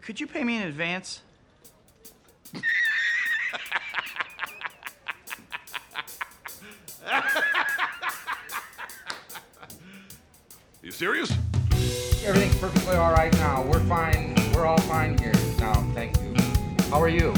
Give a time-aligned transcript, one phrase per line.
[0.00, 1.20] Could you pay me in advance?
[10.82, 11.30] You serious?
[12.24, 13.62] Everything's perfectly all right now.
[13.62, 14.34] We're fine.
[14.52, 15.74] We're all fine here now.
[15.94, 16.34] Thank you.
[16.90, 17.32] How are you?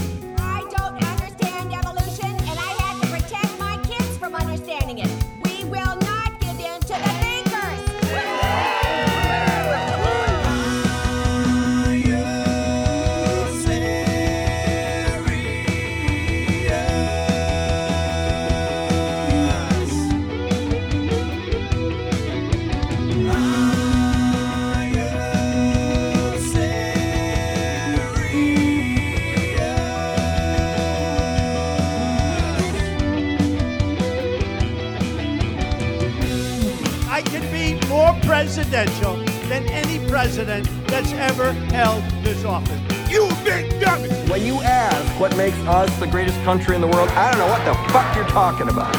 [38.75, 39.17] Presidential
[39.49, 42.81] than any president that's ever held this office.
[43.09, 44.09] You big dummy!
[44.29, 47.47] When you ask what makes us the greatest country in the world, I don't know
[47.47, 48.97] what the fuck you're talking about.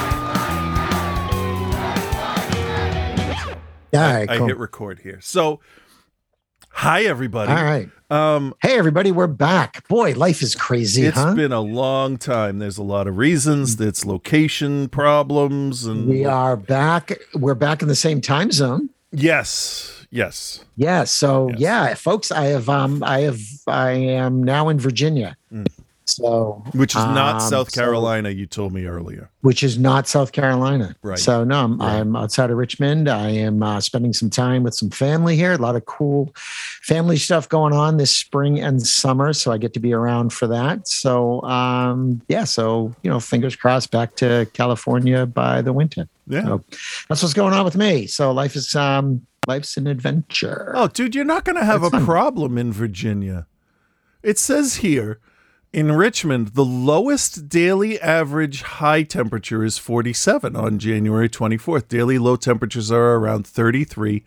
[3.93, 5.19] All right, I hit record here.
[5.21, 5.59] So,
[6.69, 7.51] hi everybody.
[7.51, 7.89] All right.
[8.09, 9.85] Um, Hey, everybody, we're back.
[9.89, 11.33] Boy, life is crazy, it's huh?
[11.33, 12.59] been a long time.
[12.59, 13.79] There's a lot of reasons.
[13.81, 17.11] It's location problems, and we are back.
[17.33, 18.89] We're back in the same time zone.
[19.11, 20.63] Yes, yes.
[20.75, 21.03] Yeah.
[21.05, 21.59] So Yes.
[21.59, 25.37] yeah, folks, I have um I have I am now in Virginia.
[26.07, 28.29] So Which is not um, South so- Carolina.
[28.29, 29.29] You told me earlier.
[29.41, 30.95] which is not South Carolina.
[31.01, 31.17] Right.
[31.17, 31.93] So no, I'm, Right.
[31.99, 33.09] I'm outside of Richmond.
[33.09, 35.53] I am uh, spending some time with some family here.
[35.53, 36.31] A lot of cool
[36.81, 39.33] family stuff going on this spring and summer.
[39.33, 40.87] So I get to be around for that.
[40.87, 42.43] So um, yeah.
[42.43, 46.07] So you know, fingers crossed, back to California by the winter.
[46.27, 46.43] Yeah.
[46.43, 46.63] So
[47.09, 48.05] that's what's going on with me.
[48.07, 50.71] So life is um life's an adventure.
[50.75, 52.05] Oh, dude, you're not going to have That's a fun.
[52.05, 53.45] problem in Virginia.
[54.23, 55.19] It says here
[55.75, 61.89] in Richmond, the lowest daily average high temperature is 47 on January 24th.
[61.89, 64.23] Daily low temperatures are around 33,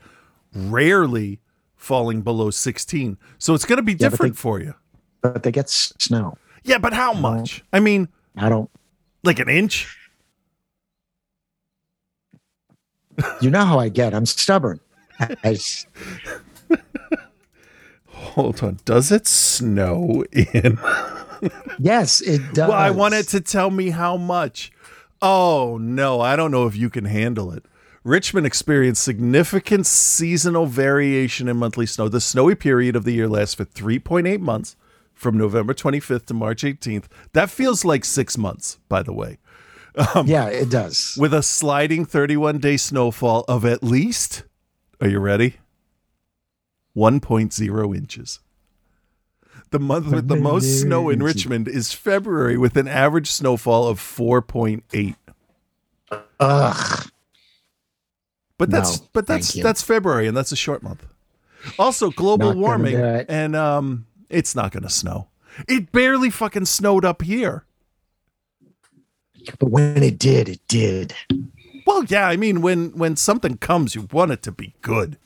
[0.54, 1.40] rarely
[1.74, 3.16] falling below 16.
[3.38, 4.74] So it's going to be but different they- for you.
[5.22, 6.36] But they get snow.
[6.64, 7.64] Yeah, but how much?
[7.72, 8.70] I mean, I don't.
[9.24, 9.96] like an inch?
[13.40, 14.12] You know how I get.
[14.14, 14.80] I'm stubborn.
[15.18, 15.86] I- I s-
[18.06, 18.78] Hold on.
[18.84, 20.78] Does it snow in?
[21.78, 22.68] Yes, it does.
[22.68, 24.72] Well, I want it to tell me how much.
[25.20, 27.64] Oh, no, I don't know if you can handle it.
[28.04, 32.08] Richmond experienced significant seasonal variation in monthly snow.
[32.08, 34.76] The snowy period of the year lasts for 3.8 months
[35.12, 37.06] from November 25th to March 18th.
[37.32, 39.38] That feels like six months, by the way,
[40.14, 41.16] um, yeah, it does.
[41.18, 44.44] with a sliding 31 day snowfall of at least,
[45.00, 45.56] are you ready?
[46.96, 48.40] 1.0 inches.
[49.70, 54.00] The month with the most snow in Richmond is February with an average snowfall of
[54.00, 55.14] 4.8.
[56.40, 57.10] Ugh.
[58.56, 59.62] But that's No, but that's thank you.
[59.62, 61.06] that's February and that's a short month.
[61.78, 63.26] Also global Not gonna warming do it.
[63.28, 65.28] and um it's not going to snow.
[65.68, 67.64] It barely fucking snowed up here.
[69.58, 71.14] But when it did, it did.
[71.86, 75.18] Well, yeah, I mean when when something comes you want it to be good.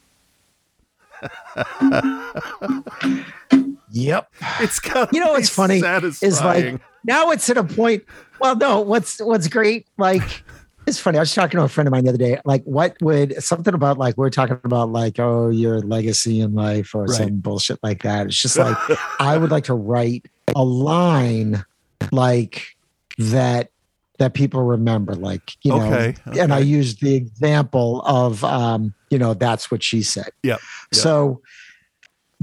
[3.92, 4.32] Yep.
[4.60, 8.04] It's got You know what's funny is like now it's at a point.
[8.40, 9.86] Well, no, what's what's great?
[9.98, 10.44] Like
[10.86, 11.18] it's funny.
[11.18, 12.40] I was talking to a friend of mine the other day.
[12.44, 16.94] Like, what would something about like we're talking about like oh your legacy in life
[16.94, 17.16] or Right.
[17.18, 18.26] some bullshit like that.
[18.26, 18.76] It's just like
[19.20, 20.26] I would like to write
[20.56, 21.64] a line
[22.10, 22.76] like
[23.18, 23.70] that
[24.18, 25.14] that people remember.
[25.14, 26.66] Like you know, Okay, and I okay.
[26.66, 30.30] used the example of um you know that's what she said.
[30.42, 30.60] Yep.
[30.60, 30.60] yep.
[30.92, 31.42] So,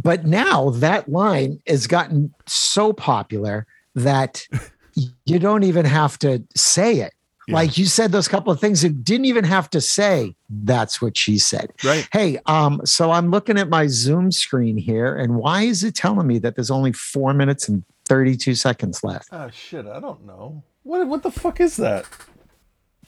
[0.01, 4.47] but now that line has gotten so popular that
[5.25, 7.13] you don't even have to say it.
[7.47, 7.55] Yeah.
[7.55, 11.17] Like you said those couple of things, you didn't even have to say that's what
[11.17, 11.73] she said.
[11.83, 12.07] Right.
[12.13, 16.27] Hey, um, so I'm looking at my Zoom screen here, and why is it telling
[16.27, 19.29] me that there's only four minutes and 32 seconds left?
[19.31, 20.63] Oh shit, I don't know.
[20.83, 22.05] What what the fuck is that?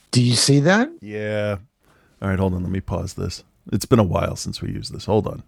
[0.10, 0.90] Do you see that?
[1.02, 1.58] Yeah.
[2.22, 2.64] All right, hold on.
[2.64, 3.44] Let me pause this.
[3.72, 5.06] It's been a while since we used this.
[5.06, 5.44] Hold on.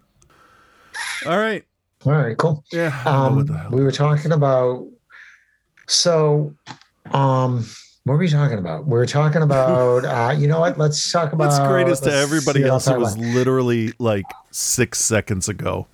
[1.26, 1.64] All right.
[2.06, 2.64] All right, cool.
[2.72, 3.00] Yeah.
[3.06, 4.86] I don't know um, we were talking about
[5.86, 6.54] so
[7.12, 7.64] um
[8.04, 11.32] what were we talking about we were talking about uh you know what let's talk
[11.32, 15.86] about What's greatest to everybody else, it was about- literally like six seconds ago.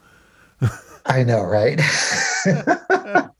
[1.07, 1.81] i know right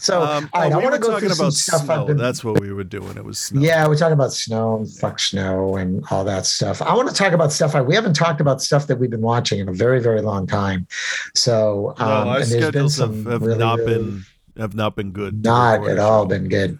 [0.00, 1.84] So, Um, all right, oh, I we want to go talking through some about stuff
[1.84, 2.04] snow.
[2.06, 2.16] Been.
[2.16, 3.16] That's what we were doing.
[3.18, 3.60] It was snow.
[3.60, 6.80] Yeah, we're talking about snow, and fuck snow, and all that stuff.
[6.80, 7.74] I want to talk about stuff.
[7.74, 10.46] I, we haven't talked about stuff that we've been watching in a very, very long
[10.46, 10.86] time.
[11.34, 14.24] So, No, um, our and there's been schedules some have, have really, not really been
[14.56, 15.42] have not been good.
[15.44, 16.78] not at all been good.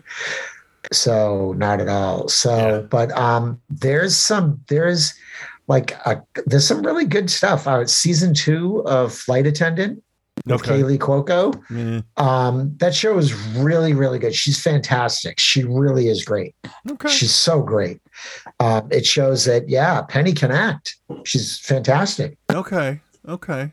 [0.93, 2.29] So, not at all.
[2.29, 2.79] So, Yeah.
[2.81, 5.15] but um, there's some there's
[5.69, 7.67] like a, there's some really good stuff.
[7.67, 10.03] Uh, season two of Flight Attendant
[10.47, 10.81] with Okay.
[10.83, 11.55] Kaley Cuoco.
[11.69, 14.35] Mm, Um, that show is really, really good.
[14.35, 15.39] She's fantastic.
[15.41, 16.55] She really is great.
[16.91, 17.09] okay.
[17.09, 18.01] She's so great.
[18.59, 20.97] Um, it shows that yeah, Penny can act.
[21.25, 22.39] She's fantastic.
[22.51, 23.01] Okay.
[23.29, 23.73] Okay.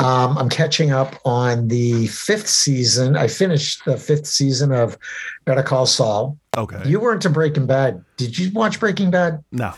[0.00, 3.16] Um, I'm catching up on the fifth season.
[3.16, 4.98] I finished the fifth season of
[5.46, 6.36] Better Call Saul.
[6.56, 6.82] Okay.
[6.84, 8.04] You weren't to Breaking Bad.
[8.18, 9.42] Did you watch Breaking Bad?
[9.50, 9.72] no.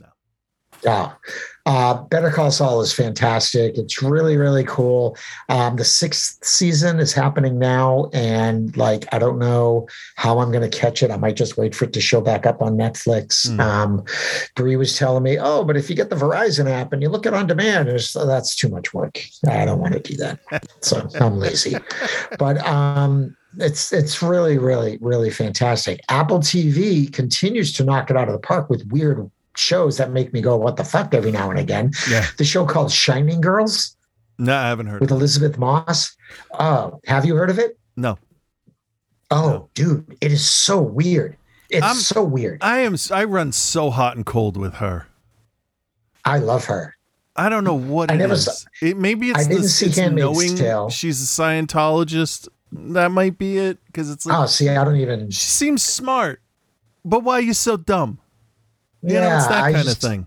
[0.00, 0.06] No.
[0.82, 1.12] Yeah.
[1.66, 3.78] Uh, Better Call Saul is fantastic.
[3.78, 5.16] It's really, really cool.
[5.48, 10.68] Um, the sixth season is happening now, and like I don't know how I'm going
[10.68, 11.10] to catch it.
[11.10, 13.48] I might just wait for it to show back up on Netflix.
[13.48, 13.60] Hmm.
[13.60, 14.04] Um,
[14.56, 17.24] Bree was telling me, "Oh, but if you get the Verizon app and you look
[17.24, 19.22] it on demand, it's, that's too much work.
[19.48, 20.40] I don't want to do that,
[20.80, 21.76] so I'm lazy."
[22.38, 26.00] But um, it's it's really, really, really fantastic.
[26.08, 30.32] Apple TV continues to knock it out of the park with weird shows that make
[30.32, 31.92] me go, "What the fuck?" every now and again.
[32.10, 32.26] Yeah.
[32.38, 33.96] The show called Shining Girls
[34.38, 35.00] No, I haven't heard.
[35.00, 35.10] with.
[35.10, 36.16] Elisabeth Moss.
[36.58, 37.78] Oh, have you heard of it?
[37.96, 38.18] No.
[39.30, 39.68] Oh, No.
[39.74, 41.36] dude, it is so weird.
[41.70, 42.58] It's I'm- so weird.
[42.62, 42.96] I am.
[43.10, 45.06] I run so hot and cold with her.
[46.24, 46.96] I love her.
[47.36, 48.44] I don't know what I it never is.
[48.44, 50.88] saw- it maybe it's I didn't the, see it's knowing Tale.
[50.90, 52.48] she's a Scientologist.
[52.70, 55.30] That might be it because it's like Oh, see, I don't even.
[55.30, 56.40] she seems smart,
[57.04, 58.18] but why are you so dumb?
[59.06, 60.26] You know, it's that I kind just- of thing.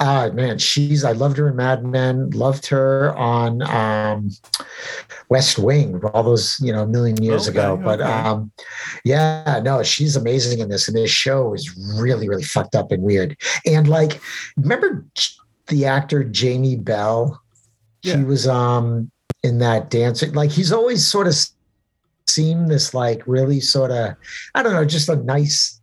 [0.00, 1.04] Ah, man, she's.
[1.04, 2.30] I loved her in Mad Men.
[2.30, 4.28] Loved her on um,
[5.28, 7.76] West Wing, all those you know, a million years Okay, ago.
[7.76, 8.10] But okay.
[8.10, 8.50] um,
[9.04, 10.88] yeah, no, she's amazing in this.
[10.88, 13.36] And this show is really, really fucked up and weird.
[13.66, 14.20] And like,
[14.56, 15.04] remember
[15.68, 17.40] the actor Jamie Bell?
[18.02, 18.16] Yeah.
[18.16, 19.12] He was um
[19.44, 20.32] in that dancing.
[20.32, 21.36] Like, he's always sort of
[22.26, 24.16] seemed this like really sort of,
[24.56, 25.80] I don't know, just a nice,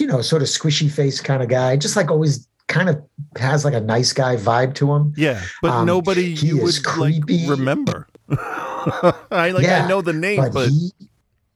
[0.00, 1.76] you know, sort of squishy face kind of guy.
[1.76, 3.02] Just like always kind of
[3.38, 5.12] has like a nice guy vibe to him.
[5.16, 7.48] Yeah, but Um, nobody he you is would like creepy.
[7.48, 8.08] remember.
[8.28, 9.66] I like.
[9.68, 10.90] I know the name, but, but, he,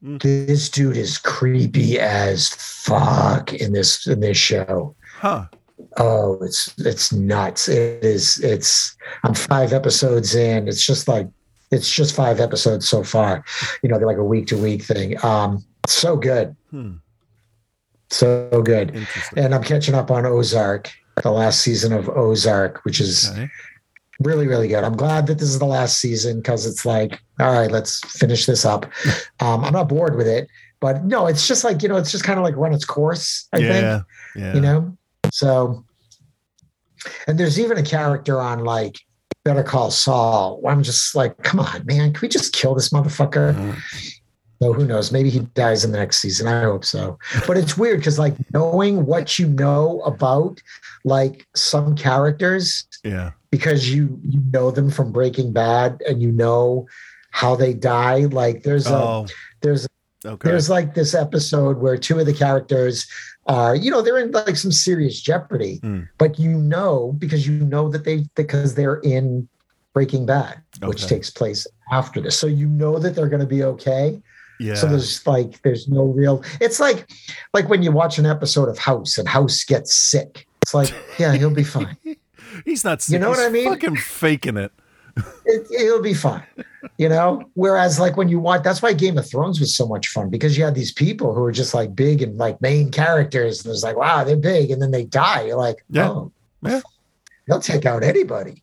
[0.04, 0.22] Mm.
[0.22, 4.94] this dude is creepy as fuck in this in this show.
[5.16, 5.46] huh?
[5.96, 7.68] Oh, it's it's nuts.
[7.68, 8.38] It is.
[8.38, 8.96] It's.
[9.24, 10.68] I'm five episodes in.
[10.68, 11.26] It's just like
[11.72, 13.44] it's just five episodes so far.
[13.82, 15.16] You know, they're like a week to week thing.
[15.24, 16.92] Um, so good, Hmm.
[18.10, 19.06] So good.
[19.36, 20.90] And I'm catching up on Ozark,
[21.22, 23.48] the last season of Ozark, which is Okay.
[24.20, 27.52] really really good i'm glad that this is the last season because it's like all
[27.52, 28.84] right let's finish this up
[29.40, 30.48] um, i'm not bored with it
[30.80, 33.46] but no it's just like you know it's just kind of like run its course
[33.52, 34.54] i yeah, think yeah.
[34.54, 34.96] you know
[35.30, 35.84] so
[37.28, 38.98] and there's even a character on like
[39.44, 42.88] better call saul where i'm just like come on man can we just kill this
[42.90, 43.80] motherfucker Mhm.
[44.60, 47.76] So who knows maybe he dies in the next season i hope so but it's
[47.76, 50.60] weird because like knowing what you know about
[51.04, 53.30] like some characters yeah.
[53.50, 56.86] because you you know them from Breaking Bad and you know
[57.30, 58.20] how they die.
[58.26, 59.26] Like there's a Oh,
[59.60, 59.86] there's
[60.26, 60.48] okay.
[60.48, 63.06] there's like this episode where two of the characters
[63.46, 66.08] are you know they're in like some serious jeopardy, Mm.
[66.18, 69.48] but you know because you know that they because they're in
[69.94, 73.62] Breaking Bad, which takes place after this, so you know that they're going to be
[73.62, 74.20] okay.
[74.60, 74.74] Yeah.
[74.74, 76.42] So there's like there's no real.
[76.60, 77.08] It's like
[77.54, 80.46] like when you watch an episode of House and House gets sick.
[80.62, 81.96] It's like yeah, he'll be fine.
[82.64, 83.02] He's not.
[83.02, 83.14] Sick.
[83.14, 83.68] You know what I mean?
[83.68, 84.72] Fucking faking it.
[85.44, 86.44] it, it'll be fine,
[86.96, 87.42] you know.
[87.54, 90.56] Whereas, like when you watch, that's why Game of Thrones was so much fun because
[90.56, 93.82] you had these people who are just like big and like main characters, and it's
[93.82, 95.42] like, wow, they're big, and then they die.
[95.46, 96.08] You're like, Yeah.
[96.10, 96.80] oh, Yeah.
[97.48, 98.62] they'll take out anybody.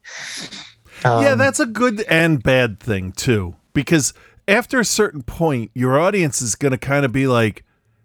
[1.04, 4.14] yeah, Um, that's a good and bad thing too, because
[4.48, 7.64] after a certain point, your audience is going to kind of be like,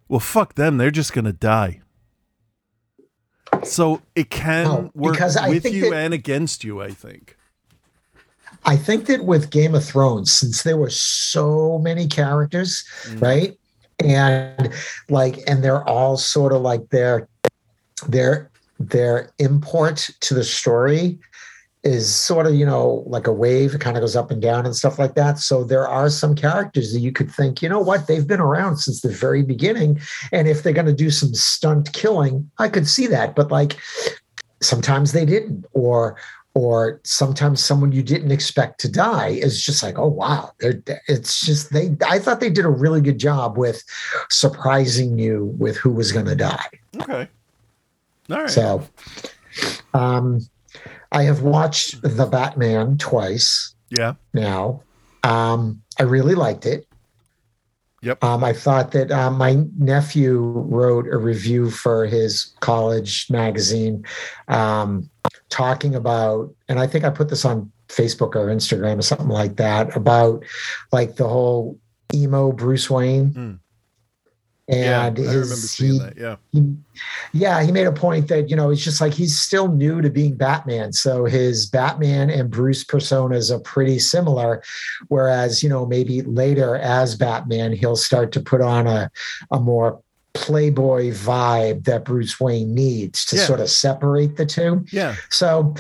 [0.09, 0.79] "Well, fuck them.
[0.79, 1.81] They're just going to die."
[3.65, 5.19] So it can No, work
[5.49, 6.81] with you that- and against you.
[6.81, 7.37] I think.
[8.65, 13.23] I think that with Game of Thrones, since there were so many characters, Mm.
[13.23, 13.59] right?
[14.05, 14.73] And
[15.09, 17.29] like, and they're all sort of like their
[18.09, 21.19] their their import to the story
[21.83, 24.67] is sort of, you know, like a wave, it kind of goes up and down
[24.67, 25.39] and stuff like that.
[25.39, 28.77] So there are some characters that you could think, you know what, they've been around
[28.77, 29.99] since the very beginning.
[30.31, 33.35] And if they're going to do some stunt killing, I could see that.
[33.35, 33.79] But like
[34.61, 36.17] sometimes they didn't, or
[36.55, 41.47] or sometimes someone you didn't expect to die is just like, oh wow, They're, it's
[41.47, 41.97] just they.
[42.07, 43.83] I thought they did a really good job with
[44.31, 46.67] surprising you with who was going to die.
[47.01, 47.29] Okay.
[48.31, 48.51] All right.
[48.51, 48.87] So,
[49.95, 50.41] um,
[51.13, 54.15] I have watched The Batman twice yeah.
[54.33, 54.83] now.
[55.23, 56.87] Um, I really liked it.
[58.03, 58.25] Yep.
[58.25, 64.07] Um, I thought that uh, my nephew wrote a review for his college magazine
[64.49, 65.11] um,
[65.51, 69.57] talking about, and I think I put this on Facebook or Instagram or something like
[69.57, 70.45] that about
[70.93, 71.79] like the whole
[72.15, 73.31] emo Bruce Wayne.
[73.33, 73.59] Mm.
[74.71, 76.17] And yeah, I remember his, seeing he, that.
[76.17, 76.37] Yeah.
[76.53, 76.75] he,
[77.33, 80.11] yeah, he made a point that, you know, it's just like he's still new to
[80.11, 80.93] being Batman.
[80.93, 84.63] So his Batman and Bruce personas are pretty similar.
[85.09, 89.11] Whereas, you know, maybe later as Batman, he'll start to put on a,
[89.51, 90.01] a more
[90.33, 93.45] playboy vibe that Bruce Wayne needs to Yeah.
[93.45, 94.85] sort of separate the two.
[94.93, 95.17] Yeah.
[95.29, 95.75] So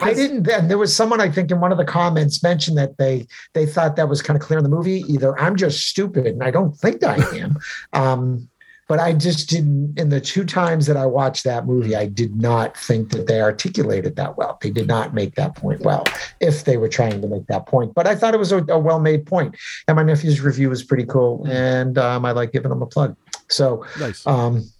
[0.00, 2.98] I didn't then there was someone I think in one of the comments mentioned that
[2.98, 5.04] they they thought that was kind of clear in the movie.
[5.08, 7.58] Either I'm just stupid and I don't think I am.
[7.92, 8.48] um,
[8.88, 12.40] but I just didn't in the two times that I watched that movie, I did
[12.40, 14.58] not think that they articulated that well.
[14.62, 16.04] They did not make that point well,
[16.40, 17.94] if they were trying to make that point.
[17.94, 19.56] But I thought it was a, a well-made point.
[19.88, 21.44] And my nephew's review was pretty cool.
[21.48, 23.16] And um, I like giving him a plug.
[23.48, 24.26] So Nice.
[24.26, 24.70] um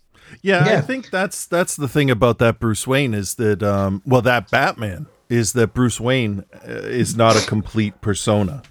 [0.43, 4.23] Yeah, I think that's that's the thing about that Bruce Wayne is that um well
[4.23, 8.63] that Batman is that Bruce Wayne uh, is not a complete persona.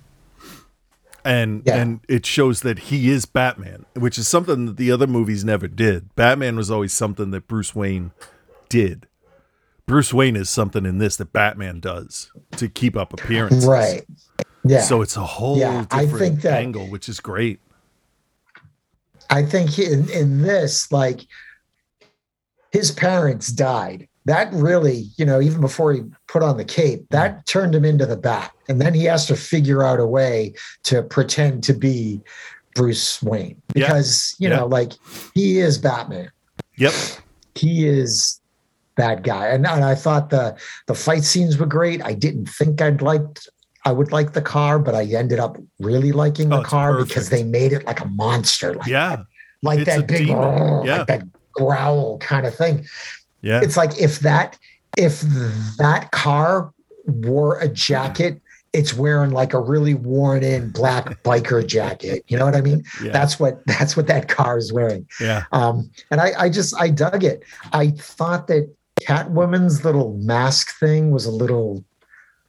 [1.24, 1.78] And Yeah.
[1.78, 5.68] and it shows that he is Batman, which is something that the other movies never
[5.68, 6.14] did.
[6.16, 8.12] Batman was always something that Bruce Wayne
[8.70, 9.08] did.
[9.88, 13.66] Bruce Wayne is something in this that Batman does to keep up appearances.
[13.66, 14.06] right.
[14.64, 14.82] Yeah.
[14.82, 17.60] So it's a whole Yeah, I different think that- angle, which is great.
[19.30, 21.22] I think in, in this, like
[22.72, 24.08] his parents died.
[24.26, 27.46] That really, you know, even before he put on the cape, that mm.
[27.46, 28.52] turned him into the bat.
[28.68, 30.56] And then he has to figure out a way
[30.86, 32.22] to pretend to be
[32.74, 33.88] Bruce Wayne Yeah.
[33.88, 34.58] because, you Yeah.
[34.58, 34.94] know, like
[35.36, 36.32] he is Batman.
[36.78, 36.94] Yep.
[37.54, 38.42] He is
[38.98, 39.48] that guy.
[39.48, 42.04] And, and I thought the the fight scenes were great.
[42.04, 43.48] I didn't think I'd liked
[43.86, 47.04] I would like the car, but I ended up really liking Oh, the it's car
[47.04, 48.74] because they made it like a monster.
[48.74, 49.24] Like Yeah.
[49.62, 50.98] like It's that big Yeah.
[50.98, 51.24] like that
[51.54, 52.86] growl kind of thing
[53.42, 53.62] Yeah.
[53.62, 54.58] it's like if that
[54.98, 55.22] if
[55.78, 56.74] that car
[57.06, 58.42] wore a jacket
[58.74, 62.84] it's wearing like a really worn in black biker jacket you know what i mean
[63.02, 63.14] Yeah.
[63.14, 65.44] that's what that's what that car is wearing yeah.
[65.54, 68.68] um and i i just i dug it i thought that
[69.02, 71.84] catwoman's little mask thing was a little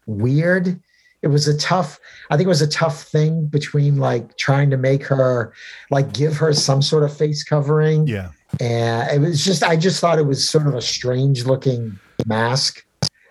[0.06, 0.80] weird
[1.26, 1.98] it was a tough
[2.30, 5.52] i think it was a tough thing between like trying to make her
[5.90, 8.30] like give her some sort of face covering Yeah.
[8.60, 12.86] and it was just i just thought it was sort of a strange looking mask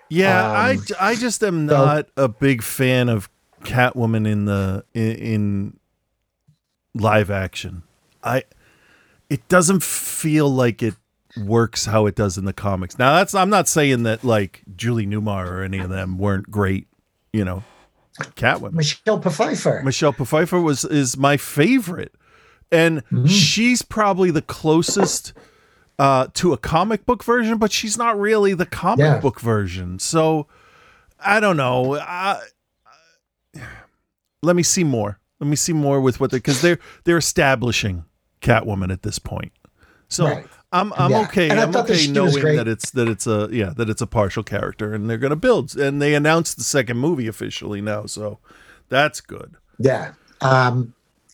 [0.10, 0.56] Yeah, Um,
[1.02, 3.30] I, I just am so- not a big fan of
[3.64, 5.80] Catwoman in the in, in
[6.94, 7.82] live action.
[8.24, 8.44] I
[9.30, 10.94] it doesn't feel like it
[11.44, 12.98] works how it does in the comics.
[13.00, 16.88] Now that's I'm not saying that like Julie Newmar or any of them weren't great,
[17.34, 17.64] you know.
[18.36, 18.74] Catwoman.
[18.74, 22.14] michelle pfeiffer Michelle Pfeiffer was is my favorite,
[22.72, 23.26] and Mm-hmm.
[23.28, 25.34] she's probably the closest
[26.00, 29.20] uh, to a comic book version, but she's not really the comic Yeah.
[29.20, 30.00] book version.
[30.00, 30.48] So
[31.20, 31.96] I don't know.
[31.98, 32.42] I,
[34.42, 35.20] let me see more.
[35.40, 38.06] Let me see more with what they because they're they're establishing
[38.42, 39.52] Catwoman at this point.
[40.08, 40.46] So Right.
[40.80, 41.22] I'm I'm Yeah.
[41.24, 41.50] okay.
[41.50, 44.94] And I'm okay knowing that it's that it's a yeah that it's a partial character,
[44.94, 45.76] and they're gonna build.
[45.78, 48.40] And they announced the second movie officially now, so
[48.90, 49.56] that's good.
[49.80, 50.94] yeah um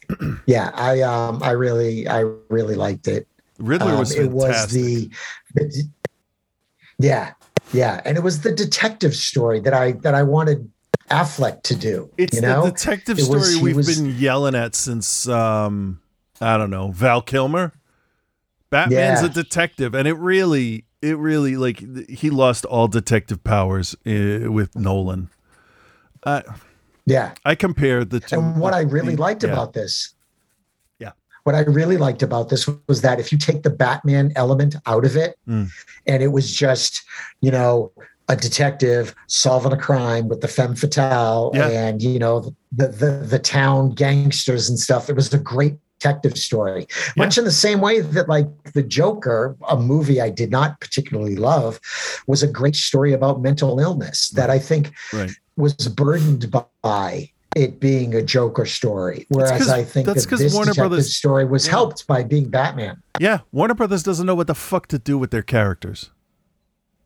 [0.45, 2.19] yeah i um i really i
[2.49, 3.27] really liked it
[3.59, 5.09] Riddler Um, was it was the,
[5.55, 5.83] the
[6.99, 7.33] yeah
[7.73, 10.69] yeah and it was the detective story that i that i wanted
[11.09, 14.55] affleck to do It's you know the detective was- story he we've was- been yelling
[14.55, 15.99] at since um
[16.43, 17.71] I don't know Val Kilmer.
[18.71, 19.25] Batman's Yeah.
[19.27, 24.75] a detective, and it really, it really like he lost all detective powers uh, with
[24.75, 25.29] Nolan.
[27.05, 28.39] Yeah I compared the two.
[28.39, 29.51] And what I really the- liked yeah.
[29.51, 30.13] about this,
[30.99, 31.11] Yeah.
[31.43, 35.03] what I really liked about this was that if you take the Batman element out
[35.05, 35.69] of it, Mm.
[36.05, 37.01] and it was just,
[37.41, 37.91] you know,
[38.29, 41.67] a detective solving a crime with the femme fatale Yeah.
[41.67, 45.09] and you know the, the the town gangsters and stuff.
[45.09, 46.87] It was a great detective story.
[46.89, 47.23] Yeah.
[47.25, 51.35] Much in the same way that like the Joker, a movie I did not particularly
[51.35, 51.79] love,
[52.27, 55.31] was a great story about mental illness that I think Right.
[55.57, 59.25] was burdened by it being a Joker story.
[59.29, 61.71] Whereas I think that's that this Warner Brothers- story was Yeah.
[61.71, 63.01] helped by being Batman.
[63.19, 66.09] Yeah, Warner Brothers doesn't know what the fuck to do with their characters.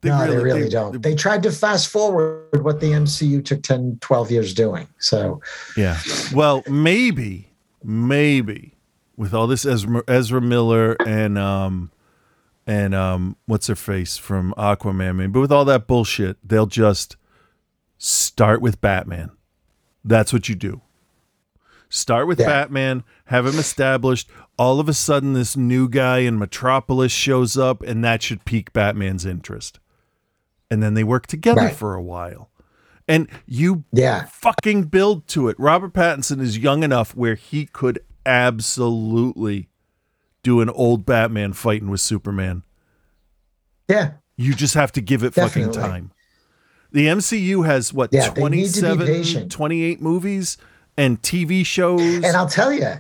[0.04, 1.02] no, they really don't.
[1.02, 4.88] They tried to fast forward what the MCU took 10, 12 years doing.
[5.00, 5.42] So,
[5.76, 5.98] Yeah.
[6.32, 7.50] Well, maybe,
[7.84, 8.75] maybe
[9.18, 11.92] with all this Ezra, Ezra Miller and um
[12.68, 17.16] and um what's her face from Aquaman, but with all that bullshit, they'll just
[17.98, 19.32] start with Batman.
[20.04, 20.82] That's what you do.
[21.90, 22.48] Start with Yeah.
[22.48, 24.30] Batman, have him established.
[24.58, 28.74] All of a sudden, this new guy in Metropolis shows up, and that should pique
[28.74, 29.80] Batman's interest.
[30.70, 31.76] And then they work together Right.
[31.76, 32.50] for a while.
[33.08, 34.26] And you yeah.
[34.26, 35.56] fucking build to it.
[35.60, 39.70] Robert Pattinson is young enough where he could absolutely
[40.44, 42.64] do an old Batman fighting with Superman.
[43.88, 44.14] Yeah.
[44.38, 46.12] You just have to give it fucking time.
[46.92, 50.58] The MCU has what Yeah, they need to be 27 28 movies
[50.98, 52.02] and TV shows.
[52.02, 52.94] And I'll tell you,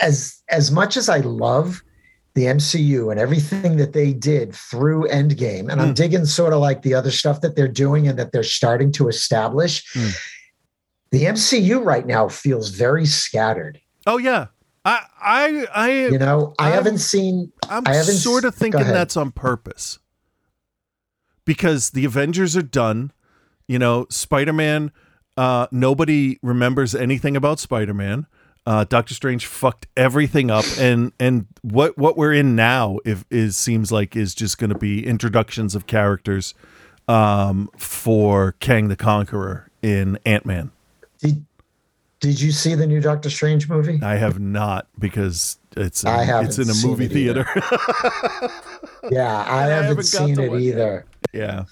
[0.00, 1.82] as as much as I love
[2.34, 5.96] the MCU and everything that they did through Endgame, and I'm Mm.
[5.96, 9.08] digging sort of like the other stuff that they're doing and that they're starting to
[9.08, 9.84] establish.
[9.94, 10.14] Mm.
[11.12, 13.80] The MCU right now feels very scattered.
[14.06, 14.46] Oh yeah.
[14.84, 17.52] I I I You know, I I'm- haven't seen.
[17.68, 19.98] I'm I haven't sort of thinking that's on purpose.
[21.44, 23.12] Because the Avengers are done.
[23.68, 24.92] You know, Spider Man,
[25.36, 28.26] uh, nobody remembers anything about Spider Man.
[28.64, 33.56] Uh, Doctor Strange fucked everything up, and and what what we're in now if is
[33.56, 36.52] seems like is just going to be introductions of characters
[37.08, 40.72] um, for Kang the Conqueror in Ant Man.
[41.20, 41.44] Did,
[42.20, 44.00] did you see the new Doctor Strange movie?
[44.02, 47.46] I have not because it's I haven't it's in a movie theater.
[49.10, 51.06] Yeah, I, haven't, seen it either.
[51.32, 51.64] yeah.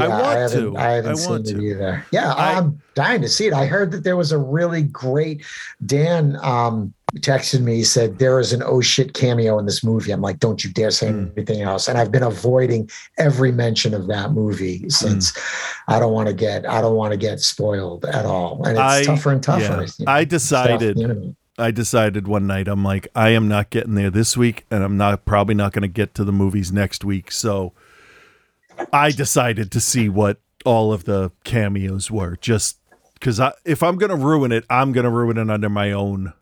[0.00, 0.76] I want to.
[0.76, 2.04] I haven't I seen it either.
[2.10, 3.52] Yeah, I- I'm dying to see it.
[3.52, 5.44] I heard that there was a really great
[5.86, 10.12] Dan um texted me, he said there is an oh shit cameo in this movie.
[10.12, 11.26] I'm like, don't you dare say Hmm.
[11.36, 11.88] anything else.
[11.88, 15.92] And I've been avoiding every mention of that movie since Hmm.
[15.92, 18.62] I don't want to get I don't want to get spoiled at all.
[18.64, 19.60] And it's I- tougher and tougher.
[19.62, 19.86] yeah.
[19.98, 21.36] you know, I stuff, decided you know.
[21.58, 24.96] I decided one night I'm like I am not getting there this week and I'm
[24.96, 27.74] not probably not going to get to the movies next week so
[28.92, 32.78] I decided to see what all of the cameos were just
[33.20, 35.92] cuz I if I'm going to ruin it I'm going to ruin it under my
[35.92, 36.32] own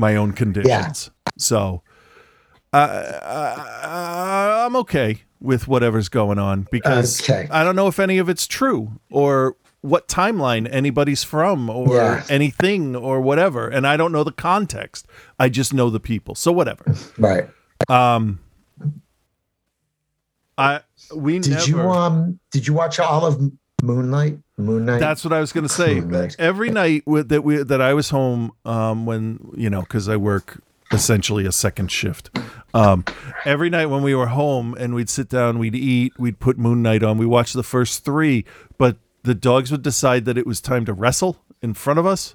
[0.00, 1.10] my own conditions.
[1.38, 1.82] So
[2.72, 7.46] I, I I'm okay with whatever's going on because Okay.
[7.50, 12.24] I don't know if any of it's true or what timeline anybody's from or Yeah.
[12.28, 15.06] anything or whatever and I don't know the context.
[15.38, 16.34] I just know the people.
[16.34, 16.84] So whatever.
[17.18, 17.48] Right.
[17.88, 18.40] Um,
[20.58, 20.80] I
[21.14, 23.40] we Did never you um did you watch all of
[23.82, 24.38] Moon Knight?
[24.60, 25.00] Moon Knight?
[25.00, 26.02] That's what I was going to say.
[26.38, 30.16] Every night with, that we that I was home um, when you know because I
[30.16, 32.30] work essentially a second shift.
[32.74, 33.04] Um,
[33.44, 36.82] every night when we were home and we'd sit down, we'd eat, we'd put Moon
[36.82, 37.18] Knight on.
[37.18, 38.44] We watched the first three,
[38.78, 42.34] but the dogs would decide that it was time to wrestle in front of us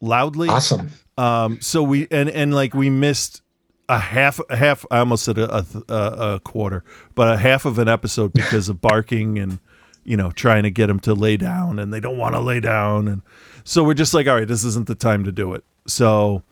[0.00, 0.48] loudly.
[0.48, 0.90] awesome.
[1.16, 3.42] Um, so we and and like we missed
[3.88, 4.86] a half a half.
[4.90, 5.94] I almost said a, a,
[6.34, 9.58] a quarter, but a half of an episode because of barking and
[10.04, 12.60] you know trying to get them to lay down, and they don't want to lay
[12.60, 13.22] down, and
[13.64, 15.64] so we're just like, all right, this isn't the time to do it.
[15.86, 16.42] So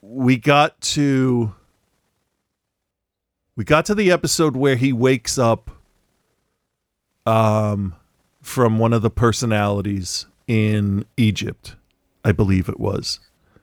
[0.00, 1.54] we got to
[3.56, 5.70] we got to the episode where he wakes up
[7.26, 7.94] um
[8.42, 11.76] from one of the personalities in Egypt.
[12.24, 13.20] I believe it was.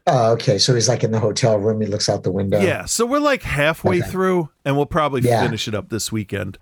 [0.08, 0.58] Oh, okay.
[0.60, 1.82] So he's like in the hotel room.
[1.82, 2.60] He looks out the window.
[2.62, 4.10] Yeah, so we're like halfway Okay.
[4.12, 5.41] through, and we'll probably Yeah.
[5.44, 6.58] finish it up this weekend.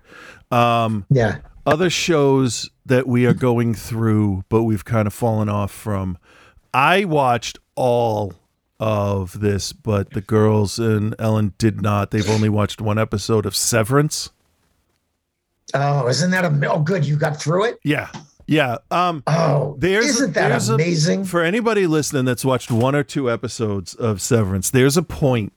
[0.50, 1.38] Um, Yeah.
[1.66, 6.18] Other shows that we are going through, but we've kind of fallen off from.
[6.72, 8.34] I watched all
[8.80, 12.10] of this, but the girls and Ellen did not.
[12.10, 14.30] They've only watched one episode of Severance.
[15.72, 17.06] Oh, isn't that a oh good?
[17.06, 17.78] You got through it?
[17.82, 18.08] Yeah,
[18.46, 18.76] yeah.
[18.90, 21.24] Um, Oh, There's isn't that there's a- amazing?
[21.24, 25.52] for anybody listening that's watched one or two episodes of Severance, there's a point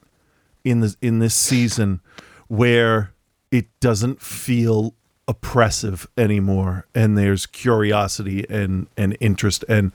[0.63, 2.00] in the in this season
[2.48, 3.12] where
[3.52, 4.93] it doesn't feel
[5.27, 9.91] oppressive anymore, and there's curiosity and and interest and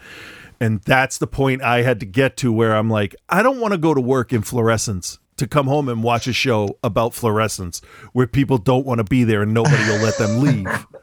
[0.61, 3.73] and that's the point I had to get to where I'm like, I don't want
[3.73, 7.81] to go to work in fluorescence to come home and watch a show about fluorescence
[8.13, 10.87] where people don't want to be there and nobody will let them leave.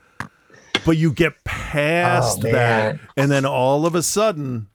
[0.86, 4.70] But you get past Oh, that, and then all of a sudden,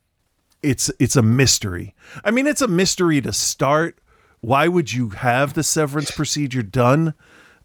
[0.63, 1.95] it's it's a mystery.
[2.23, 3.99] I mean, it's a mystery to start.
[4.41, 7.15] Why would you have the severance procedure done?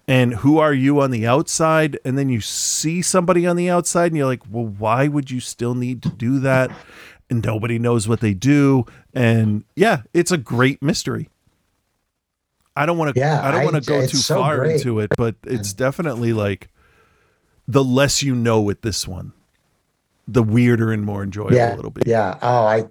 [0.09, 1.99] And who are you on the outside?
[2.03, 5.39] And then you see somebody on the outside, and you're like, well, why would you
[5.39, 6.71] still need to do that?
[7.29, 8.87] And nobody knows what they do.
[9.13, 11.29] And yeah, it's a great mystery.
[12.75, 13.19] I don't want to.
[13.19, 14.77] Yeah, I don't want to go too so far great.
[14.77, 16.69] into it, but it's definitely like
[17.67, 19.31] the less you know with this one,
[20.27, 22.01] the weirder and more enjoyable yeah, it'll be.
[22.07, 22.39] yeah.
[22.41, 22.85] Oh, I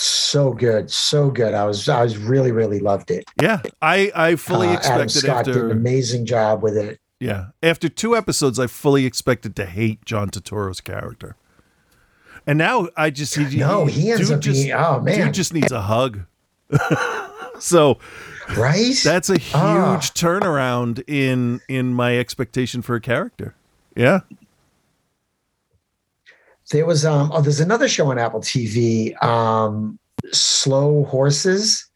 [0.00, 1.54] so good, so good.
[1.54, 3.24] I was, I was really, really loved it.
[3.40, 7.00] Yeah, I I fully Uh, Adam expected Scott did an amazing job with it.
[7.20, 11.36] yeah after two episodes, I fully expected to hate John Turturro's character,
[12.46, 15.18] and now I just he, No, he ends dude up just, being- oh, man.
[15.26, 16.20] dude just needs a hug.
[17.58, 17.98] so
[18.56, 18.94] Right?
[19.04, 20.00] that's a huge Ah.
[20.14, 23.54] turnaround in in my expectation for a character.
[23.96, 24.20] Yeah.
[26.70, 29.98] There was um oh there's another show on Apple TV, um
[30.32, 31.88] Slow Horses.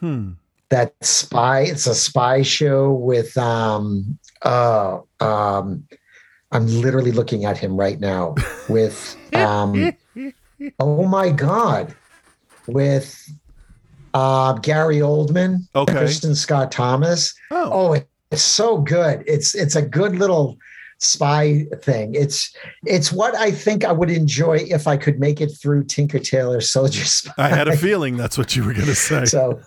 [0.00, 0.32] Hmm.
[0.70, 5.86] That spy, it's a spy show with um uh um
[6.52, 8.34] I'm literally looking at him right now
[8.68, 9.92] with um
[10.80, 11.94] oh my god
[12.66, 13.30] with
[14.14, 15.92] uh Gary Oldman, Okay.
[15.92, 17.34] Kristin Scott Thomas.
[17.50, 17.94] Oh.
[17.94, 19.22] Oh, it's so good.
[19.26, 20.56] It's it's a good little
[21.04, 22.14] spy thing.
[22.14, 22.54] It's
[22.86, 26.60] it's what I think I would enjoy if I could make it through Tinker Tailor
[26.60, 27.32] Soldier Spy.
[27.38, 29.24] I had a feeling that's what you were going to say.
[29.24, 29.60] so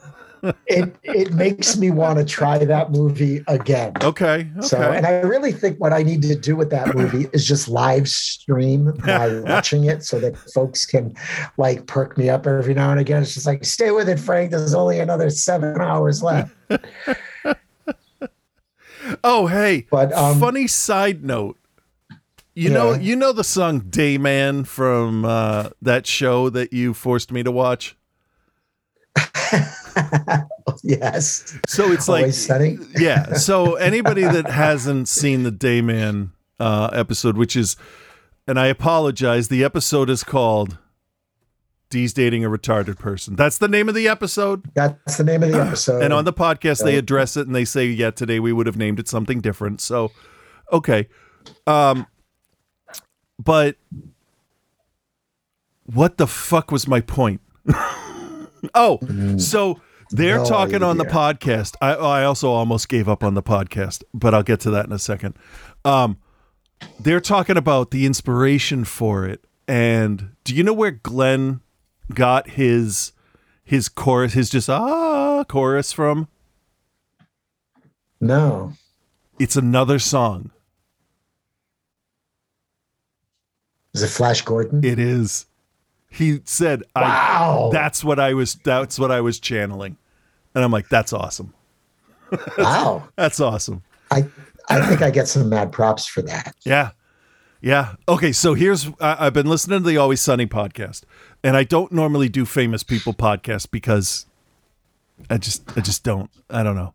[0.67, 3.93] it it makes me want to try that movie again.
[4.04, 4.17] okay.
[4.28, 4.50] Okay.
[4.62, 7.67] So, and I really think what I need to do with that movie is just
[7.67, 11.15] live stream by watching it so that folks can
[11.58, 13.21] like perk me up every now and again.
[13.21, 14.52] It's just like, stay with it, Frank.
[14.52, 16.54] There's only another seven hours left.
[19.23, 19.88] oh, hey.
[19.89, 21.58] But, um, funny side note.
[22.56, 27.43] You know, you know the song "Dayman" from uh, that show that you forced me
[27.43, 27.95] to watch.
[30.84, 31.56] yes.
[31.67, 32.80] So it's like, sunny.
[32.97, 33.34] yeah.
[33.34, 37.75] So anybody that hasn't seen the Dayman uh, episode, which is,
[38.47, 40.80] and I apologize, the episode is called
[41.89, 44.63] "Dee's dating a retarded person." That's the name of the episode.
[44.73, 46.02] That's the name of the episode.
[46.02, 48.78] And on the podcast, they address it and they say, yeah, today we would have
[48.78, 49.82] named it something different.
[49.82, 50.12] So,
[50.71, 51.08] okay.
[51.65, 52.08] Um,
[53.39, 53.78] but
[55.86, 57.41] what the fuck was my point?
[58.73, 59.00] oh,
[59.38, 59.80] so
[60.12, 61.76] they're No talking on the podcast.
[61.82, 64.91] I, I also almost gave up on the podcast, but I'll get to that in
[64.91, 65.36] a second.
[65.86, 66.17] Um,
[67.00, 69.43] they're talking about the inspiration for it.
[69.67, 71.62] And do you know where Glenn
[72.13, 73.13] got his
[73.63, 76.28] his chorus, his just ah chorus from?
[78.20, 78.74] no.
[79.39, 80.50] It's another song.
[83.93, 84.84] Is it Flash Gordon?
[84.84, 85.46] It is.
[86.10, 87.70] He said, I, wow.
[87.72, 88.56] "That's what I was.
[88.63, 89.98] That's what I was channeling,"
[90.56, 91.54] and I'm like, "That's awesome.
[92.58, 93.08] wow.
[93.15, 94.26] That's awesome." I
[94.70, 96.56] I think I get some mad props for that.
[96.63, 96.91] Yeah,
[97.62, 97.96] yeah.
[98.08, 101.04] Okay, so here's I, I've been listening to the Always Sunny podcast,
[101.43, 104.26] and I don't normally do famous people podcasts because
[105.30, 106.30] I just I just don't.
[106.50, 106.93] I don't know.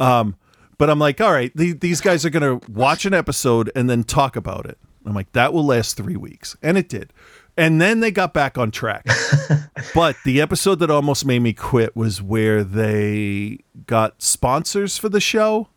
[0.00, 0.36] Um,
[0.76, 4.04] but I'm like, all right, the, these guys are gonna watch an episode and then
[4.04, 4.78] talk about it.
[5.06, 7.12] I'm like, that will last three weeks, and it did.
[7.56, 9.06] And then they got back on track.
[9.94, 15.20] but the episode that almost made me quit was where they got sponsors for the
[15.20, 15.68] show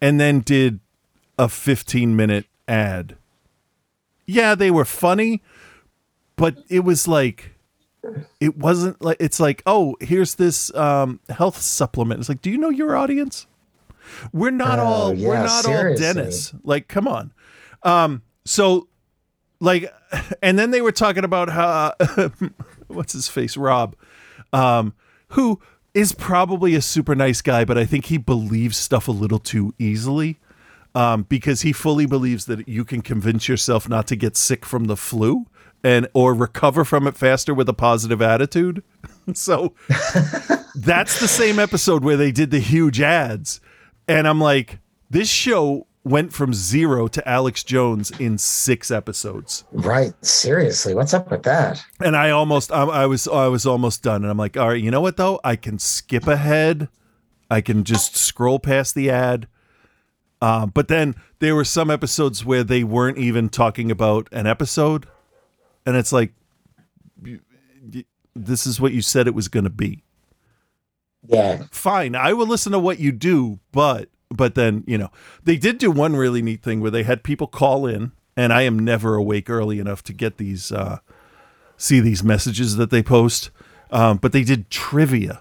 [0.00, 0.80] and then did
[1.38, 3.16] a 15 minute ad.
[4.26, 5.42] Yeah, they were funny,
[6.36, 7.54] but it was like
[8.40, 12.58] it wasn't like it's like, "Oh, here's this um health supplement." It's like, "Do you
[12.58, 13.46] know your audience?"
[14.32, 16.04] We're not Oh, all we're yeah, not all seriously.
[16.14, 16.54] dentists.
[16.62, 17.32] Like, come on.
[17.82, 18.88] Um so
[19.60, 19.90] like
[20.42, 21.94] and then they were talking about how
[22.88, 23.96] what's his face rob
[24.52, 24.92] um
[25.28, 25.58] who
[25.94, 29.72] is probably a super nice guy but i think he believes stuff a little too
[29.78, 30.38] easily
[30.94, 34.84] um because he fully believes that you can convince yourself not to get sick from
[34.84, 35.46] the flu
[35.84, 38.82] and or recover from it faster with a positive attitude.
[39.32, 39.72] So
[40.74, 43.58] that's the same episode where they did the huge ads.
[44.06, 49.64] And i'm like this show went from zero to alex jones in six episodes.
[49.72, 50.12] Right.
[50.22, 50.94] Seriously.
[50.94, 51.82] What's up with that?
[52.00, 54.24] and I almost I, I was I was almost done.
[54.24, 55.40] And I'm like all right you know what though?
[55.42, 56.88] I can skip ahead.
[57.50, 59.48] I can just scroll past the ad.
[60.42, 65.06] Um, but then there were some episodes where they weren't even talking about an episode
[65.86, 66.32] and it's like
[68.34, 70.02] this is what you said it was going to be
[71.26, 71.64] Yeah.
[71.70, 75.10] fine i will listen to what you do but but then you know
[75.44, 78.62] they did do one really neat thing where they had people call in and i
[78.62, 80.98] am never awake early enough to get these uh
[81.76, 83.50] see these messages that they post
[83.90, 85.40] um but they did trivia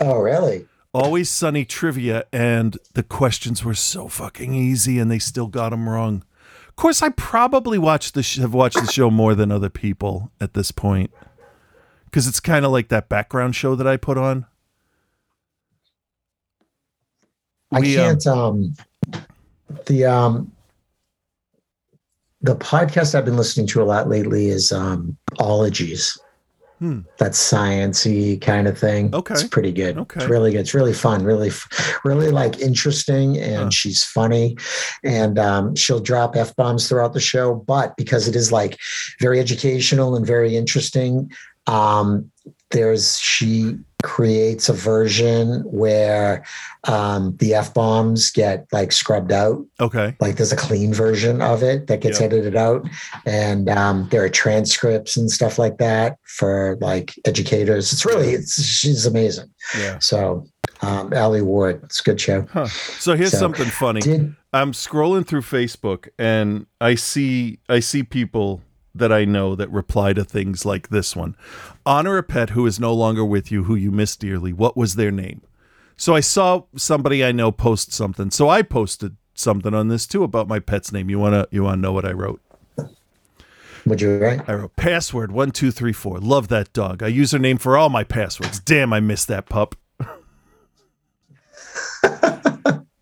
[0.00, 0.66] Oh, really?
[0.94, 5.88] always sunny trivia and the questions were so fucking easy and they still got them
[5.88, 6.24] wrong
[6.80, 10.54] course, I probably watched the sh- have watched the show more than other people at
[10.54, 11.10] this point,
[12.06, 14.46] because it's kind of like that background show that I put on.
[17.70, 18.26] I um, can't.
[18.26, 18.74] Um,
[19.12, 19.24] um,
[19.86, 20.52] the um,
[22.40, 26.18] the podcast I've been listening to a lot lately is um, Ologies.
[26.80, 27.00] Hmm.
[27.18, 29.14] That sciencey kind of thing.
[29.14, 29.34] Okay.
[29.34, 29.98] it's pretty good.
[29.98, 30.18] Okay.
[30.20, 30.60] It's really good.
[30.60, 31.22] It's really fun.
[31.24, 31.50] Really,
[32.04, 33.70] really like interesting, and Huh.
[33.70, 34.56] she's funny,
[35.04, 37.54] and um, she'll drop f bombs throughout the show.
[37.54, 38.78] But because it is like
[39.20, 41.30] very educational and very interesting,
[41.66, 42.30] um,
[42.70, 46.44] there's she creates a version where
[46.84, 50.16] um, the f bombs get like scrubbed out Okay.
[50.20, 52.26] like there's a clean version of it that gets Yeah.
[52.26, 52.88] edited out
[53.26, 58.62] and um, there are transcripts and stuff like that for like educators it's really it's
[58.62, 59.98] she's amazing Yeah.
[59.98, 60.46] so
[60.82, 62.66] um Alie Ward it's a good show Huh.
[62.66, 64.00] So here's So, something funny.
[64.00, 68.62] did I'm scrolling through Facebook and I see I see people
[68.94, 71.36] that I know that reply to things like this one.
[71.86, 74.52] Honor a pet who is no longer with you who you miss dearly.
[74.52, 75.42] What was their name?
[75.96, 78.30] So I saw somebody I know post something.
[78.30, 81.10] So I posted something on this too about my pet's name.
[81.10, 82.40] You wanna you wanna know what I wrote?
[83.86, 84.48] would you write?
[84.48, 86.18] I wrote password one two three four.
[86.18, 87.02] Love that dog.
[87.02, 88.60] I use her name for all my passwords.
[88.60, 89.74] Damn, I miss that pup.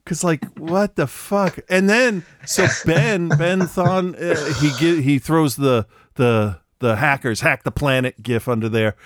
[0.09, 1.59] Cause like what the fuck?
[1.69, 7.43] And then so Ben Ben Thon uh, he gi- he throws the the the hackers
[7.43, 8.97] hack the planet gif under there,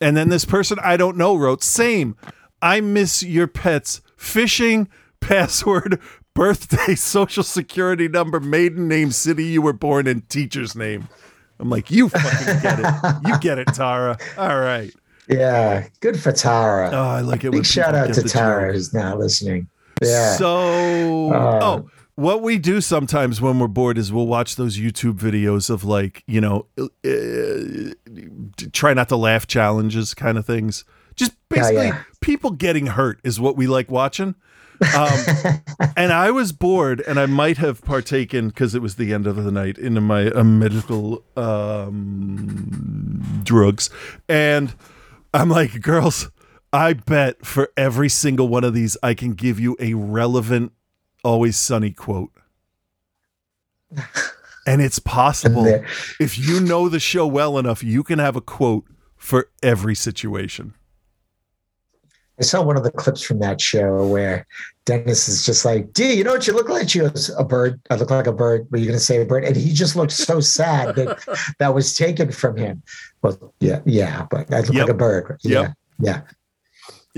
[0.00, 2.16] and then this person I don't know wrote same.
[2.60, 4.88] I miss your pets fishing
[5.20, 6.00] password
[6.34, 11.08] birthday social security number maiden name city you were born in teacher's name.
[11.60, 13.28] I'm like you fucking get it.
[13.28, 14.18] You get it, Tara.
[14.36, 14.92] All right.
[15.28, 17.52] yeah good for Tara Oh, I like it.
[17.52, 19.68] big shout out to Tara who's now listening
[20.02, 24.76] yeah So, Uh, oh, what we do sometimes when we're bored is we'll watch those
[24.76, 26.88] YouTube videos of like, you know, uh,
[28.72, 30.84] try not to laugh challenges kind of things.
[31.14, 32.02] Just basically yeah.
[32.20, 34.34] people getting hurt is what we like watching.
[34.96, 35.18] Um,
[35.96, 39.36] and I was bored, and I might have partaken because it was the end of
[39.36, 43.90] the night into my uh, medical um, drugs,
[44.28, 44.74] and
[45.34, 46.30] I'm like, girls,
[46.72, 50.72] I bet for every single one of these, I can give you a relevant
[51.24, 52.30] "Always Sunny" quote,
[54.66, 55.66] and it's possible
[56.20, 58.84] if you know the show well enough, you can have a quote
[59.16, 60.74] for every situation.
[62.40, 64.46] I saw one of the clips from that show where
[64.84, 67.80] Dennis is just like, "Dude, you know what you look like?" She goes, "A bird.
[67.90, 69.42] I look like a bird." Were you going to say a bird?
[69.44, 72.82] And he just looked so sad that that was taken from him.
[73.22, 74.82] Well, yeah, yeah, but I look Yep.
[74.86, 75.38] like a bird.
[75.42, 75.72] Yeah, Yep.
[76.00, 76.20] Yeah.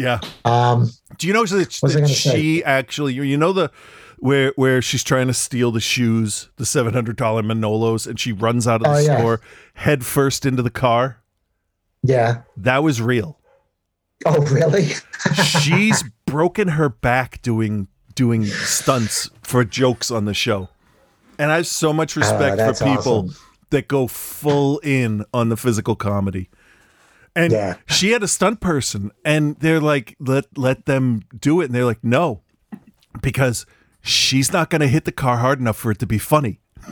[0.00, 0.20] Yeah.
[0.44, 2.36] Um, Do you know that, that gonna say?
[2.40, 3.70] she actually, you know, the
[4.18, 8.32] where where she's trying to steal the shoes, the seven hundred dollar Manolos, and she
[8.32, 9.18] runs out of the Oh, yeah.
[9.18, 9.40] store
[9.74, 11.22] head first into the car.
[12.02, 12.42] yeah.
[12.56, 13.38] That was real.
[14.26, 14.88] Oh, really?
[15.60, 20.68] She's broken her back doing doing stunts for jokes on the show,
[21.38, 23.36] and I have so much respect Oh, for people awesome.
[23.70, 26.50] that go full in on the physical comedy.
[27.36, 27.76] And Yeah.
[27.86, 31.84] she had a stunt person, and they're like, "Let let them do it," and they're
[31.84, 32.42] like, "No,"
[33.22, 33.66] because
[34.02, 36.60] she's not going to hit the car hard enough for it to be funny.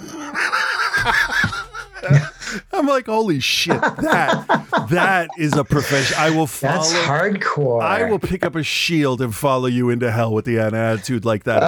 [2.73, 3.81] I'm like, holy shit!
[3.81, 6.17] That that is a profession.
[6.19, 6.75] I will follow.
[6.83, 7.83] That's hardcore.
[7.83, 11.45] I will pick up a shield and follow you into hell with the attitude like
[11.45, 11.61] that.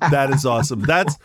[0.10, 0.80] that is awesome.
[0.82, 1.18] That's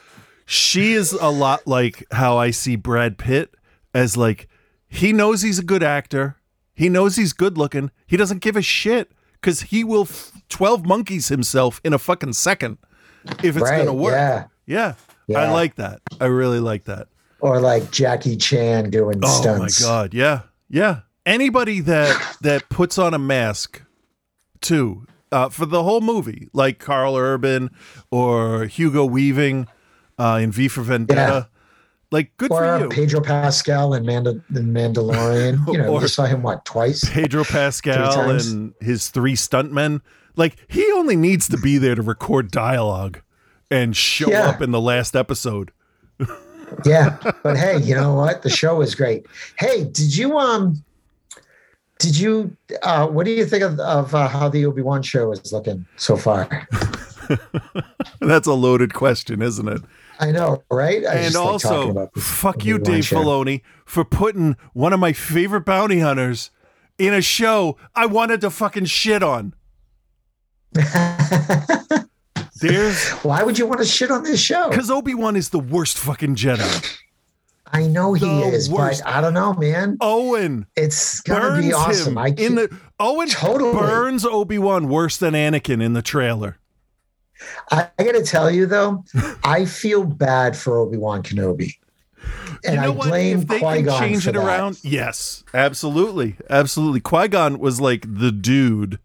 [0.45, 3.53] she is a lot like how I see Brad Pitt
[3.93, 4.47] as like
[4.93, 6.35] he knows he's a good actor.
[6.73, 7.89] He knows he's good looking.
[8.05, 12.33] He doesn't give a shit because he will f- twelve monkeys himself in a fucking
[12.33, 12.77] second
[13.43, 14.13] if it's Right, gonna work.
[14.67, 14.95] yeah.
[15.27, 16.01] yeah, I like that.
[16.19, 17.07] I really like that.
[17.39, 19.81] or like Jackie Chan doing Oh stunts.
[19.83, 20.99] Oh my god, yeah, yeah.
[21.25, 23.81] Anybody that that puts on a mask,
[24.59, 27.69] too, uh, for the whole movie, like Karl Urban
[28.09, 29.67] or Hugo Weaving
[30.17, 31.49] uh, in V for Vendetta,
[32.11, 32.89] like good Or for you.
[32.89, 35.65] Pedro Pascal and Manda, the Mandalorian.
[35.71, 37.03] You know, you saw him what twice?
[37.09, 40.01] Pedro Pascal and his three stuntmen.
[40.35, 43.21] Like he only needs to be there to record dialogue
[43.69, 44.49] and show Yeah.
[44.49, 45.71] up in the last episode.
[46.85, 49.25] yeah but hey you know what the show was great
[49.57, 50.81] hey did you um
[51.99, 55.51] did you uh what do you think of, of uh, how the obi-wan show is
[55.51, 56.47] looking so far
[58.19, 59.81] That's a loaded question, isn't it?
[60.21, 63.03] I know right I and like also, about fuck you, Dave.
[63.05, 66.51] Filoni, for putting one of my favorite bounty hunters
[66.97, 69.53] in a show I wanted to fucking shit on.
[72.61, 75.59] There's why would you want to shit on this show because Obi Wan is the
[75.59, 76.97] worst fucking Jedi.
[77.73, 79.01] i know he the is worst.
[79.03, 83.73] but i don't know man Owen it's gonna be awesome i in the Owen Totally.
[83.73, 86.57] burns Obi Wan worse than Anakin in the trailer.
[87.71, 89.03] I, I got to tell you though,
[89.43, 91.77] I feel bad for Obi Wan Kenobi,
[92.65, 93.07] and you know I what?
[93.07, 94.45] blame Qui can Gon change for it that.
[94.45, 96.99] around, yes, absolutely, absolutely.
[96.99, 98.99] Qui Gon was like the dude,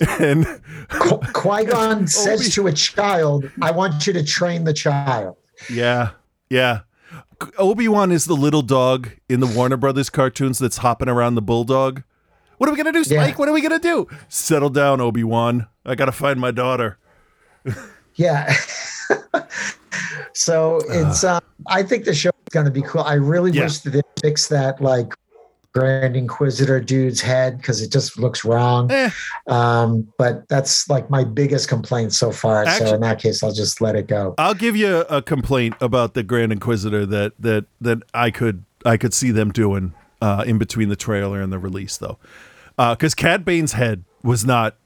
[0.20, 0.46] and
[0.88, 5.36] Qui Gon says Obi- to a child, "I want you to train the child."
[5.70, 6.10] yeah,
[6.50, 6.80] yeah.
[7.58, 11.42] Obi Wan is the little dog in the Warner Brothers cartoons that's hopping around the
[11.42, 12.02] bulldog.
[12.58, 13.30] What are we gonna do, Spike?
[13.32, 13.36] Yeah.
[13.36, 14.06] What are we gonna do?
[14.28, 15.66] Settle down, Obi Wan.
[15.84, 16.98] I gotta find my daughter.
[18.16, 18.52] Yeah.
[20.34, 21.24] so it's.
[21.24, 23.02] Um, I think the show is going to be cool.
[23.02, 23.64] I really Yeah.
[23.64, 25.14] wish that they fix that like
[25.74, 28.90] Grand Inquisitor dude's head because it just looks wrong.
[28.90, 29.10] Eh,
[29.46, 32.64] Um, but that's like my biggest complaint so far.
[32.64, 34.34] Actu- so in that case, I'll just let it go.
[34.38, 38.96] I'll give you a complaint about the Grand Inquisitor that that that I could I
[38.96, 42.18] could see them doing uh, in between the trailer and the release though,
[42.76, 44.76] because Cad Bane's head was not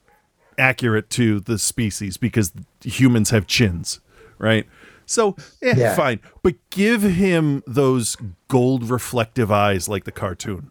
[0.58, 4.00] accurate to the species because humans have chins,
[4.38, 4.66] right?
[5.06, 5.94] So eh, Yeah.
[5.94, 8.16] fine, but give him those
[8.48, 10.70] gold reflective eyes like the cartoon.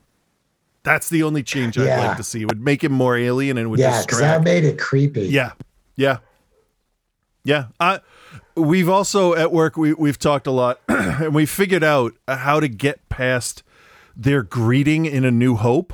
[0.83, 1.99] That's the only change I'd Yeah.
[2.07, 2.41] like to see.
[2.41, 5.27] It would make him more alien and would Yeah, because that made it creepy.
[5.27, 5.51] Yeah,
[5.95, 6.17] yeah,
[7.43, 7.67] yeah.
[7.79, 7.99] I
[8.55, 12.67] we've also at work we we've talked a lot, and we figured out how to
[12.67, 13.63] get past
[14.15, 15.93] their greeting in A New Hope,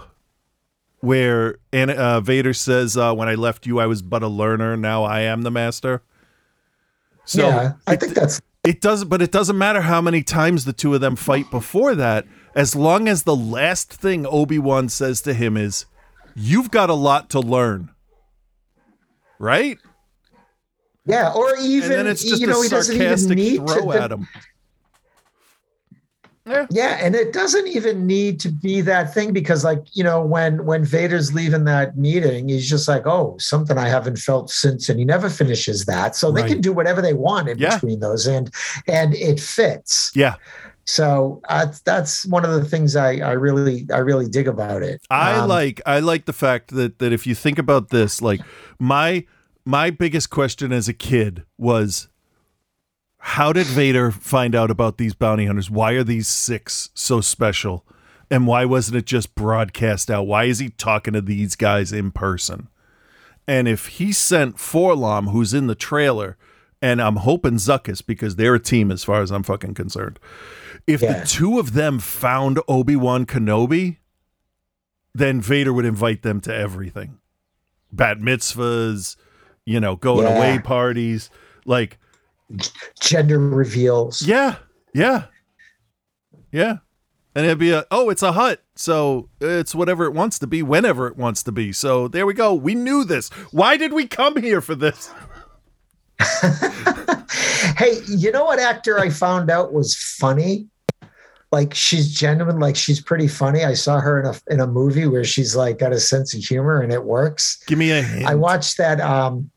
[1.02, 4.78] where An- uh, Vader says, uh, "When I left you, I was but a learner.
[4.78, 6.02] Now I am the master."
[7.26, 10.66] So yeah, I it- think that's it doesn't, but it doesn't matter how many times
[10.66, 14.88] the two of them fight before that, as long as the last thing Obi Wan
[14.90, 15.86] says to him is,
[16.36, 17.90] "You've got a lot to learn."
[19.40, 19.80] Right?
[21.08, 21.34] yeah.
[21.34, 23.92] Or even and then it's just you know a he doesn't even sarcastic need throw
[23.92, 24.00] to.
[24.00, 24.28] at him.
[26.70, 30.66] Yeah, and it doesn't even need to be that thing because, like, you know, when
[30.66, 35.00] when Vader's leaving that meeting, he's just like, "Oh, something I haven't felt since," and
[35.00, 36.16] he never finishes that.
[36.16, 37.76] So they can do whatever they want in Yeah.
[37.76, 38.50] between those, and
[38.88, 40.12] and it fits.
[40.16, 40.36] Yeah,
[40.86, 45.02] So uh, that's one of the things I I really I really dig about it.
[45.10, 48.42] I Um, like I like the fact that that if you think about this, like
[48.80, 49.26] my
[49.64, 52.10] my biggest question as a kid was,
[53.24, 55.70] how did Vader find out about these bounty hunters?
[55.70, 57.86] Why are these six so special?
[58.30, 60.26] And why wasn't it just broadcast out?
[60.28, 62.68] Why is he talking to these guys in person?
[63.48, 66.38] And if he sent 4-LOM, who's in the trailer,
[66.82, 70.18] and I'm hoping Zuckuss because they're a team as far as I'm fucking concerned.
[70.88, 71.20] If Yeah.
[71.20, 73.98] the two of them found Obi Wan Kenobi,
[75.14, 77.18] then Vader would invite them to everything,
[77.92, 79.16] bat mitzvahs,
[79.66, 80.38] you know, going Yeah.
[80.38, 81.30] away parties,
[81.66, 82.00] like
[83.00, 84.22] gender reveals.
[84.22, 84.58] yeah,
[84.94, 85.26] yeah,
[86.52, 86.78] yeah.
[87.34, 90.62] And it'd be a oh, it's a hut, so it's whatever it wants to be,
[90.62, 91.72] whenever it wants to be.
[91.72, 92.54] So there we go.
[92.54, 93.30] We knew this.
[93.52, 95.12] Why did we come here for this?
[97.78, 100.68] Hey, you know what actor I found out was funny?
[101.52, 103.64] Like she's genuine, like she's pretty funny.
[103.64, 106.44] I saw her in a in a movie where she's like got a sense of
[106.44, 107.64] humor and it works.
[107.66, 108.28] Give me a hint.
[108.28, 109.02] I watched that.
[109.02, 109.50] Um,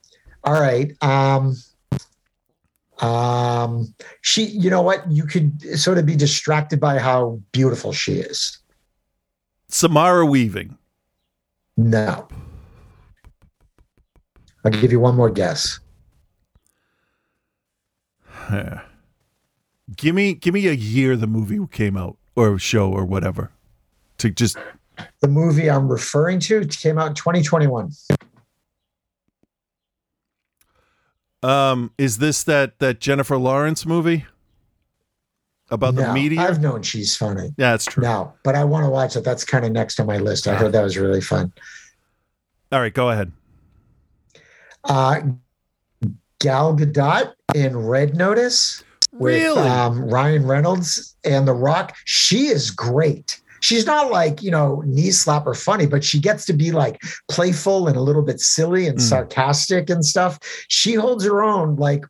[0.42, 0.92] all right.
[1.02, 1.54] Um,
[3.00, 5.10] um, she, you know what?
[5.10, 8.58] You could sort of be distracted by how beautiful she is.
[9.68, 10.78] Samara Weaving.
[11.76, 12.28] No.
[14.64, 15.80] I'll give you one more guess.
[19.96, 23.50] Give me give me a year the movie came out or show or whatever.
[24.18, 24.56] To just
[25.20, 27.90] The movie I'm referring to came out in 2021.
[31.44, 34.24] Um is this that that Jennifer Lawrence movie?
[35.70, 36.40] About the No, meteor?
[36.40, 37.54] I've known she's funny.
[37.56, 38.02] yeah, that's true.
[38.02, 39.24] No, but I want to watch it.
[39.24, 40.46] That's kind of next on my list.
[40.46, 41.52] I heard that was really fun.
[42.70, 43.32] All right, go ahead.
[44.84, 45.20] Uh,
[46.38, 49.66] Gal Gadot in Red Notice with Really?
[49.68, 51.96] um, Ryan Reynolds and The Rock.
[52.04, 53.40] She is great.
[53.64, 57.00] She's not like, you know, knee slapper funny, but she gets to be like
[57.30, 59.08] playful and a little bit silly and Mm.
[59.08, 60.38] sarcastic and stuff.
[60.68, 62.04] She holds her own like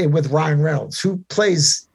[0.00, 1.86] eh, with Ryan Reynolds, who plays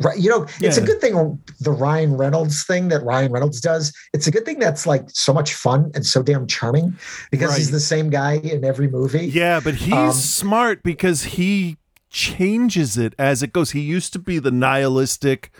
[0.00, 1.14] Right, you know, it's a good thing
[1.60, 3.92] the Ryan Reynolds thing that Ryan Reynolds does.
[4.12, 6.96] It's a good thing that's like so much fun and so damn charming
[7.30, 9.26] because he's the same guy in every movie.
[9.26, 11.76] Yeah, but he's Um, smart because he
[12.10, 13.70] changes it as it goes.
[13.70, 15.50] He used to be the nihilistic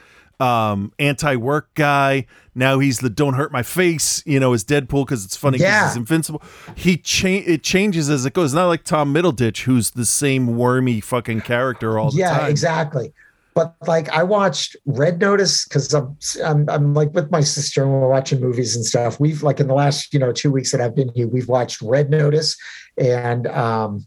[0.40, 5.24] um anti-work guy now he's the don't hurt my face you know as deadpool because
[5.24, 5.88] it's funny because Yeah.
[5.88, 6.42] he's invincible
[6.74, 11.00] he cha- it changes as it goes not like tom middleditch who's the same wormy
[11.00, 13.12] fucking character all the yeah, time exactly.
[13.54, 17.92] But like I watched Red Notice because I'm, I'm I'm like with my sister and
[17.92, 19.20] we're watching movies and stuff.
[19.20, 21.80] We've like in the last you know two weeks that I've been here, we've watched
[21.80, 22.56] Red Notice
[22.98, 24.04] and um,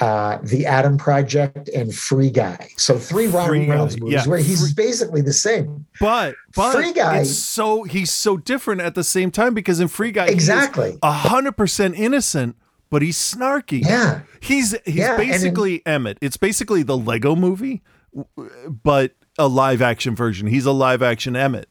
[0.00, 2.70] uh, The Adam Project, and Free Guy.
[2.76, 4.28] So three Ryan Reynolds movies yeah.
[4.28, 5.86] where he's Free- basically the same.
[6.00, 10.12] But but Free Guy- so he's so different at the same time because in Free
[10.12, 10.98] Guy Exactly.
[11.02, 12.56] hundred percent innocent,
[12.88, 13.84] but he's snarky.
[13.84, 14.20] Yeah.
[14.40, 16.18] He's he's Yeah, and in- basically Emmet.
[16.20, 17.82] It's basically the Lego movie,
[18.66, 20.46] but a live action version.
[20.46, 21.68] He's a live action Emmet.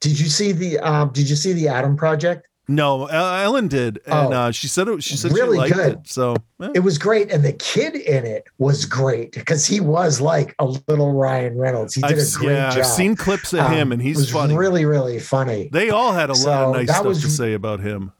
[0.00, 2.46] Did you see the um, Did you see the Adam Project?
[2.68, 4.36] No, Ellen did, and Oh.
[4.36, 5.92] uh, she said it, she said Really she liked good.
[5.92, 5.98] it.
[6.08, 6.70] So eh.
[6.74, 10.64] It was great, and the kid in it was great because he was like a
[10.88, 11.94] little Ryan Reynolds.
[11.94, 12.78] He did I've, a great yeah, job.
[12.80, 14.56] I've seen clips of him, Um, and he's was funny.
[14.56, 15.68] really, really funny.
[15.72, 18.10] They all had a lot of nice stuff was- to say about him.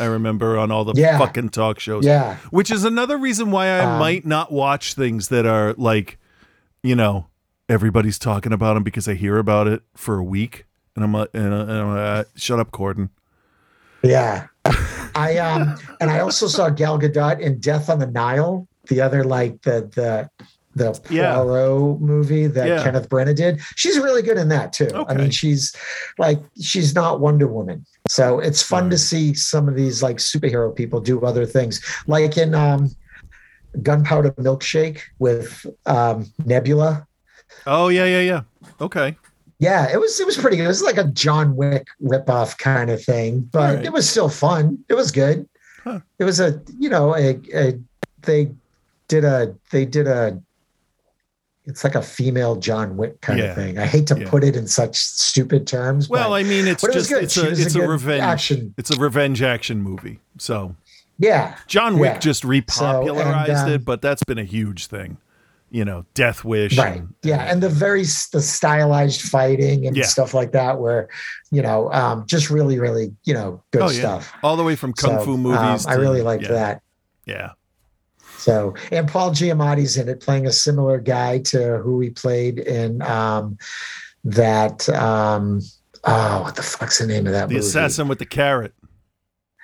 [0.00, 1.16] I remember on all the Yeah.
[1.18, 2.04] fucking talk shows.
[2.04, 2.36] Yeah.
[2.50, 6.18] Which is another reason why I Um, might not watch things that are like,
[6.82, 7.28] you know,
[7.68, 10.66] everybody's talking about them because I hear about it for a week.
[10.96, 13.08] And I'm like, and, uh, and I'm like, uh, shut up, Corden.
[14.02, 14.46] Yeah.
[15.14, 19.24] I um and I also saw Gal Gadot in Death on the Nile, the other
[19.24, 20.28] like the the
[20.74, 21.34] the Yeah.
[21.36, 22.82] Poirot movie that Yeah.
[22.82, 23.60] Kenneth Branagh did.
[23.76, 25.06] She's really good in that too.
[25.08, 25.74] I mean, she's
[26.18, 27.86] like she's not Wonder Woman.
[28.10, 31.80] So it's fun to see some of these like superhero people do other things.
[32.06, 32.90] Like in um
[33.82, 37.06] Gunpowder Milkshake with um Nebula.
[37.66, 38.40] Oh, yeah, yeah, yeah.
[38.80, 39.16] Okay.
[39.58, 40.64] Yeah, it was it was pretty good.
[40.64, 43.84] It was like a John Wick ripoff kind of thing, but Alright.
[43.86, 44.84] it was still fun.
[44.88, 45.48] It was good.
[45.82, 46.00] Huh.
[46.18, 47.78] It was a you know a, a
[48.22, 48.50] they
[49.08, 50.40] did a they did a
[51.64, 53.46] it's like a female John Wick kind Yeah.
[53.46, 53.78] of thing.
[53.78, 54.28] I hate to Yeah.
[54.28, 56.08] put it in such stupid terms.
[56.08, 58.74] Well, but I mean, it's but it just it's a was a a, revenge action.
[58.76, 60.20] It's a revenge action movie.
[60.38, 60.76] So
[61.18, 62.18] yeah, John Wick Yeah.
[62.18, 65.16] just repopularized and, um, it, but that's been a huge thing.
[65.76, 66.78] You know, Death Wish.
[66.78, 66.96] right.
[67.00, 68.00] and- Yeah, and the very
[68.32, 70.06] the stylized fighting and Yeah.
[70.06, 71.08] stuff like that, where
[71.50, 74.32] you know, um, just really, really, you know, good oh yeah, stuff.
[74.42, 75.84] all the way from kung So, fu um, movies.
[75.86, 76.82] I to- really liked yeah, that.
[77.26, 77.50] Yeah.
[78.38, 83.02] So, and Paul Giamatti's in it, playing a similar guy to who he played in
[83.02, 83.58] um,
[84.24, 84.88] that.
[84.88, 85.60] Um,
[86.04, 87.54] oh, what the fuck's the name of that movie?
[87.56, 87.68] The movie?
[87.68, 88.72] assassin with the carrot.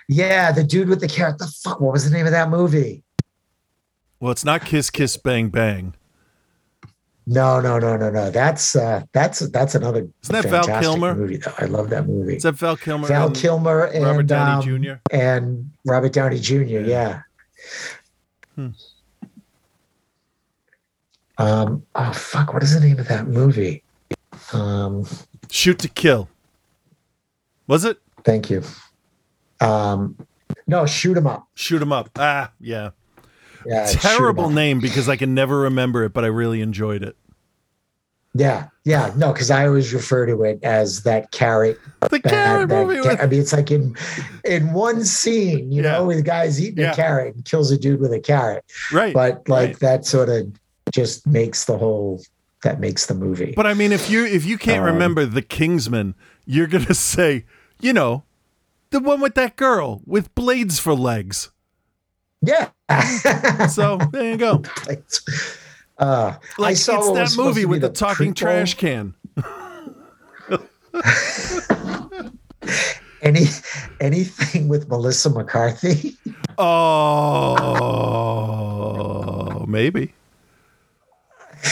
[0.08, 1.38] Yeah, the dude with the carrot.
[1.38, 1.80] The fuck?
[1.80, 3.02] What was the name of that movie?
[4.20, 5.94] Well, it's not Kiss Kiss Bang Bang.
[7.26, 8.30] No, no, no, no, no.
[8.30, 10.08] That's uh, that's that's another.
[10.22, 11.14] Isn't that Val Kilmer?
[11.14, 11.54] Movie though.
[11.58, 12.36] I love that movie.
[12.36, 13.06] Is that Val Kilmer?
[13.06, 14.92] Val and Kilmer and Robert Downey um, Jr.
[15.12, 16.80] and Robert Downey Jr.
[16.80, 17.22] Yeah.
[18.56, 18.68] Hmm.
[21.38, 21.84] Um.
[21.94, 22.52] Oh fuck!
[22.52, 23.82] What is the name of that movie?
[24.52, 25.06] Um.
[25.50, 26.28] Shoot to Kill.
[27.68, 27.98] Was it?
[28.24, 28.62] Thank you.
[29.60, 30.16] Um.
[30.66, 31.46] No, shoot 'em up.
[31.54, 32.10] Shoot 'em up.
[32.16, 32.90] Ah, yeah.
[33.66, 33.86] Yeah.
[33.86, 37.16] Terrible name because I can never remember it, but I really enjoyed it.
[38.34, 39.12] Yeah, yeah.
[39.14, 41.78] No, because I always refer to it as that carrot.
[42.00, 43.02] The carrot that movie.
[43.02, 43.94] ca- with- I mean, it's like in
[44.44, 45.92] in one scene, you Yeah.
[45.92, 46.92] know, where the guy's eating Yeah.
[46.92, 48.64] a carrot and kills a dude with a carrot.
[48.90, 49.12] right.
[49.12, 49.78] But like right.
[49.80, 50.46] that sort of
[50.94, 52.22] just makes the whole
[52.62, 53.52] that makes the movie.
[53.54, 56.14] But I mean, if you if you can't Um, remember the Kingsman,
[56.46, 57.44] you're gonna say,
[57.80, 58.22] you know,
[58.90, 61.50] the one with that girl with blades for legs.
[62.42, 62.68] Yeah.
[63.68, 64.62] So there you go.
[65.98, 68.36] uh, I Like saw it's that movie with the, talking prequel.
[68.36, 69.14] trash can.
[73.22, 73.46] Any
[74.00, 76.16] anything with Melissa McCarthy?
[78.22, 80.12] Oh, maybe.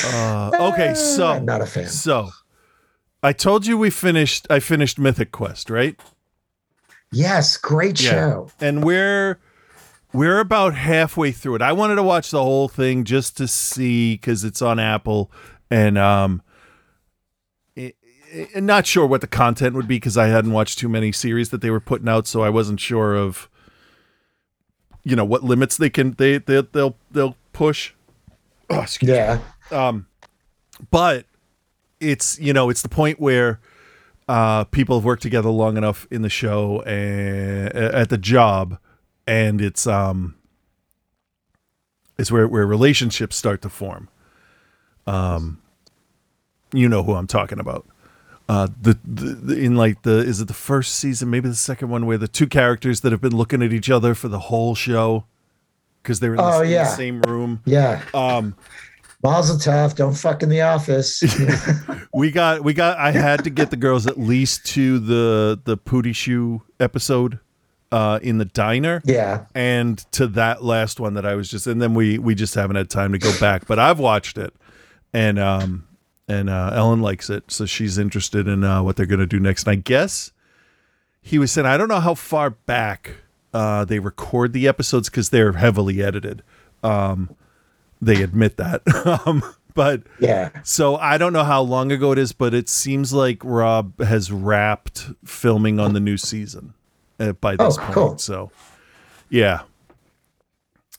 [0.04, 1.88] Uh, okay, so I'm not a fan.
[1.88, 2.30] So,
[3.22, 4.46] I told you we finished.
[4.48, 5.98] I finished Mythic Quest, right?
[7.10, 8.48] Yes, great show.
[8.60, 9.40] And we're
[10.12, 11.62] we're about halfway through it.
[11.62, 15.30] I wanted to watch the whole thing just to see because it's on Apple,
[15.70, 16.42] and um,
[17.76, 17.94] i-
[18.34, 21.50] i- not sure what the content would be because I hadn't watched too many series
[21.50, 23.48] that they were putting out, so I wasn't sure of
[25.02, 27.92] you know what limits they can they they they'll they'll push.
[28.68, 29.38] Oh, excuse me Yeah.
[29.72, 30.06] um
[30.90, 31.24] but
[32.00, 33.60] it's you know it's the point where
[34.28, 38.78] uh people have worked together long enough in the show and at the job
[39.30, 40.34] and it's um
[42.18, 44.08] it's where where relationships start to form
[45.06, 45.60] um
[46.72, 47.86] you know who i'm talking about
[48.48, 51.88] uh the, the, the in like the is it the first season maybe the second
[51.88, 54.74] one where the two characters that have been looking at each other for the whole
[54.74, 55.24] show
[56.02, 58.02] because they're in, the, Oh, in the same room Yeah.
[58.12, 58.56] um
[59.22, 59.94] Mazel tov.
[59.96, 61.22] Don't fuck in the office.
[62.14, 65.76] we got we got i had to get the girls at least to the the
[65.76, 67.38] pooty shoe episode
[67.92, 69.46] uh in the diner yeah.
[69.54, 72.76] and to that last one that i was just and then we we just haven't
[72.76, 74.54] had time to go back but i've watched it
[75.12, 75.86] and um
[76.28, 79.64] and uh ellen likes it so she's interested in uh what they're gonna do next
[79.66, 80.30] and i guess
[81.20, 83.16] he was saying i don't know how far back
[83.52, 86.42] uh they record the episodes because they're heavily edited
[86.82, 87.34] Um,
[88.00, 88.80] they admit that.
[89.26, 89.42] um,
[89.74, 90.48] but Yeah.
[90.62, 94.32] so I don't know how long ago it is, but it seems like Rob has
[94.32, 96.72] wrapped filming on the new season
[97.20, 97.94] uh, by this Oh, point.
[97.94, 98.18] cool.
[98.18, 98.50] So,
[99.28, 99.60] yeah,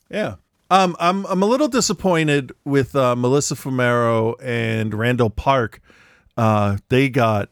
[0.09, 0.35] yeah.
[0.69, 5.81] Um, I'm I'm a little disappointed with uh, Melissa Fumero and Randall Park.
[6.37, 7.49] Uh, they got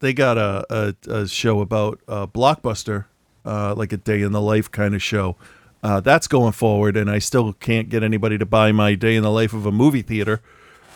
[0.00, 0.66] they got a
[1.08, 3.04] a, a show about uh, Blockbuster,
[3.44, 5.36] uh, like a day in the life kind of show.
[5.82, 9.22] Uh, that's going forward, and I still can't get anybody to buy my day in
[9.22, 10.40] the life of a movie theater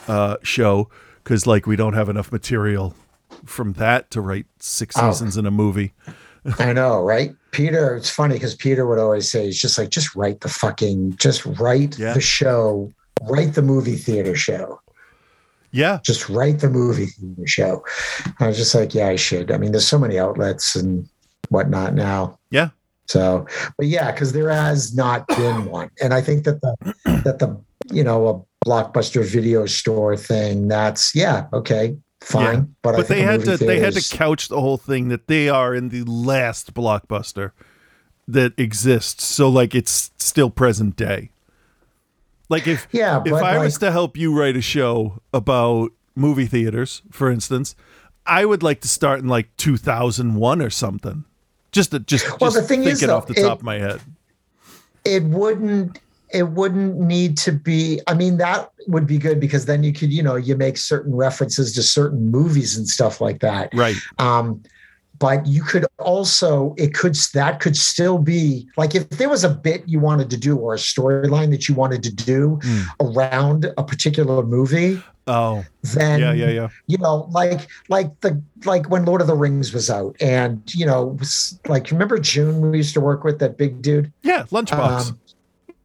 [0.09, 0.89] uh, show
[1.23, 2.97] because like we don't have enough material
[3.45, 5.12] from that to write six Oh.
[5.12, 5.93] seasons in a movie.
[6.59, 7.34] I know, right?
[7.51, 11.16] Peter, it's funny because Peter would always say, he's just like, just write the fucking,
[11.16, 12.14] just write Yeah.
[12.14, 14.80] the show, write the movie theater show.
[15.72, 17.84] Yeah, Just write the movie theater show.
[18.41, 19.53] I was just like, yeah, I should.
[19.53, 21.09] I mean, there's so many outlets and
[21.49, 22.38] whatnot now.
[22.51, 22.70] yeah,
[23.07, 26.74] So, but yeah, because there has not been one, and I think that the
[27.24, 27.57] that the
[27.93, 30.66] you know a blockbuster video store thing.
[30.68, 32.55] That's yeah, okay, fine.
[32.55, 32.64] Yeah.
[32.83, 35.75] But, but they had to they had to couch the whole thing that they are
[35.75, 37.53] in the last blockbuster
[38.29, 39.25] that exists.
[39.25, 41.31] So like it's still present day.
[42.49, 47.03] Like if Yeah, if I was to help you write a show about movie theaters,
[47.11, 47.75] for instance,
[48.27, 51.25] I would like to start in like 2001 or something.
[51.73, 54.01] Just to, just Well, just the thing is, though, off the top of my head.
[55.05, 56.01] it wouldn't
[56.33, 60.12] it wouldn't need to be i mean that would be good because then you could
[60.12, 63.97] you know you make certain references to certain movies and stuff like that Right.
[64.18, 64.62] um
[65.18, 69.51] but you could also it could that could still be like if there was a
[69.51, 72.85] bit you wanted to do or a storyline that you wanted to do Mm.
[73.01, 76.68] around a particular movie Oh, then yeah, yeah, yeah.
[76.89, 80.85] you know like like the like when lord of the rings was out and you
[80.87, 85.11] know was like remember june we used to work with that big dude Yeah, lunchbox.
[85.11, 85.20] um,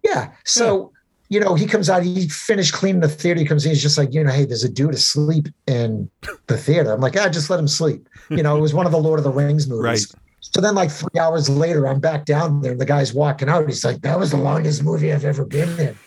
[0.05, 0.31] yeah.
[0.43, 0.91] So,
[1.29, 3.39] you know, he comes out, he finished cleaning the theater.
[3.39, 6.09] He comes in, he's just like, you know, hey, there's a dude asleep in
[6.47, 6.91] the theater.
[6.93, 8.07] I'm like, ah, just let him sleep.
[8.29, 9.83] You know, it was one of the Lord of the Rings movies.
[9.83, 10.21] Right.
[10.41, 13.65] So then, like three hours later, I'm back down there, and the guy's walking out.
[13.67, 15.97] He's like, that was the longest movie I've ever been in,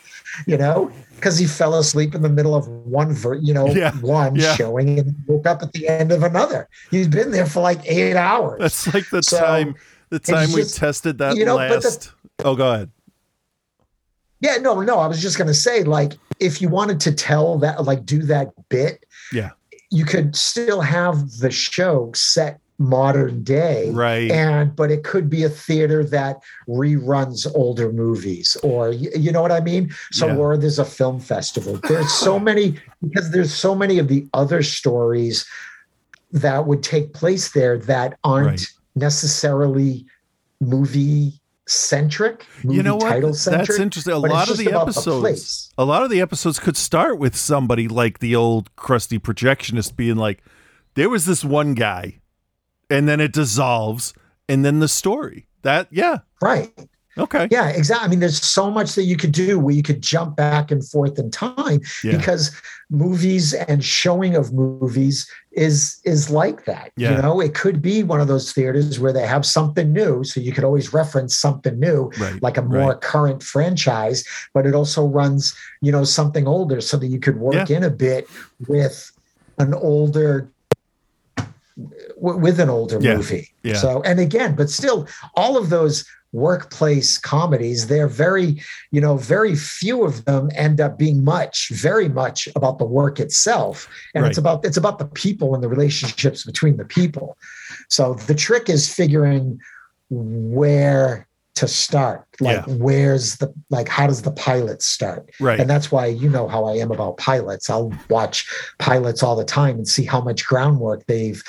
[0.46, 3.90] you know, because he fell asleep in the middle of one, ver- you know, Yeah.
[3.96, 4.54] one Yeah.
[4.54, 6.68] showing and woke up at the end of another.
[6.92, 8.60] He's been there for like eight hours.
[8.60, 9.74] That's like the So, time
[10.10, 12.12] the time we just- tested that you know, but the- last.
[12.44, 12.90] oh, go ahead.
[14.40, 14.98] Yeah, no, no.
[14.98, 18.48] I was just gonna say, like, if you wanted to tell that, like, do that
[18.68, 19.50] bit, Yeah.
[19.90, 24.30] you could still have the show set modern day, Right.
[24.30, 26.36] And but it could be a theater that
[26.68, 29.92] reruns older movies, or you, know what I mean.
[30.12, 30.36] So, Yeah.
[30.36, 31.80] or there's a film festival.
[31.88, 35.44] There's so many because there's so many of the other stories
[36.30, 38.66] that would take place there that aren't Right.
[38.94, 40.06] necessarily
[40.60, 41.37] movie
[41.68, 42.46] centric.
[42.64, 43.08] you know what?
[43.08, 44.12] Title That's interesting.
[44.12, 47.36] A lot of the about the episodes, a lot of the episodes could start with
[47.36, 50.42] somebody like the old crusty projectionist being like,
[50.94, 52.20] "There was this one guy,"
[52.90, 54.14] and then it dissolves,
[54.48, 55.46] and then the story.
[55.62, 56.72] That yeah, Right.
[57.18, 58.06] Okay, Yeah, exactly.
[58.06, 60.86] I mean, there's so much that you could do where you could jump back and
[60.88, 62.16] forth in time Yeah.
[62.16, 62.52] because
[62.90, 66.92] movies and showing of movies is is like that.
[66.96, 67.16] Yeah.
[67.16, 70.40] You know, it could be one of those theaters where they have something new, so
[70.40, 73.00] you could always reference something new, Right, like a more right.
[73.00, 77.70] current franchise, but it also runs, you know, something older so that you could work
[77.70, 78.28] in a bit
[78.68, 79.10] with
[79.58, 80.48] an older
[82.16, 83.48] with an older Yeah, movie.
[83.62, 83.74] yeah.
[83.76, 88.60] So, and again, but still, all of those workplace comedies, they're very,
[88.90, 93.18] you know, very few of them end up being much, very much about the work
[93.18, 93.88] itself.
[94.14, 97.36] And it's about it's about the people and the relationships between the people.
[97.88, 99.58] So the trick is figuring
[100.10, 102.24] where to start.
[102.40, 102.74] Like Yeah.
[102.74, 105.30] where's the like how does the pilot start?
[105.40, 107.68] right, And that's why you know how I am about pilots.
[107.68, 108.46] I'll watch
[108.78, 111.42] pilots all the time and see how much groundwork they've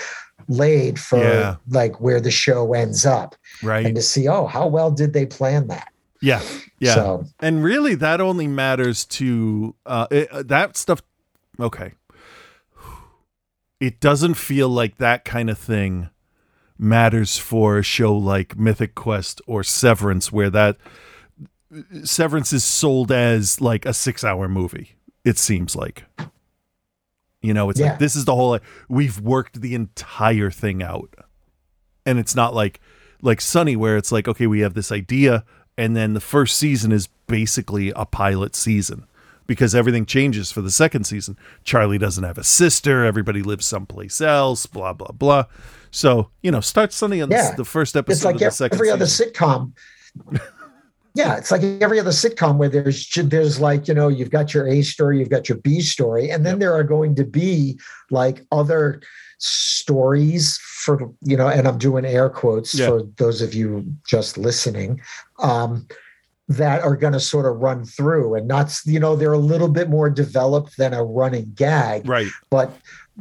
[0.49, 1.55] laid for Yeah.
[1.69, 5.25] like where the show ends up right, and to see, oh, how well did they
[5.25, 5.93] plan that?
[6.21, 6.41] yeah,
[6.79, 6.95] yeah.
[6.95, 11.01] So and really, that only matters to uh, it, uh, that stuff.
[11.59, 11.93] Okay,
[13.79, 16.09] it doesn't feel like that kind of thing
[16.77, 20.77] matters for a show like Mythic Quest or Severance, where that
[22.03, 24.95] Severance is sold as like a six-hour movie.
[25.23, 26.05] It seems like,
[27.41, 27.91] you know, it's Yeah.
[27.91, 28.59] like this is the whole.
[28.89, 31.13] We've worked the entire thing out,
[32.05, 32.79] and it's not like
[33.21, 35.43] like Sunny, where it's like, okay, we have this idea,
[35.77, 39.05] and then the first season is basically a pilot season
[39.45, 41.37] because everything changes for the second season.
[41.63, 43.03] Charlie doesn't have a sister.
[43.05, 44.65] Everybody lives someplace else.
[44.65, 45.45] Blah blah blah.
[45.91, 47.55] So you know, start Sunny on the- Yeah.
[47.55, 49.71] the, first episode it's like of the second every other sitcom.
[51.15, 54.67] Yeah, it's like every other sitcom where there's there's like you know you've got your
[54.67, 57.79] A story, you've got your B story, and then there are going to be
[58.11, 59.01] like other
[59.39, 62.87] stories for you know, and I'm doing air quotes Yeah.
[62.87, 65.01] for those of you just listening,
[65.39, 65.87] um,
[66.47, 69.69] that are going to sort of run through, and not you know they're a little
[69.69, 72.27] bit more developed than a running gag, Right.
[72.49, 72.71] but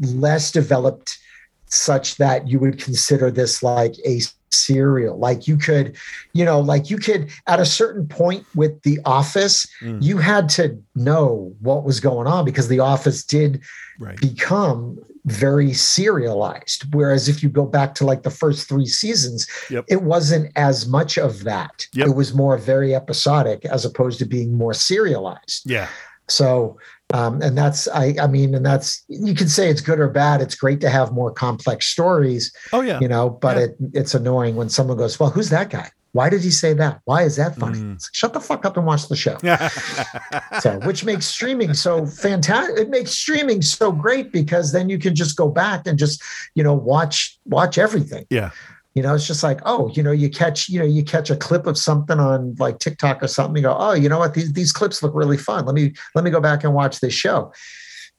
[0.01, 1.19] less developed
[1.67, 4.21] such that you would consider this like a
[4.51, 5.97] serial like you could
[6.33, 10.03] you know like you could at a certain point with the office Mm.
[10.03, 13.61] you had to know what was going on because the office did
[14.01, 14.21] Right.
[14.21, 19.85] become very serialized whereas if you go back to like the first three seasons Yep.
[19.89, 22.09] it wasn't as much of that Yep.
[22.09, 25.89] it was more very episodic as opposed to being more serialized Yeah.
[26.29, 26.79] so,
[27.15, 30.41] um, and that's, I, I mean, and that's, you can say it's good or bad.
[30.41, 33.01] It's great to have more complex stories, Oh yeah.
[33.01, 33.63] you know, but Yeah.
[33.65, 35.91] it, it's annoying when someone goes, well, who's that guy?
[36.13, 37.01] Why did he say that?
[37.05, 37.79] Why is that funny?
[37.79, 37.91] Mm.
[37.93, 39.37] Like, Shut the fuck up and watch the show.
[40.61, 42.79] So, which makes streaming so fantastic.
[42.79, 46.23] It makes streaming so great because then you can just go back and just,
[46.55, 48.27] you know, watch, watch everything.
[48.31, 48.51] yeah.
[48.95, 51.37] You know, it's just like, oh, you know, you catch, you know, you catch a
[51.37, 53.57] clip of something on like TikTok or something.
[53.57, 54.35] You go, oh, you know what?
[54.35, 55.67] These these clips look really fun.
[55.67, 57.53] Let me let me go back and watch this show.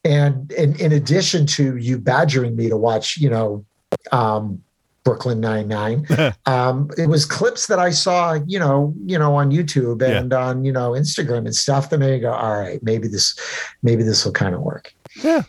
[0.05, 3.65] And in, in addition to you badgering me to watch, you know,
[4.13, 4.63] um,
[5.03, 6.05] Brooklyn Nine Nine,
[6.45, 10.19] um, it was clips that I saw, you know, you know, on YouTube Yeah.
[10.19, 11.89] and on you know Instagram and stuff.
[11.89, 13.37] That made me go, all right, maybe this,
[13.83, 14.93] maybe this will kind of work.
[15.21, 15.41] Yeah.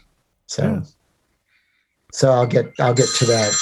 [0.46, 0.82] So, Yeah.
[2.12, 3.54] so I'll get I'll get to that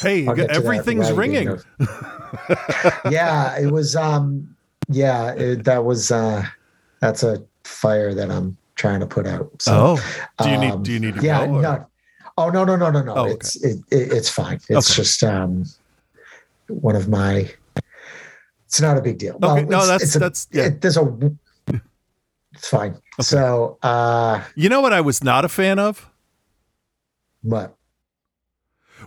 [0.00, 1.58] Hey, I'll get that everything's ringing.
[3.10, 3.96] yeah, it was.
[3.96, 4.54] Um,
[4.88, 6.10] yeah, it, that was.
[6.10, 6.44] Uh,
[7.00, 9.50] that's a fire that I'm trying to put out.
[9.60, 10.22] So, oh.
[10.42, 11.60] Do you need um, do you need to yeah, go?
[11.60, 11.86] no.
[12.38, 13.14] Oh no no no no no!
[13.14, 13.32] Oh, okay.
[13.32, 14.56] It's it, it, it's fine.
[14.68, 14.96] It's Okay.
[15.02, 15.64] just um,
[16.68, 17.50] one of my.
[18.66, 19.36] It's not a big deal.
[19.42, 20.66] Okay, no, that's- it's a, that's- yeah.
[20.66, 21.32] it- there's a.
[22.52, 22.96] It's fine.
[23.20, 26.10] So, uh, You know what I was not a fan of?
[27.42, 27.74] what?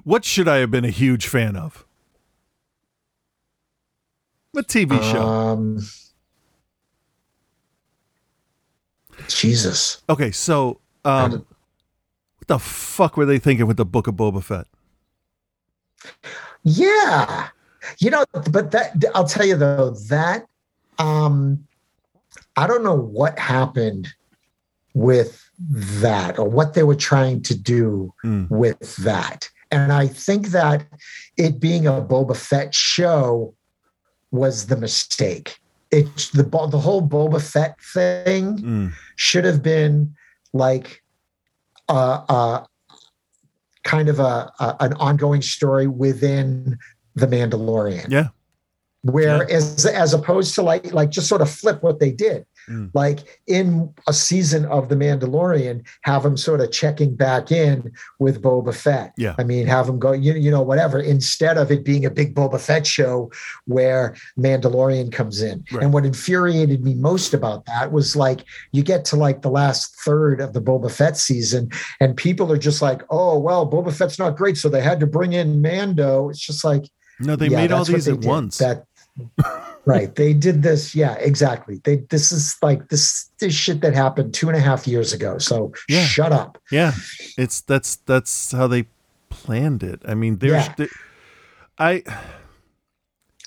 [0.04, 1.86] What should I have been a huge fan of?
[4.56, 5.22] A TV show.
[5.26, 5.80] Um,
[9.28, 10.02] Jesus.
[10.10, 14.44] Okay, so um, did- what the fuck were they thinking with the Book of Boba
[14.44, 14.68] Fett?
[16.64, 17.48] Yeah.
[18.00, 20.46] You know, but that I'll tell you though, that
[21.00, 21.66] um
[22.56, 24.10] I don't know what happened
[24.94, 28.50] with that or what they were trying to do Mm.
[28.50, 29.50] with that.
[29.74, 30.86] And I think that
[31.38, 33.56] it being a Boba Fett show
[34.32, 35.58] was the mistake.
[35.92, 38.94] It the the whole Boba Fett thing Mm.
[39.16, 40.16] should have been
[40.54, 41.04] like
[41.90, 42.68] a, a
[43.84, 46.78] kind of a, a an ongoing story within
[47.16, 48.10] the Mandalorian.
[48.10, 48.30] Yeah.
[49.02, 52.46] Where as as opposed to like like just sort of flip what they did.
[52.70, 52.92] Mm.
[52.94, 58.42] Like in a season of The Mandalorian, have them sort of checking back in with
[58.42, 59.14] Boba Fett.
[59.18, 59.36] Yeah.
[59.38, 62.36] I mean, have them go, you, you know, whatever, instead of it being a big
[62.36, 63.32] Boba Fett show
[63.66, 65.64] where Mandalorian comes in.
[65.72, 65.84] Right.
[65.84, 69.96] And what infuriated me most about that was like, you get to like the last
[70.02, 74.20] third of the Boba Fett season, and people are just like, oh, well, Boba Fett's
[74.20, 74.58] not great.
[74.58, 76.30] So they had to bring in Mando.
[76.30, 76.86] It's just like,
[77.20, 78.28] No, they yeah, made all these at did.
[78.28, 78.58] once.
[78.58, 78.86] That
[79.86, 80.14] right.
[80.16, 80.96] They did this.
[80.96, 81.82] Yeah, exactly.
[81.84, 85.38] They this is like this this shit that happened two and a half years ago.
[85.38, 86.06] So Yeah.
[86.06, 86.58] shut up.
[86.72, 86.94] yeah,
[87.38, 88.86] it's that's that's how they
[89.30, 90.02] planned it.
[90.08, 90.74] I mean, there's Yeah.
[90.78, 90.90] the,
[91.78, 92.04] I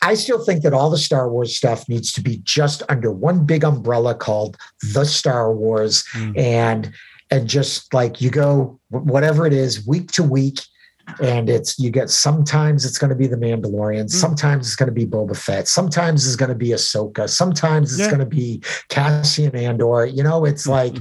[0.02, 3.44] I still think that all the Star Wars stuff needs to be just under one
[3.46, 4.56] big umbrella called
[4.92, 6.38] the Star Wars, Mm.
[6.38, 6.92] and
[7.30, 10.60] and just like you go whatever it is week to week.
[11.20, 14.10] And it's you get sometimes it's going to be the Mandalorian, mm.
[14.10, 18.00] sometimes it's going to be Boba Fett, sometimes it's going to be Ahsoka, sometimes it's
[18.00, 18.08] Yeah.
[18.08, 20.06] going to be Cassian Andor.
[20.06, 20.96] You know, it's like,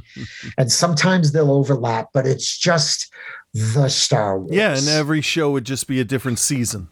[0.57, 3.11] and sometimes they'll overlap, but it's just
[3.53, 4.51] the Star Wars.
[4.53, 6.89] yeah, and every show would just be a different season.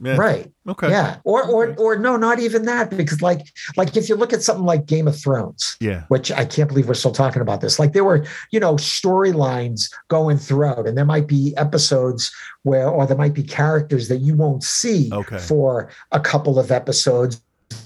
[0.00, 0.16] Yeah.
[0.16, 0.50] right.
[0.68, 0.90] Okay.
[0.90, 1.18] Yeah.
[1.24, 2.90] Or or or no, not even that.
[2.90, 6.04] Because like like if you look at something like Game of Thrones, Yeah.
[6.08, 7.78] which I can't believe we're still talking about this.
[7.78, 12.32] Like there were, you know, storylines going throughout, and there might be episodes
[12.62, 15.38] where or there might be characters that you won't see Okay.
[15.38, 17.40] for a couple of episodes.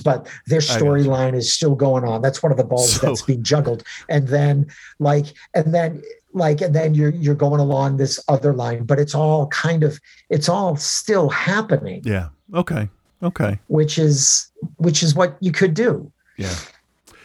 [0.05, 2.21] But their storyline is still going on.
[2.21, 3.83] That's one of the balls So- that's being juggled.
[4.09, 4.67] And then
[4.99, 6.03] like, and then
[6.33, 9.99] like, and then you're you're going along this other line, but it's all kind of
[10.31, 12.29] it's all still happening Yeah.
[12.55, 12.89] Okay.
[13.23, 13.59] Okay.
[13.67, 16.13] which is which is what you could do.
[16.37, 16.55] Yeah.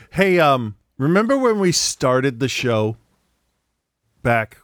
[0.09, 2.97] Hey, um, remember when we started the show
[4.23, 4.57] back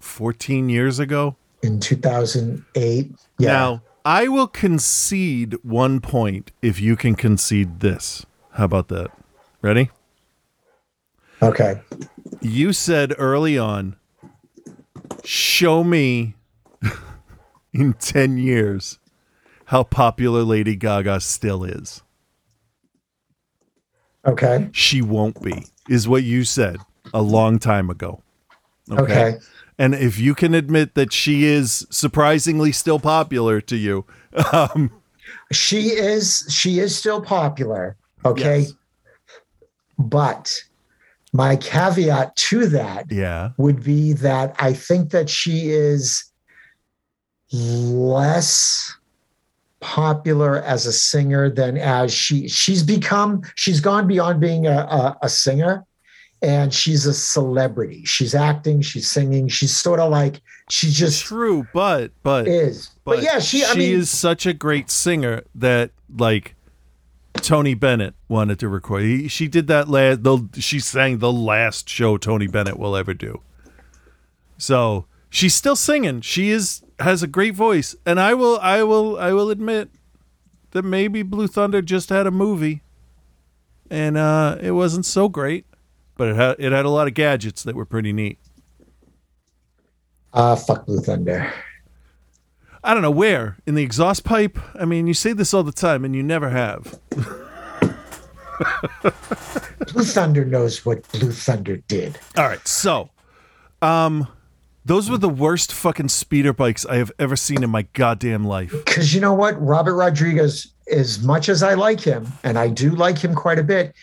[0.00, 1.36] 14 years ago?
[1.62, 8.26] In 2008, yeah, Now, I will concede one point if you can concede this.
[8.52, 9.10] How about that?
[9.62, 9.90] Ready?
[11.40, 11.80] Okay.
[12.40, 13.96] You said early on,
[15.24, 16.34] show me
[17.72, 18.98] in 10 years
[19.66, 22.02] how popular Lady Gaga still is.
[24.24, 24.68] Okay.
[24.72, 26.76] She won't be, is what you said
[27.12, 28.22] a long time ago.
[28.90, 29.38] Okay.
[29.78, 34.04] And if you can admit that she is surprisingly still popular to you,
[34.52, 34.90] um,
[35.50, 37.96] She is she is still popular.
[38.24, 38.60] Okay.
[38.60, 38.72] Yes.
[39.98, 40.62] But
[41.32, 43.50] my caveat to that yeah.
[43.56, 46.24] would be that I think that she is
[47.52, 48.96] less
[49.80, 55.18] popular as a singer than as she she's become she's gone beyond being a, a,
[55.22, 55.84] a singer
[56.40, 61.66] and she's a celebrity she's acting she's singing she's sort of like she just True,
[61.74, 66.54] but but is but, yeah she, I mean is such a great singer that like
[67.42, 69.02] Tony Bennett wanted to record.
[69.02, 70.22] He, she did that last.
[70.22, 73.42] The, she sang the last show Tony Bennett will ever do.
[74.58, 76.20] So she's still singing.
[76.20, 79.90] She is has a great voice, and I will I will I will admit
[80.70, 82.82] that maybe Blue Thunder just had a movie,
[83.90, 85.66] and uh, it wasn't so great,
[86.16, 88.38] but it had it had a lot of gadgets that were pretty neat.
[90.32, 91.52] uh fuck blue thunder
[92.84, 94.58] I don't know where in the exhaust pipe.
[94.74, 96.98] I mean, you say this all the time, and you never have.
[99.92, 103.10] blue thunder knows what blue thunder did All right, so,
[103.80, 104.28] um,
[104.84, 108.70] those were the worst fucking speeder bikes I have ever seen in my goddamn life.
[108.84, 112.90] because you know what robert rodriguez as much as i like him and i do
[112.90, 113.94] like him quite a bit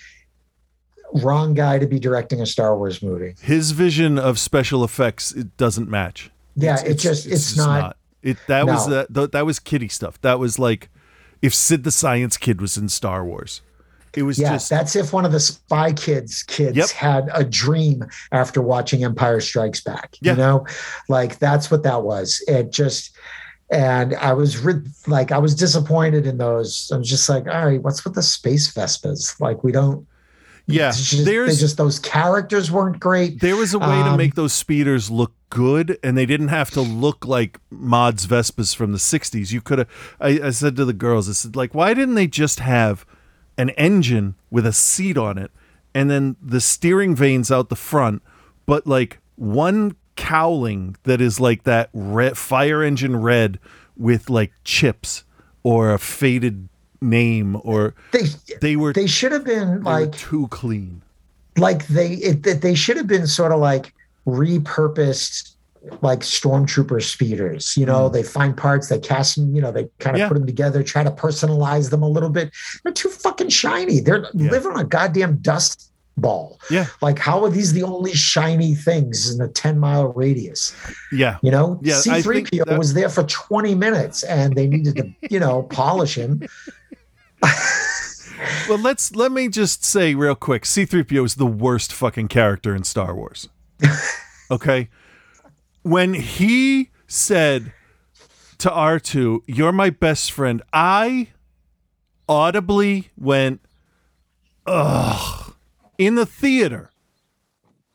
[1.22, 5.56] wrong guy to be directing a star wars movie His vision of special effects it
[5.58, 6.32] doesn't match.
[6.56, 9.00] yeah It's- it it's- just it's, not, It that was No.
[9.00, 10.20] Uh, that that was kiddie stuff.
[10.22, 10.90] That was like
[11.42, 13.62] if Sid the Science Kid was in Star Wars.
[14.16, 16.90] It was yeah just that's if one of the spy kids kids Yep.
[16.90, 20.32] had a dream after watching empire strikes back Yeah.
[20.32, 20.66] you know
[21.10, 23.16] like that's what that was it just
[23.70, 27.84] and i was re- like i was disappointed in those i'm just like all right
[27.84, 30.08] what's with the space vespas like we don't
[30.74, 30.92] yeah.
[30.92, 34.54] just, There's just those characters weren't great There was a way to Um, make those
[34.54, 39.52] speeders look good, and they didn't have to look like Mod's Vespas from the '60s.
[39.52, 39.90] You could have.
[40.20, 43.06] I, I said to the girls, I said, like, why didn't they just have
[43.58, 45.52] an engine with a seat on it,
[45.94, 48.22] and then the steering vanes out the front,
[48.66, 53.60] but like one cowling that is like that red fire engine red
[53.98, 55.24] with like chips
[55.64, 56.69] or a faded
[57.02, 58.24] name, or they
[58.62, 61.02] they were they should have been like too clean.
[61.58, 63.94] like they it, that they should have been sort of like
[64.28, 65.56] repurposed
[66.02, 68.14] like stormtrooper speeders you know mm.
[68.14, 70.20] they find parts they cast them you know they kind of.
[70.20, 70.28] Yeah.
[70.28, 72.52] put them together try to personalize them a little bit
[72.84, 74.52] they're too fucking shiny they're Yeah.
[74.52, 79.34] living on a goddamn dust ball Yeah, like how are these the only shiny things
[79.34, 80.76] in a 10 mile radius
[81.14, 81.38] yeah.
[81.42, 85.40] you know Yeah, c3po that- was there for 20 minutes and they needed to you
[85.40, 86.42] know polish him
[88.70, 92.84] Well, let's let me just say real quick: C-3PO is the worst fucking character in
[92.84, 93.50] Star Wars.
[94.52, 94.90] Okay,
[95.84, 97.72] when he said
[98.60, 101.28] to R2, "You're my best friend," I
[102.28, 103.62] audibly went,
[104.66, 105.54] "Ugh!"
[106.00, 106.90] in the theater,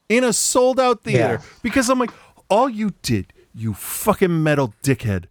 [0.09, 1.59] in a sold-out theater, Yeah.
[1.62, 2.12] because I'm like,
[2.49, 5.24] all you did, you fucking metal dickhead,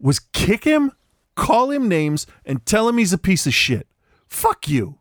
[0.00, 0.90] was kick him,
[1.38, 3.86] call him names, and tell him he's a piece of shit.
[4.28, 4.98] Fuck you.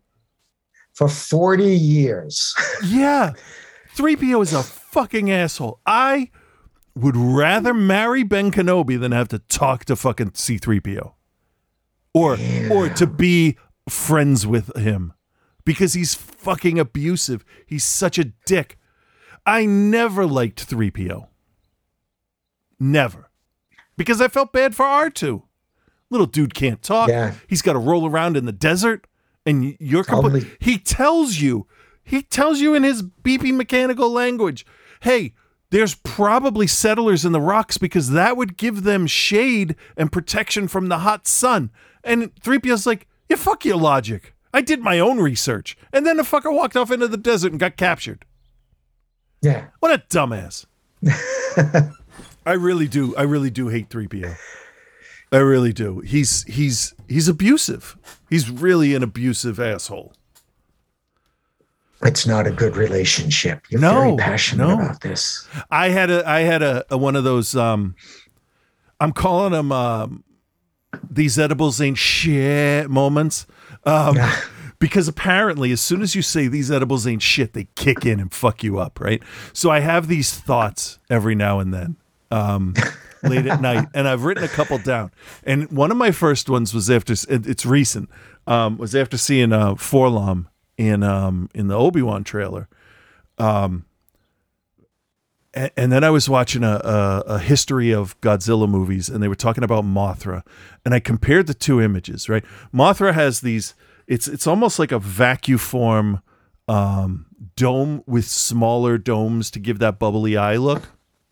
[0.94, 3.34] for 40 years Yeah.
[3.96, 5.80] 3PO is a fucking asshole.
[5.86, 6.30] I
[6.96, 11.14] would rather marry Ben Kenobi than have to talk to fucking C3PO.
[12.14, 12.38] Or
[12.72, 13.58] or to be
[13.90, 15.14] friends with him
[15.66, 17.44] because he's fucking abusive.
[17.66, 18.78] He's such a dick.
[19.46, 21.28] I never liked 3PO.
[22.80, 23.30] Never.
[23.98, 25.44] Because I felt bad for R2.
[26.10, 27.10] Little dude can't talk.
[27.10, 27.34] Yeah.
[27.48, 29.08] He's got to roll around in the desert
[29.48, 31.66] and you're compl- he tells you
[32.04, 34.66] he tells you in his beepy mechanical language
[35.02, 35.34] hey
[35.70, 40.88] there's probably settlers in the rocks because that would give them shade and protection from
[40.88, 41.72] the hot sun.
[42.06, 44.34] And 3PO's like yeah fuck your logic.
[44.54, 45.78] I did my own research.
[45.92, 48.24] And then the fucker walked off into the desert and got captured.
[49.42, 49.68] Yeah.
[49.82, 50.66] What a dumbass.
[52.46, 54.36] I really do I really do hate 3PO
[55.32, 57.98] I really do he's he's he's abusive
[58.30, 60.14] he's really an abusive asshole
[62.04, 63.66] it's not a good relationship.
[63.70, 64.76] You're No, very passionate no.
[64.76, 65.48] about this.
[65.72, 67.96] I had a I had a, a one of those um
[69.00, 70.24] I'm calling them um
[71.10, 73.48] these edibles ain't shit moments.
[73.84, 74.16] Um,
[74.80, 78.32] because apparently, as soon as you say these edibles ain't shit, they kick in and
[78.32, 79.22] fuck you up, right?
[79.54, 81.96] So I have these thoughts every now and then,
[82.32, 82.76] um,
[83.24, 85.12] late at night, and I've written a couple down.
[85.44, 88.10] And one of my first ones was after it's recent,
[88.48, 92.68] um, was after seeing uh, 4-LOM in um, in the Obi Wan trailer.
[95.54, 99.28] And, and then I was watching a, a, a history of Godzilla movies, and they
[99.28, 100.44] were talking about Mothra,
[100.86, 102.30] and I compared the two images.
[102.30, 103.74] Right, Mothra has these.
[104.08, 106.22] It's it's almost like a vacuform
[106.68, 110.90] um, dome with smaller domes to give that bubbly eye look.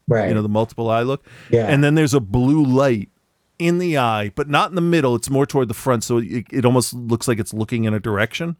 [0.07, 0.27] Right.
[0.27, 1.25] You know, the multiple eye look.
[1.49, 1.67] Yeah.
[1.67, 3.09] And then there's a blue light
[3.57, 5.15] in the eye, but not in the middle.
[5.15, 7.99] It's more toward the front, so it, it almost looks like it's looking in a
[7.99, 8.57] direction.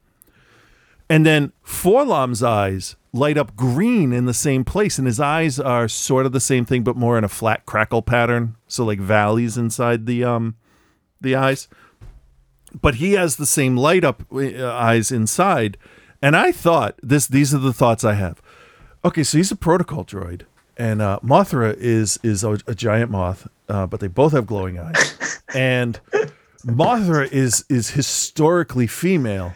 [1.10, 5.88] And then 4-LOM's eyes light up green in the same place, and his eyes are
[5.88, 8.56] sort of the same thing, but more in a flat crackle pattern.
[8.68, 10.56] So like valleys inside the um
[11.22, 11.68] the eyes.
[12.80, 15.78] But he has the same light up uh, eyes inside.
[16.22, 18.42] And I thought this these are the thoughts I have.
[19.04, 20.42] Okay, so he's a protocol droid,
[20.78, 24.80] and uh, Mothra is is a, a giant moth, uh, but they both have glowing
[24.80, 25.42] eyes.
[25.54, 26.00] and
[26.66, 29.54] Mothra is is historically female,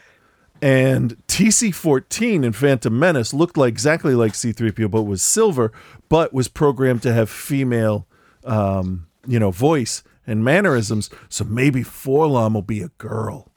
[0.61, 5.71] and TC-14 in Phantom Menace looked like exactly like C-3PO, but was silver,
[6.09, 8.07] but was programmed to have female,
[8.43, 11.09] um, you know, voice and mannerisms.
[11.29, 13.49] So maybe 4-LOM will be a girl,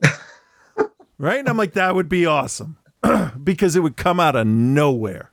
[1.18, 1.38] right?
[1.38, 2.78] And I'm like, that would be awesome
[3.44, 5.30] because it would come out of nowhere,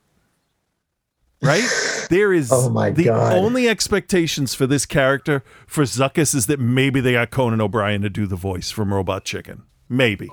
[1.44, 2.06] right?
[2.10, 3.32] There is Oh my the God.
[3.34, 8.10] only expectations for this character for Zuckuss is that maybe they got Conan O'Brien to
[8.10, 10.28] do the voice from Robot Chicken, maybe.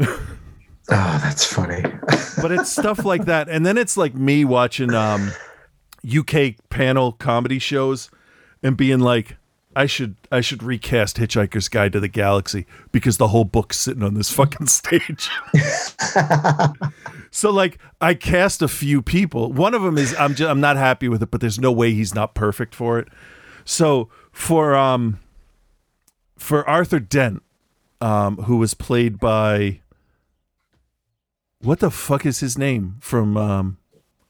[0.00, 0.18] Oh,
[1.22, 1.82] that's funny.
[2.40, 5.32] but it's stuff like that and then it's like me watching um
[6.16, 6.32] uk
[6.70, 8.10] panel comedy shows
[8.62, 9.36] and being like
[9.78, 14.02] i should i should recast hitchhiker's guide to the galaxy because the whole book's sitting
[14.02, 15.30] on this fucking stage.
[17.30, 19.52] So like i cast a few people.
[19.52, 21.92] One of them is i'm just i'm not happy with it but there's no way
[21.92, 23.08] he's not perfect for it.
[23.64, 25.20] So for um
[26.36, 27.42] for arthur dent
[28.00, 29.80] um who was played by
[31.60, 33.78] what the fuck is his name from um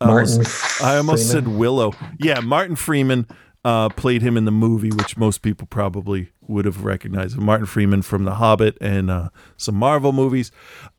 [0.01, 1.93] I almost, I almost said Willow.
[2.21, 3.27] Yeah, Martin Freeman
[3.69, 7.37] uh, played him in the movie, which most people probably would have recognized.
[7.37, 10.51] Martin Freeman from The Hobbit and uh, some Marvel movies.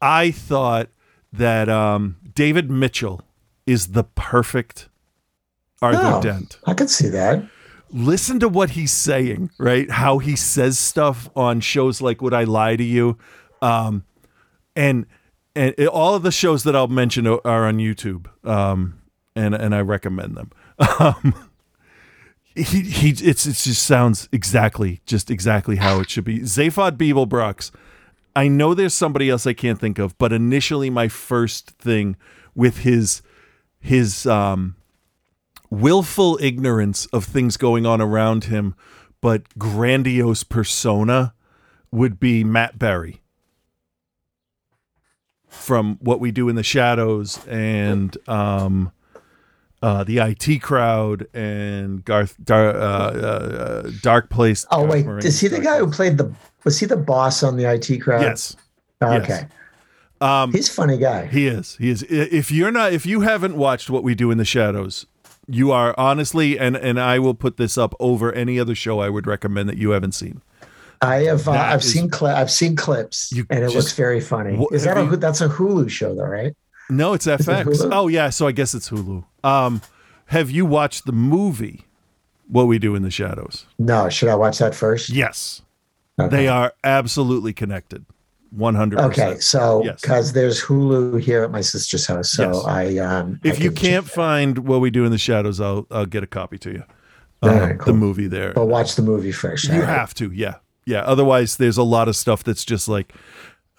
[0.02, 0.90] I thought
[1.34, 3.22] that um, David Mitchell
[3.66, 4.90] is the perfect
[5.82, 7.44] Arthur Oh, Dent I could see that.
[7.92, 9.90] listen to what he's saying, right?
[9.90, 13.18] How he says stuff on shows like Would I Lie to You?
[13.62, 14.04] Um,
[14.76, 15.06] and
[15.56, 19.00] and it- all of the shows that I'll mention are are on YouTube, um,
[19.36, 20.52] and and I recommend them.
[21.00, 21.34] Um,
[22.56, 26.40] he he, it's it just sounds exactly just exactly how it should be.
[26.40, 27.72] Zaphod Beeblebrox.
[28.36, 32.16] I know there's somebody else I can't think of, but initially my first thing
[32.56, 33.22] with his
[33.80, 34.76] his um
[35.70, 38.76] willful ignorance of things going on around him,
[39.22, 41.34] but grandiose persona
[41.92, 43.22] would be Matt Berry
[45.48, 48.92] from What We Do in the Shadows and um,
[49.82, 54.66] uh, the IT Crowd and Garth Dar- uh, uh, Dark Place.
[54.72, 56.34] Oh Garth wait, is he the Dark guy who played the?
[56.66, 58.22] Was he the boss on the IT crowd?
[58.22, 58.56] Yes,
[59.02, 59.24] Oh, yes.
[59.24, 59.48] Okay.
[60.20, 61.28] um, He's a funny guy.
[61.28, 61.76] he is.
[61.78, 62.04] He is.
[62.04, 65.06] If you're not, if you haven't watched What We Do in the Shadows,
[65.48, 69.10] you are honestly, and and I will put this up over any other show I
[69.10, 70.42] would recommend that you haven't seen.
[71.02, 71.48] I have.
[71.48, 74.62] Uh, I've is- seen cli- I've seen clips, and it just- looks very funny.
[74.74, 76.54] Is that a you- that's a Hulu show though, right?
[76.90, 77.64] No, it's FX.
[77.66, 77.90] Hulu?
[77.94, 79.24] Oh yeah, so I guess it's Hulu.
[79.44, 79.82] Um,
[80.28, 81.86] have you watched the movie
[82.48, 83.66] What We Do in the Shadows?
[83.78, 85.10] No, should I watch that first?
[85.10, 85.62] Yes.
[86.20, 86.30] Okay.
[86.36, 88.06] They are absolutely connected.
[88.58, 89.00] 100%.
[89.12, 90.02] Okay, so Yes.
[90.02, 92.66] because there's Hulu here at my sister's house, so Yes.
[92.66, 93.40] I um.
[93.44, 96.24] If I you can can't find What We Do in the Shadows, I'll I'll get
[96.24, 96.84] a copy to you.
[97.44, 98.54] Uh, All right, The movie there.
[98.54, 99.66] but watch the movie first.
[99.70, 99.88] You right?
[99.88, 100.56] have to, yeah.
[100.86, 101.02] Yeah.
[101.04, 103.14] Otherwise, there's a lot of stuff that's just like,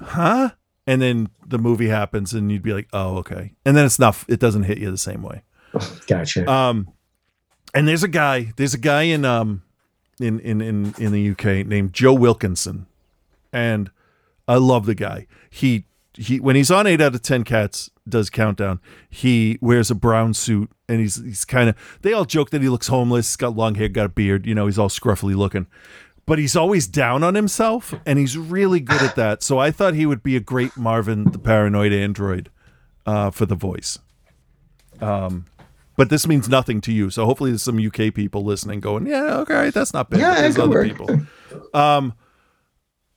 [0.01, 0.51] huh?
[0.87, 3.53] And then the movie happens and you'd be like, oh, okay.
[3.67, 5.43] And then it's not, it doesn't hit you the same way.
[6.07, 6.51] Gotcha.
[6.51, 6.89] Um,
[7.75, 9.62] and there's a guy, there's a guy in, um,
[10.21, 12.87] in, in, in, in the UK named Joe Wilkinson.
[13.53, 13.91] And
[14.49, 15.27] I love the guy.
[15.49, 19.95] He, he, when he's on eight out of 10 cats does countdown, he wears a
[19.95, 23.31] brown suit and he's, he's kind of, they all joke that he looks homeless.
[23.31, 25.66] He's got long hair, got a beard, you know, he's all scruffily looking
[26.31, 29.43] but he's always down on himself and he's really good at that.
[29.43, 32.51] So I thought he would be a great Marvin the paranoid android
[33.05, 33.99] uh, for the voice.
[35.01, 35.47] Um,
[36.01, 37.11] but this means nothing to you.
[37.11, 40.21] So hopefully there's some UK people listening going, yeah, okay, that's not bad.
[40.21, 40.89] Yeah, there's other work.
[40.89, 41.21] people.
[41.75, 42.15] Um,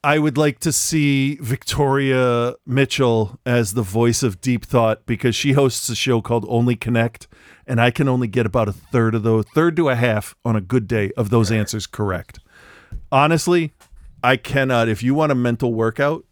[0.04, 5.54] I would like to see Victoria Mitchell as the voice of Deep Thought because she
[5.54, 7.30] hosts a show called Only Connect,
[7.66, 10.58] and I can only get about a third of those, third to a half on
[10.58, 12.42] a good day of those answers correct.
[13.14, 13.72] Honestly,
[14.22, 14.90] I cannot.
[14.90, 16.26] If you want a mental workout,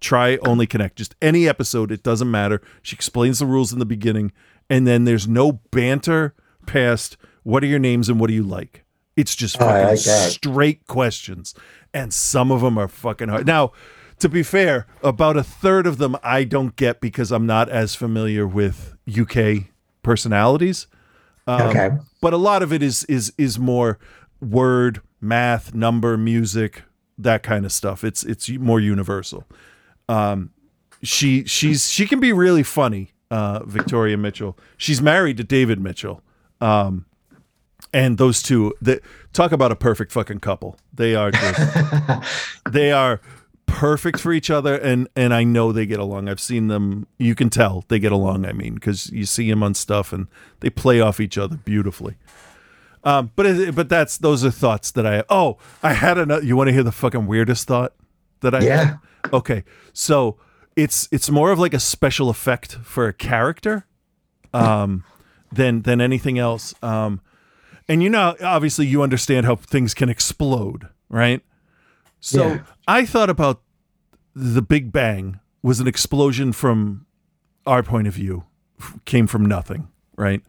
[0.00, 0.96] try Only Connect.
[0.96, 2.60] Just any episode, it doesn't matter.
[2.82, 4.32] She explains the rules in the beginning,
[4.70, 6.34] and then there's no banter
[6.66, 8.84] past what are your names and what do you like.
[9.16, 11.54] It's just Oh, fucking like straight questions,
[11.92, 13.46] and some of them are fucking hard.
[13.46, 13.72] Now,
[14.18, 17.94] to be fair, about a third of them I don't get because I'm not as
[17.94, 19.64] familiar with UK
[20.02, 20.86] personalities.
[21.46, 21.90] Um, okay.
[22.20, 23.98] but a lot of it is is is more
[24.40, 26.82] word, math, number, music,
[27.16, 28.04] that kind of stuff.
[28.04, 29.44] It's it's more universal.
[30.08, 30.50] Um,
[31.02, 33.12] she she's she can be really funny.
[33.30, 34.56] Uh, Victoria Mitchell.
[34.78, 36.22] She's married to David Mitchell.
[36.62, 37.04] Um,
[37.92, 39.02] and those two, that
[39.32, 40.78] talk about a perfect fucking couple.
[40.94, 41.60] They are just
[42.70, 43.20] they are
[43.66, 46.26] perfect for each other and and I know they get along.
[46.28, 49.62] I've seen them you can tell they get along I mean cuz you see them
[49.62, 50.26] on stuff and
[50.60, 52.16] they play off each other beautifully.
[53.04, 56.56] Um but it, but that's those are thoughts that I Oh, I had another you
[56.56, 57.92] want to hear the fucking weirdest thought
[58.40, 58.84] that I Yeah.
[58.84, 58.98] had?
[59.34, 59.64] Okay.
[59.92, 60.38] So
[60.78, 63.84] it's it's more of like a special effect for a character
[64.54, 65.04] um
[65.52, 66.74] than than anything else.
[66.82, 67.20] Um
[67.88, 71.42] and you know obviously you understand how things can explode, right?
[72.20, 72.62] So Yeah.
[72.86, 73.60] I thought about
[74.34, 77.06] the Big Bang was an explosion from
[77.66, 78.44] our point of view,
[79.04, 80.42] came from nothing, right?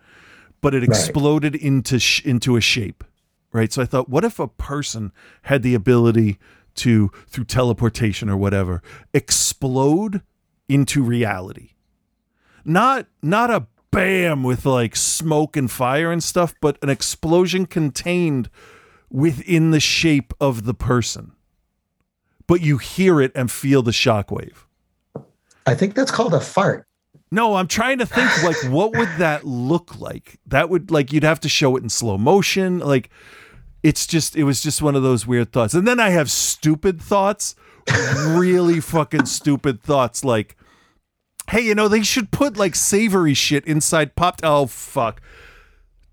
[0.62, 3.04] But it exploded into sh- into a shape,
[3.52, 3.74] right?
[3.74, 5.12] So I thought, what if a person
[5.44, 6.38] had the ability
[6.80, 8.82] to, through teleportation or whatever,
[9.14, 10.22] explode
[10.68, 11.72] into reality?
[12.66, 18.50] Not not a bam with like smoke and fire and stuff, but an explosion contained
[19.10, 21.34] within the shape of the person
[22.50, 24.66] but you hear it and feel the shockwave.
[25.68, 26.88] I think that's called a fart.
[27.30, 30.40] No, I'm trying to think like what would that look like?
[30.48, 32.80] That would like you'd have to show it in slow motion.
[32.80, 33.12] Like
[33.84, 35.74] it's just it was just one of those weird thoughts.
[35.74, 37.56] And then I have stupid thoughts,
[38.28, 40.56] really fucking stupid thoughts like
[41.50, 45.22] hey, you know, they should put like savory shit inside popped oh fuck.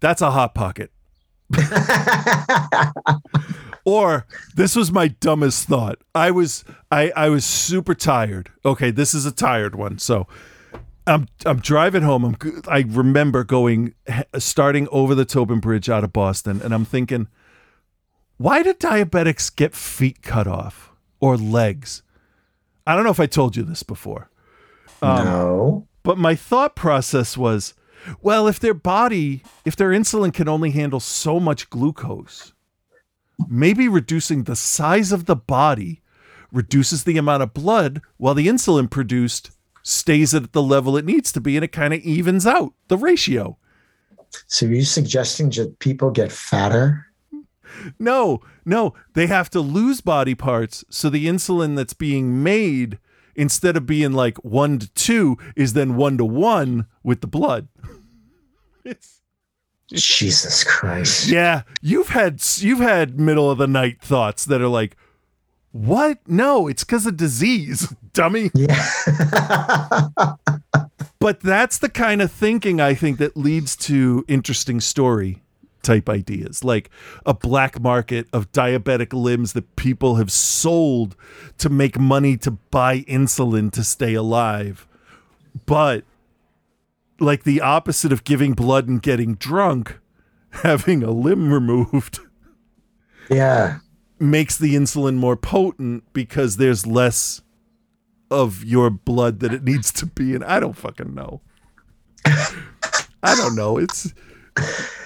[0.01, 0.91] That's a hot pocket.
[3.85, 5.99] or this was my dumbest thought.
[6.15, 8.51] I was I I was super tired.
[8.65, 9.99] Okay, this is a tired one.
[9.99, 10.27] So
[11.07, 12.25] I'm I'm driving home.
[12.25, 12.37] I'm
[12.69, 13.95] I remember going
[14.39, 17.29] starting over the Tobin Bridge out of Boston, and I'm thinking,
[18.39, 22.03] why do diabetics get feet cut off or legs?
[22.87, 24.31] I don't know if I told you this before.
[25.03, 25.89] Um, no.
[26.03, 27.75] But my thought process was,
[28.21, 32.53] well, if their body, if their insulin can only handle so much glucose,
[33.49, 36.03] maybe reducing the size of the body
[36.53, 39.51] reduces the amount of blood while the insulin produced
[39.83, 42.97] stays at the level it needs to be and it kind of evens out the
[42.97, 43.57] ratio.
[44.47, 47.06] So are you suggesting that people get fatter?
[47.99, 52.99] No, no, they have to lose body parts so the insulin that's being made
[53.35, 57.69] instead of being like 1 to 2 is then 1 to 1 with the blood.
[59.89, 61.29] It's Jesus Christ.
[61.29, 64.97] Yeah, you've had you've had middle of the night thoughts that are like,
[65.71, 66.19] "What?
[66.27, 68.85] No, it's because of disease, dummy." Yeah.
[71.19, 75.43] But that's the kind of thinking I think that leads to interesting story
[75.87, 76.91] type ideas, like
[77.25, 81.17] a black market of diabetic limbs that people have sold
[81.59, 84.87] to make money to buy insulin to stay alive.
[85.65, 86.05] But
[87.21, 89.99] like the opposite of giving blood and getting drunk,
[90.51, 92.19] having a limb removed
[93.31, 93.79] yeah.
[94.19, 97.43] makes the insulin more potent because there's less
[98.31, 101.41] of your blood that it needs to be and I don't fucking know.
[102.27, 103.79] I don't know.
[103.79, 104.13] It's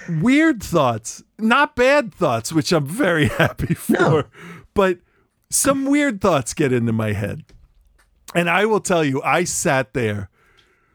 [0.08, 4.24] weird thoughts, not bad thoughts, which I'm very happy for, No.
[4.74, 4.98] but
[5.50, 7.44] some weird thoughts get into my head.
[8.34, 10.30] And I will tell you, I sat there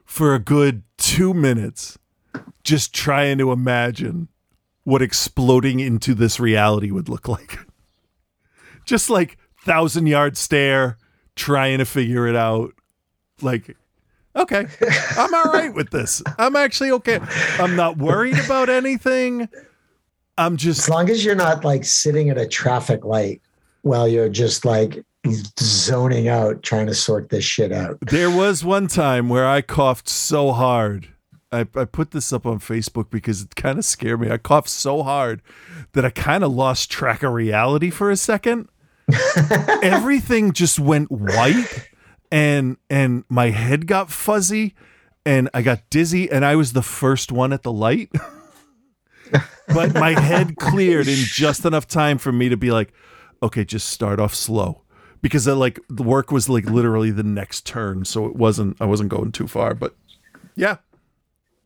[0.05, 1.97] for a good 2 minutes
[2.63, 4.29] just trying to imagine
[4.83, 7.59] what exploding into this reality would look like.
[8.85, 10.97] Just like thousand yard stare,
[11.35, 12.73] trying to figure it out.
[13.41, 13.75] Like,
[14.35, 14.67] okay,
[15.17, 16.21] I'm all right with this.
[16.37, 17.19] I'm actually okay.
[17.59, 19.49] I'm not worried about anything.
[20.37, 23.41] I'm just As long as you're not like sitting at a traffic light
[23.83, 25.05] while you're just like
[25.59, 27.97] zoning out trying to sort this shit out.
[28.01, 31.09] there was one time where I coughed so hard.
[31.51, 34.29] I, I put this up on Facebook because it kind of scared me.
[34.29, 35.41] I coughed so hard
[35.93, 38.67] that I kind of lost track of reality for a second.
[39.81, 41.87] Everything just went white
[42.35, 44.75] and and my head got fuzzy
[45.25, 48.11] and I got dizzy and I was the first one at the light.
[49.73, 52.91] but my head cleared in just enough time for me to be like,
[53.41, 54.81] okay, just start off slow.
[55.21, 58.85] Because uh, like the work was like literally the next turn, so it wasn't I
[58.85, 59.95] wasn't going too far, but
[60.57, 60.77] yeah.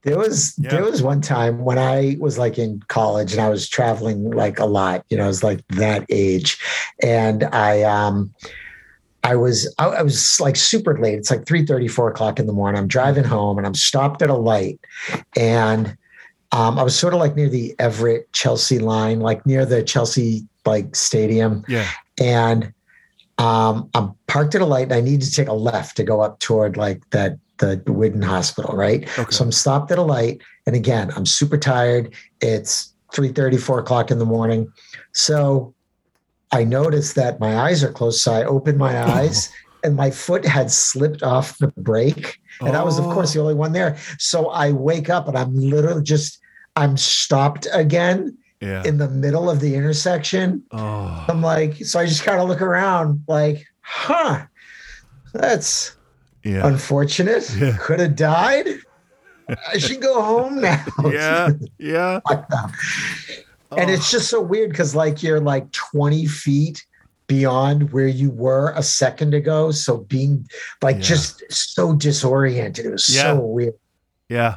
[0.04, 0.70] There was Yeah.
[0.70, 4.60] there was one time when I was like in college and I was traveling like
[4.60, 6.60] a lot, you know, I was like that age.
[7.02, 8.36] And I um
[9.24, 11.16] I was I, I was like super late.
[11.16, 12.80] It's like 3 4 o'clock in the morning.
[12.80, 14.80] I'm driving home and I'm stopped at a light.
[15.36, 15.98] And
[16.52, 20.48] um, I was sort of like near the Everett Chelsea line, like near the Chelsea
[20.66, 21.64] like stadium.
[21.68, 21.88] Yeah.
[22.20, 22.74] And
[23.38, 26.22] um, I'm parked at a light and I need to take a left to go
[26.22, 29.04] up toward like that the Whidden Hospital, right?
[29.20, 29.32] Okay.
[29.32, 32.14] So I'm stopped at a light, and again, I'm super tired.
[32.42, 34.72] It's 3 4 o'clock in the morning.
[35.14, 35.74] So
[36.52, 38.22] I noticed that my eyes are closed.
[38.22, 39.08] So I opened my oh.
[39.08, 39.52] eyes
[39.84, 42.40] and my foot had slipped off the brake.
[42.62, 43.44] And I was, of course, the oh.
[43.44, 43.98] only one there.
[44.18, 46.40] So I wake up and I'm literally just,
[46.76, 48.84] I'm stopped again Yeah.
[48.84, 50.64] in the middle of the intersection.
[50.72, 51.26] oh.
[51.30, 54.46] I'm like, so I just kind of look around like, huh,
[55.34, 55.96] that's
[56.44, 56.66] Yeah.
[56.68, 57.50] unfortunate.
[57.60, 57.78] Yeah.
[57.80, 58.68] Could have died.
[59.72, 60.86] I should go home now.
[61.06, 61.50] Yeah.
[61.78, 62.20] Yeah.
[63.78, 66.86] And it's just so weird because like you're like 20 feet
[67.28, 69.72] beyond where you were a second ago.
[69.72, 70.48] So being
[70.82, 71.02] like Yeah.
[71.04, 72.86] just so disoriented.
[72.88, 73.22] It was Yeah.
[73.36, 73.74] so weird.
[74.28, 74.56] Yeah.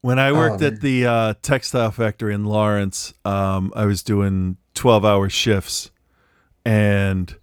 [0.00, 4.56] When I worked Oh, at the uh, textile factory in Lawrence, um, I was doing
[4.74, 5.90] 12 hour shifts
[6.64, 7.34] and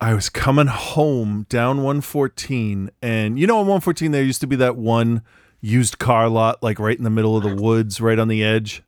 [0.00, 2.90] I was coming home down 114.
[3.02, 5.22] And you know, on 114, there used to be that one
[5.60, 8.82] used car lot, like right in the middle of the woods, right on the edge.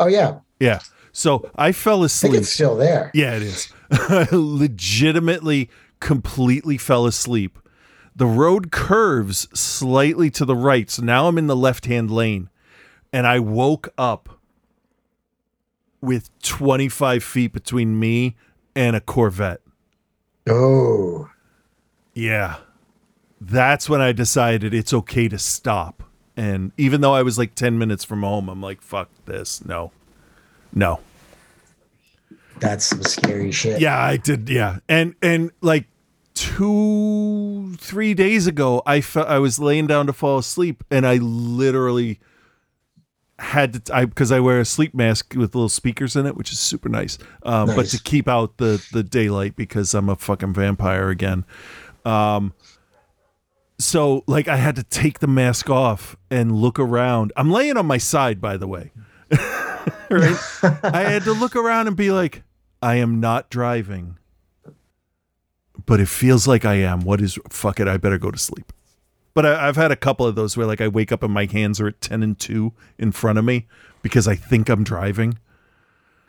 [0.00, 0.40] Oh yeah.
[0.58, 0.80] Yeah.
[1.12, 2.32] So I fell I asleep.
[2.32, 3.10] think it's still there.
[3.14, 3.72] Yeah, it is.
[3.90, 5.70] I legitimately,
[6.00, 7.58] completely fell asleep.
[8.16, 10.90] The road curves slightly to the right.
[10.90, 12.48] So now I'm in the left hand lane.
[13.12, 14.40] And I woke up
[16.00, 18.36] with 25 feet between me
[18.74, 19.60] and a Corvette.
[20.48, 21.28] Oh.
[22.14, 22.56] Yeah.
[23.40, 26.02] That's when I decided it's okay to stop.
[26.40, 29.62] And even though I was like 10 minutes from home, I'm like, fuck this.
[29.62, 29.92] No.
[30.72, 31.00] No.
[32.60, 33.78] That's some scary shit.
[33.78, 34.48] Yeah, I did.
[34.48, 35.86] Yeah, and and like
[36.34, 41.16] two, three days ago, I felt I was laying down to fall asleep, and I
[41.16, 42.20] literally
[43.38, 46.52] had to I because I wear a sleep mask with little speakers in it, which
[46.52, 47.16] is super nice.
[47.42, 51.46] Um, But to keep out the the daylight because I'm a fucking vampire again.
[52.04, 52.52] Um,
[53.82, 57.32] so like I had to take the mask off and look around.
[57.36, 58.92] I'm laying on my side, by the way.
[60.10, 60.36] right?
[60.82, 62.42] I had to look around and be like,
[62.82, 64.18] I am not driving,
[65.86, 67.00] but it feels like I am.
[67.00, 68.72] What is, fuck it, I better go to sleep.
[69.34, 71.46] But I, I've had a couple of those where like I wake up and my
[71.46, 73.66] hands are at 10 and 2 in front of me
[74.02, 75.38] because I think I'm driving.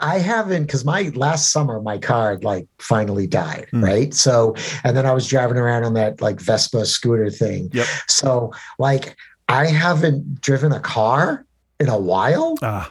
[0.00, 3.84] I haven't because my last summer my car like finally died, Hmm.
[3.84, 4.14] right?
[4.14, 7.70] So and then I was driving around on that like Vespa scooter thing.
[7.72, 7.86] Yep.
[8.08, 9.16] So like
[9.48, 11.44] I haven't driven a car
[11.78, 12.56] in a while.
[12.62, 12.90] Ah,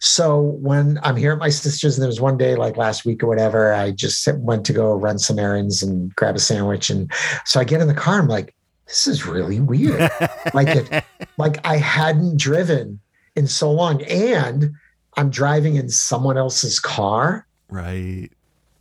[0.00, 3.22] So when I'm here at my sister's, and there was one day like last week
[3.22, 7.10] or whatever, I just went to go run some errands and grab a sandwich, and
[7.44, 8.18] so I get in the car.
[8.18, 8.54] I'm like,
[8.88, 10.10] this is really weird.
[10.54, 11.04] like it,
[11.38, 12.98] like I hadn't driven
[13.36, 14.72] in so long, and
[15.16, 17.46] I'm driving in someone else's car.
[17.70, 18.28] right.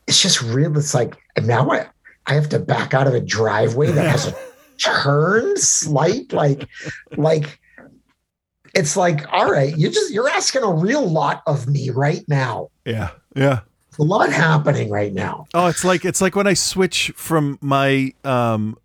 [0.07, 0.77] It's just real.
[0.77, 1.87] It's like now I
[2.25, 4.35] I have to back out of a driveway that has a
[4.77, 6.67] turn slight like
[7.15, 7.59] like
[8.73, 12.69] it's like all right you just you're asking a real lot of me right now
[12.85, 13.11] Yeah.
[13.35, 13.59] Yeah.
[13.99, 18.13] a lot happening right now Oh, it's like it's like when I switch from my
[18.23, 18.75] um,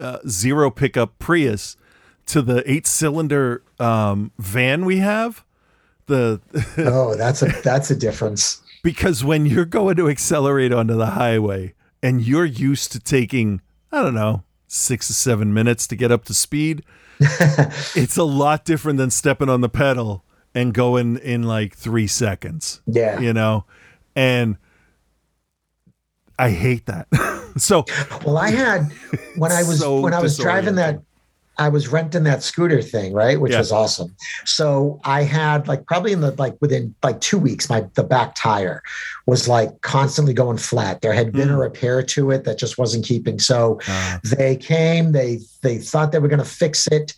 [0.00, 1.76] uh, zero pickup Prius
[2.26, 5.43] to the eight cylinder um, van we have.
[6.06, 6.40] The
[6.78, 11.74] oh that's a that's a difference because when you're going to accelerate onto the highway
[12.02, 16.24] and you're used to taking I don't know six to seven minutes to get up
[16.26, 16.84] to speed,
[17.20, 20.24] it's a lot different than stepping on the pedal
[20.54, 22.82] and going in like three seconds.
[22.86, 23.64] yeah You know,
[24.14, 24.58] and
[26.38, 27.06] I hate that.
[27.56, 27.84] so
[28.24, 28.90] well i had
[29.36, 31.00] when i was So when i was driving that.
[31.58, 33.58] I was renting that scooter thing right which Yeah.
[33.58, 34.14] was awesome.
[34.44, 38.34] So i had like probably in the like within like two weeks my the back
[38.34, 38.82] tire
[39.26, 41.00] was like constantly going flat.
[41.00, 41.60] There had been a Mm.
[41.60, 43.38] repair to it that just wasn't keeping.
[43.38, 47.14] So uh, they came they they thought they were going to fix it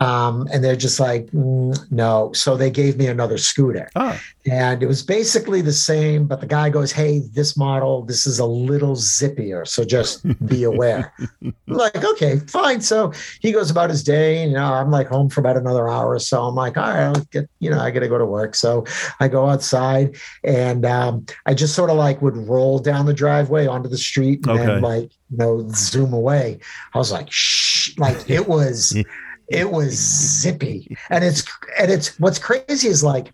[0.00, 2.30] Um, and they're just like, "Mm, no.
[2.34, 3.88] So they gave me another scooter.
[3.96, 4.20] Ah,
[4.50, 8.38] And it was basically the same, but the guy goes, Hey, this model, this is
[8.38, 9.66] a little zippier.
[9.66, 11.12] So just be aware.
[11.42, 12.80] I'm like, okay, fine.
[12.80, 14.46] So he goes about his day.
[14.46, 16.42] You know, I'm like home for about another hour or so.
[16.44, 18.54] I'm like, all right, I'll get, you know, I got to go to work.
[18.54, 18.84] So
[19.18, 23.66] I go outside and um, I just sort of like would roll down the driveway
[23.66, 24.66] onto the street and Okay.
[24.66, 26.58] then like, you know, zoom away.
[26.94, 28.94] I was like, shh, like it was,
[29.48, 30.96] it was zippy.
[31.10, 31.44] And it's,
[31.78, 33.32] and it's, what's crazy is like,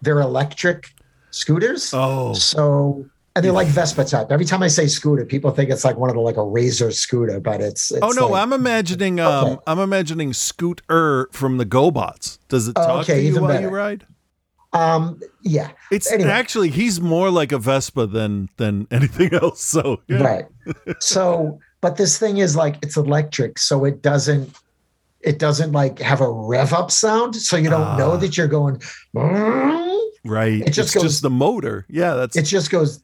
[0.00, 0.90] they're electric
[1.30, 1.92] scooters.
[1.94, 4.30] oh, So and they're like Vespa type.
[4.30, 6.90] Every time I say scooter, people think it's like one of the like a razor
[6.90, 9.20] scooter, but it's, it's oh no, like- I'm imagining.
[9.20, 9.62] Um, Okay.
[9.66, 12.38] I'm imagining Scooter from the GoBots.
[12.48, 13.62] Does it talk okay, to you while better.
[13.62, 14.06] you ride?
[14.74, 16.30] um yeah It's Anyway.
[16.30, 19.60] actually he's more like a Vespa than than anything else.
[19.62, 20.22] So yeah.
[20.22, 20.44] right.
[20.98, 24.50] So but this thing is like it's electric, so it doesn't
[25.22, 28.16] it doesn't like have a rev up sound, so you don't know Ah.
[28.16, 28.80] that you're going.
[30.24, 30.60] Right.
[30.62, 31.84] It just it's goes- just the motor.
[31.88, 33.02] Yeah, that's It just goes.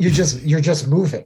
[0.00, 1.24] You're just you're just moving.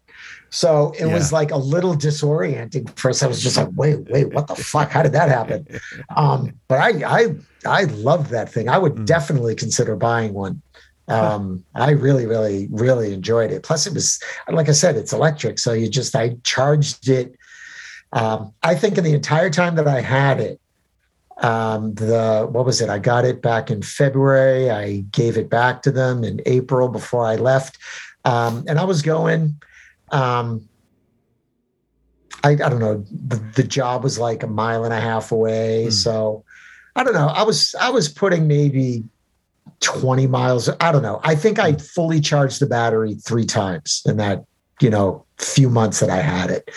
[0.50, 2.96] So it was like a little disorienting.
[2.98, 4.90] First, I was just like, "Wait, wait, what the fuck?
[4.90, 5.66] How did that happen?"
[6.16, 7.34] Um, but I I
[7.64, 8.68] I love that thing.
[8.68, 9.06] I would Mm.
[9.06, 10.60] definitely consider buying one.
[11.08, 13.62] Um, I really, really, really enjoyed it.
[13.62, 14.20] Plus, it was
[14.50, 17.34] like I said, it's electric, so you just I charged it.
[18.12, 20.60] Um, I think in the entire time that I had it,
[21.38, 22.88] um, the what was it?
[22.88, 24.70] I got it back in February.
[24.70, 27.78] I gave it back to them in April before I left,
[28.24, 29.60] um, and I was going.
[30.12, 30.68] Um,
[32.44, 33.04] I, I don't know.
[33.10, 35.90] The, the job was like a mile and a half away, Hmm.
[35.90, 36.44] so
[36.94, 37.28] I don't know.
[37.28, 39.04] I was I was putting maybe
[39.80, 40.70] 20 miles.
[40.80, 41.20] I don't know.
[41.22, 44.44] I think I fully charged the battery three times in that,
[44.80, 46.70] you know, few months that I had it.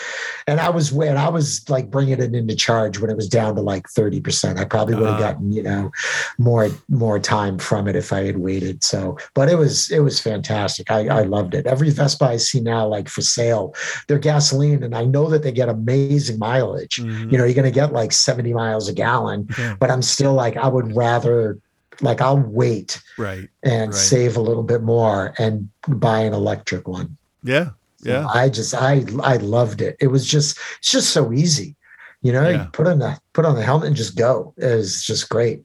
[0.46, 3.56] And I was when I was like bringing it into charge when it was down
[3.56, 4.58] to like 30%.
[4.58, 5.20] I probably would have Ah.
[5.32, 5.92] gotten, you know,
[6.38, 8.84] more, more time from it if I had waited.
[8.84, 10.92] So, but it was, it was fantastic.
[10.92, 11.68] I, I loved it.
[11.68, 13.74] Every Vespa I see now, like for sale,
[14.08, 14.84] they're gasoline.
[14.84, 16.98] And I know that they get amazing mileage.
[16.98, 17.32] Mhm.
[17.32, 19.76] You know, you're going to get like 70 miles a gallon, Yeah.
[19.80, 21.58] but I'm still like, I would rather,
[22.02, 23.48] like, I'll wait right.
[23.64, 23.94] and Right.
[24.00, 27.16] save a little bit more and buy an electric one.
[27.42, 27.70] Yeah.
[28.04, 28.28] So Yeah.
[28.28, 29.98] I just I I loved it.
[30.00, 31.76] It was just it's just so easy.
[32.22, 32.64] You know, Yeah.
[32.64, 34.54] you put on the put on the helmet and just go.
[34.58, 35.64] It was just great.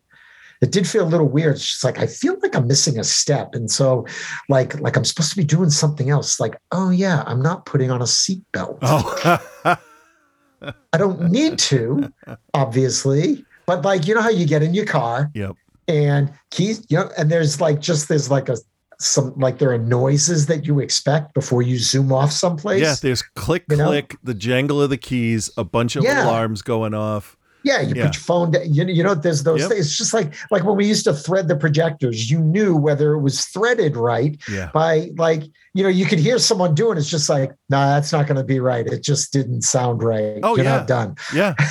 [0.63, 1.57] It did feel a little weird.
[1.57, 3.55] It's just like I feel like I'm missing a step.
[3.55, 4.07] And so
[4.49, 6.41] like like I'm supposed to be doing something else.
[6.41, 8.79] Like, oh yeah, I'm not putting on a seatbelt.
[8.83, 9.77] Oh.
[10.93, 12.11] I don't need to,
[12.55, 13.45] obviously.
[13.67, 15.53] But like, you know how you get in your car yep.
[15.89, 18.57] and keys, you know, and there's like just there's like a
[19.01, 22.83] some like there are noises that you expect before you zoom off someplace.
[22.83, 22.95] Yeah.
[23.01, 23.87] There's click You know?
[23.89, 26.25] click, the jangle of the keys, a bunch of Yeah.
[26.27, 27.37] alarms going off.
[27.63, 28.07] Yeah, you Yeah.
[28.07, 28.73] put your phone down.
[28.75, 29.71] You, you know, there's those Yep.
[29.71, 29.87] things.
[29.87, 33.21] It's just like like when we used to thread the projectors, you knew whether it
[33.21, 34.71] was threaded right Yeah.
[34.75, 37.01] by like, you know, you could hear someone doing it.
[37.01, 38.87] It's just like, nah, that's not going to be right.
[38.87, 40.39] It just didn't sound right.
[40.43, 40.77] Oh, You're yeah.
[40.77, 41.17] not done.
[41.35, 41.55] Yeah.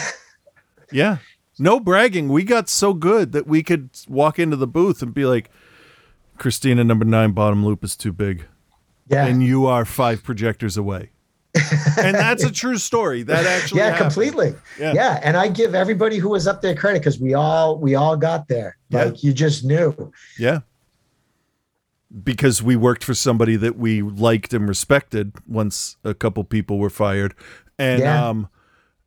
[0.92, 1.18] Yeah.
[1.60, 2.30] No bragging.
[2.30, 5.50] We got so good that we could walk into the booth and be like,
[6.38, 8.46] Christina, number nine bottom loop is too big.
[9.08, 9.26] Yeah.
[9.26, 11.10] And you are five projectors away.
[12.00, 13.22] and that's a true story.
[13.22, 14.12] That actually yeah, happened.
[14.14, 14.56] completely.
[14.80, 14.94] Yeah.
[14.94, 15.20] Yeah.
[15.22, 18.48] And I give everybody who was up there credit because we all we all got
[18.48, 18.78] there.
[18.90, 19.04] Yeah.
[19.06, 20.12] Like you just knew.
[20.40, 20.62] Yeah.
[22.24, 26.90] Because we worked for somebody that we liked and respected once a couple people were
[26.90, 27.36] fired.
[27.78, 28.28] And Yeah.
[28.30, 28.50] um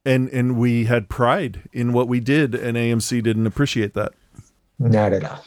[0.04, 4.12] and and we had pride in what we did and AMC didn't appreciate that
[4.78, 5.44] Not at all.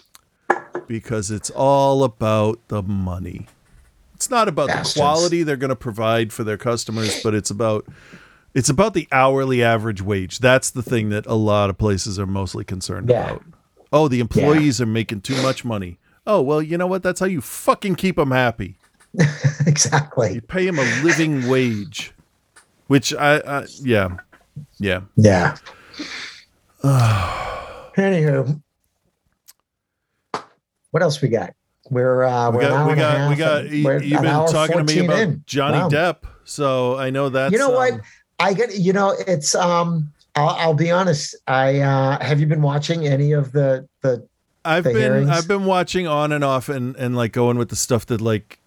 [0.87, 3.47] Because it's all about the money.
[4.15, 4.93] It's not about Bastards.
[4.95, 7.85] the quality they're going to provide for their customers, but it's about
[8.53, 10.39] it's about the hourly average wage.
[10.39, 13.23] That's the thing that a lot of places are mostly concerned Yeah.
[13.29, 13.43] about.
[13.93, 15.99] Oh, the employees are making too much money.
[16.27, 17.01] Oh, well, you know what?
[17.01, 18.77] That's how you fucking keep them happy.
[19.65, 20.33] exactly.
[20.35, 22.11] You pay them a living wage,
[22.87, 24.17] which I, I yeah,
[24.79, 25.01] yeah.
[25.15, 25.55] Yeah.
[26.83, 28.61] Anywho,
[30.91, 31.53] what else we got?
[31.89, 33.69] We're uh, We we're got, we got, we got.
[33.69, 35.43] you, you've been talking to me about in.
[35.45, 35.89] Johnny Wow.
[35.89, 37.51] Depp, so I know that.
[37.51, 37.93] You know what?
[37.93, 38.01] um,
[38.39, 38.75] I get.
[38.75, 39.55] You know, it's.
[39.55, 41.35] Um, I'll, I'll be honest.
[41.47, 44.27] I uh, have you been watching any of the the
[44.63, 45.29] I've the been hearings?
[45.29, 48.59] I've been watching on and off and and like going with the stuff that like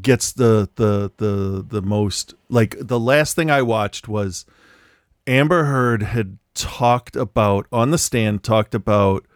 [0.00, 4.44] gets the the the the most like the last thing I watched was
[5.26, 9.26] Amber Heard had talked about on the stand talked about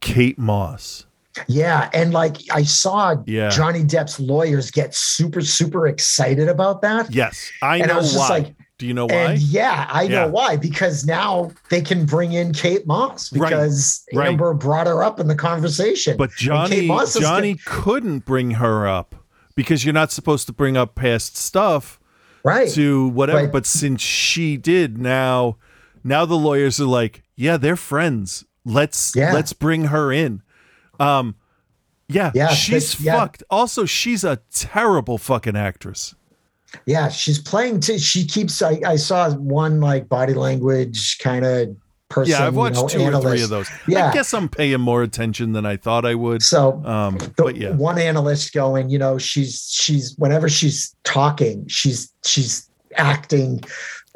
[0.00, 1.06] Kate Moss.
[1.48, 3.48] Yeah, and like I saw Yeah.
[3.50, 7.12] Johnny Depp's lawyers get super super excited about that.
[7.12, 8.28] Yes, I and know I was why.
[8.28, 9.34] like, Do you know why?
[9.38, 10.22] Yeah, I Yeah.
[10.22, 10.56] know why.
[10.56, 14.28] Because now they can bring in Kate Moss because Right.
[14.28, 16.16] Amber brought her up in the conversation.
[16.16, 19.14] But Johnny Kate Moss is Johnny couldn't bring her up
[19.54, 22.00] because you're not supposed to bring up past stuff
[22.42, 22.70] right.
[22.70, 23.40] to whatever.
[23.42, 23.52] Right.
[23.52, 25.58] But since she did, now
[26.02, 28.46] now the lawyers are like, yeah, they're friends.
[28.64, 29.34] Let's Yeah.
[29.34, 30.40] let's bring her in.
[31.00, 31.34] Um,
[32.08, 33.18] yeah, Yeah, she's but- yeah.
[33.18, 33.42] fucked.
[33.50, 36.14] Also, she's a terrible fucking actress.
[36.86, 37.80] Yeah, she's playing.
[37.80, 38.62] T- she keeps.
[38.62, 41.76] I, I saw one like body language kind of
[42.08, 42.30] person.
[42.32, 43.68] Yeah, I've you watched know, two or three of those.
[43.88, 44.08] Yeah.
[44.08, 46.42] I guess I'm paying more attention than I thought I would.
[46.42, 52.12] So, Um, but yeah, one analyst going, you know, she's she's whenever she's talking, she's
[52.24, 53.62] she's acting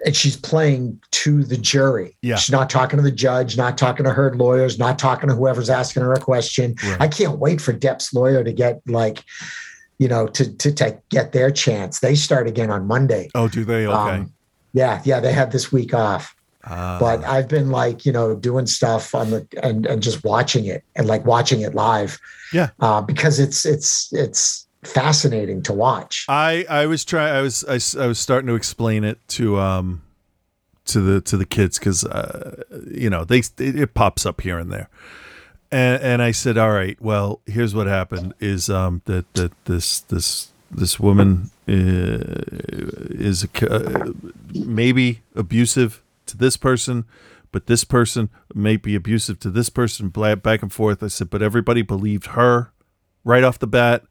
[0.05, 2.17] and she's playing to the jury.
[2.23, 2.37] Yeah.
[2.37, 5.71] She's not talking to the judge, not talking to her lawyers, not talking to whoever's
[5.71, 6.75] asking her a question.
[6.85, 7.01] Right.
[7.01, 9.25] I can't wait for Depp's lawyer to get like,
[9.99, 12.01] you know, to to, to get their chance.
[12.01, 13.31] They start again on Monday.
[13.35, 13.87] oh, do they?
[13.87, 13.95] Okay.
[13.95, 14.33] Um,
[14.73, 16.35] yeah, yeah, they had this week off.
[16.65, 16.99] Ah.
[16.99, 20.83] But I've been like, you know, doing stuff on the and and just watching it
[20.97, 22.19] and like watching it live.
[22.53, 22.71] Yeah.
[22.81, 26.27] Uh, because it's it's it's fascinating to watch.
[26.29, 27.35] I I was trying.
[27.35, 30.03] I was I, I was starting to explain it to um
[30.87, 34.59] to the to the kids because uh, you know they it, it pops up here
[34.59, 34.89] and there,
[35.71, 40.01] and and I said, all right, well, here's what happened: is um that that this
[40.01, 42.45] this this woman uh,
[43.11, 44.13] is c- uh,
[44.55, 47.05] maybe abusive to this person.
[47.53, 51.05] But this person may be abusive to this person, back and forth.
[51.05, 52.73] I said, but everybody believed her
[53.23, 54.03] right off the bat.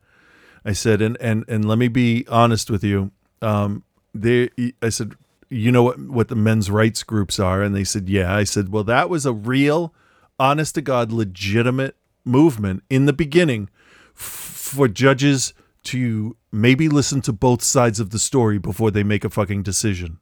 [0.66, 3.12] I said, and and and let me be honest with you.
[3.42, 3.84] Um,
[4.14, 4.50] they,
[4.82, 5.14] I said,
[5.50, 8.34] you know what what the men's rights groups are, and they said, yeah.
[8.34, 9.94] I said, well, that was a real,
[10.40, 11.96] honest to god, legitimate
[12.26, 13.70] movement in the beginning
[14.16, 15.54] f- for judges
[15.84, 20.20] to maybe listen to both sides of the story before they make a fucking decision.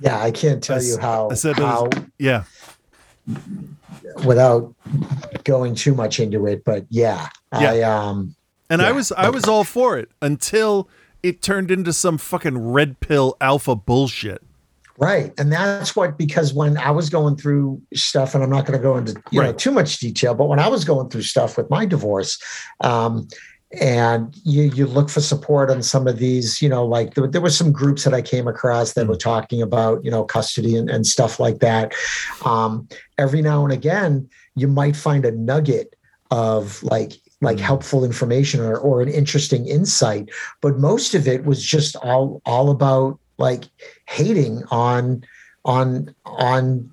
[0.00, 2.44] Yeah, I can't tell I you how I said, how was- yeah,
[4.26, 4.74] without
[5.44, 7.70] going too much into it, but yeah, Yeah.
[7.70, 8.34] I um
[8.74, 8.92] and I Yeah.
[8.92, 10.88] was I was all for it until
[11.22, 14.42] it turned into some fucking red pill alpha bullshit.
[14.96, 15.32] Right.
[15.38, 18.82] And that's what, because when I was going through stuff, and I'm not going to
[18.82, 21.68] go into you know too much detail, but when I was going through stuff with
[21.70, 22.38] my divorce,
[22.80, 23.26] um,
[23.80, 27.40] and you you look for support on some of these, you know, like there, there
[27.40, 30.88] were some groups that I came across that were talking about, you know, custody and,
[30.88, 31.92] and stuff like that.
[32.44, 32.86] Um,
[33.18, 35.96] every now and again, you might find a nugget
[36.30, 37.14] of like
[37.44, 37.64] like hmm.
[37.64, 40.30] helpful information or, or an interesting insight
[40.60, 43.64] but most of it was just all all about like
[44.08, 45.22] hating on
[45.64, 46.90] on on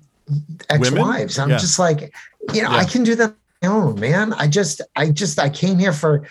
[0.70, 1.58] ex-wives i'm Yeah.
[1.58, 2.14] just like
[2.52, 5.48] you know i can do that on my own man i just i just i
[5.48, 6.26] came here for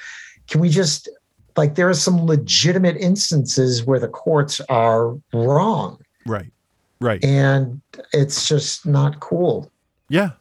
[0.47, 1.09] can we just
[1.57, 6.51] like there are some legitimate instances where the courts are wrong Right.
[6.99, 7.23] Right.
[7.23, 7.81] and
[8.13, 9.71] it's just not cool
[10.09, 10.31] Yeah.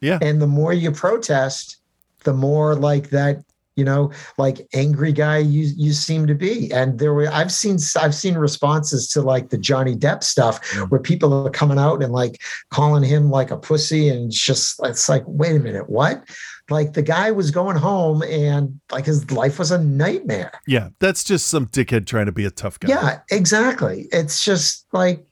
[0.00, 0.18] Yeah.
[0.22, 1.79] and the more you protest
[2.24, 3.42] the more like that
[3.76, 7.78] you know like angry guy you you seem to be and there were i've seen
[8.00, 10.58] i've seen responses to like the johnny depp stuff
[10.90, 12.40] where people are coming out and like
[12.70, 16.24] calling him like a pussy and it's just it's like wait a minute what
[16.68, 20.90] like the guy was going home and like his life was a nightmare Yeah.
[21.00, 22.88] That's just some dickhead trying to be a tough guy.
[22.90, 25.24] yeah exactly it's just like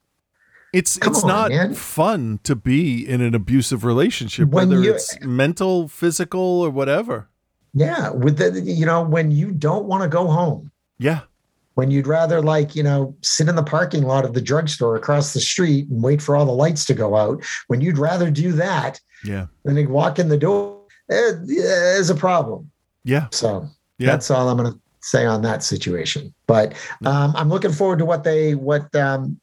[0.73, 1.75] It's Come it's on, not man.
[1.75, 7.29] fun to be in an abusive relationship, When whether it's mental, physical, or whatever.
[7.75, 11.21] yeah with the you know when you don't want to go home Yeah.
[11.75, 15.33] when you'd rather like you know sit in the parking lot of the drugstore across
[15.35, 18.53] the street and wait for all the lights to go out when you'd rather do
[18.53, 19.47] that Yeah.
[19.65, 20.81] than walk in the door
[21.11, 22.71] eh, there's a problem
[23.05, 23.27] Yeah.
[23.33, 23.69] so
[23.99, 24.13] Yeah.
[24.13, 26.73] that's all i'm going to say on that situation but
[27.05, 29.39] um, i'm looking forward to what they what um,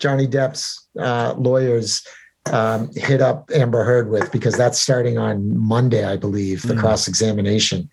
[0.00, 2.06] johnny depp's uh, lawyers
[2.52, 6.80] um, hit up amber heard with because that's starting on monday i believe the Mm.
[6.80, 7.88] cross examination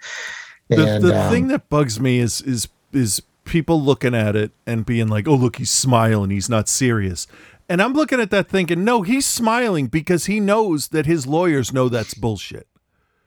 [0.69, 4.86] The, the um, thing that bugs me is is is people looking at it and
[4.86, 6.30] being like, "Oh, look, he's smiling.
[6.30, 7.28] He's not serious."
[7.68, 11.73] And I'm looking at that thinking, "No, he's smiling because he knows that his lawyers
[11.73, 12.68] know that's bullshit."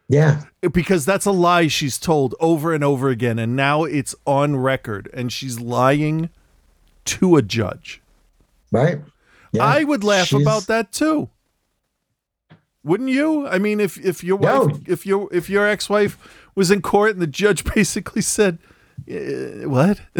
[0.09, 0.43] yeah
[0.73, 5.09] because that's a lie she's told over and over again and now it's on record
[5.15, 6.29] and she's lying
[7.07, 8.03] to a judge
[8.75, 8.99] right?
[9.53, 9.65] Yeah.
[9.65, 11.31] i would laugh She's- about that too.
[12.83, 13.47] Wouldn't you?
[13.47, 14.65] I mean if if your No.
[14.67, 16.19] wife if your if your ex-wife
[16.55, 18.59] was in court and the judge basically said
[19.09, 20.01] "Eh, what?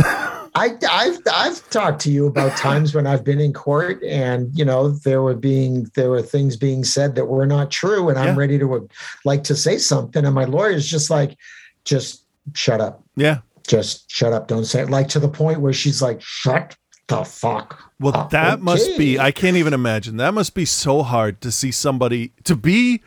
[0.57, 4.65] I, I've I've talked to you about times when I've been in court and you
[4.65, 8.39] know there were being there were things being said that were not true and I'm
[8.39, 8.81] ready to uh,
[9.25, 11.37] like to say something and my lawyer's just like
[11.85, 12.25] just
[12.55, 13.03] shut up.
[13.17, 13.39] Yeah.
[13.67, 14.47] Just shut up.
[14.49, 14.91] Don't say it.
[14.91, 16.77] Like to the point where she's like shut
[17.09, 17.93] the fuck?
[18.01, 19.19] Well, Uh, that must be.
[19.19, 20.17] I can't even imagine.
[20.17, 23.03] That must be so hard to see somebody to be,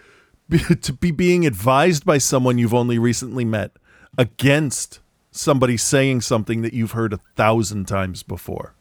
[0.49, 3.71] be to be being advised by someone you've only recently met
[4.17, 4.99] against
[5.31, 8.73] somebody saying something that you've heard a thousand times before,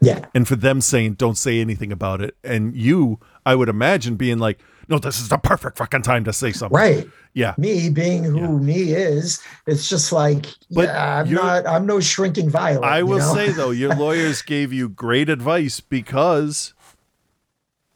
[0.00, 0.24] yeah.
[0.34, 4.38] and for them saying don't say anything about it, and you, I would imagine, being
[4.38, 4.58] like,
[4.90, 6.76] no, this is the perfect fucking time to say something.
[6.76, 7.08] Right.
[7.32, 7.54] Yeah.
[7.56, 8.48] Me being who Yeah.
[8.48, 12.84] me is, it's just like But yeah, I'm not I'm no shrinking violet.
[12.84, 13.34] I you will know?
[13.34, 16.74] say though, your lawyers gave you great advice because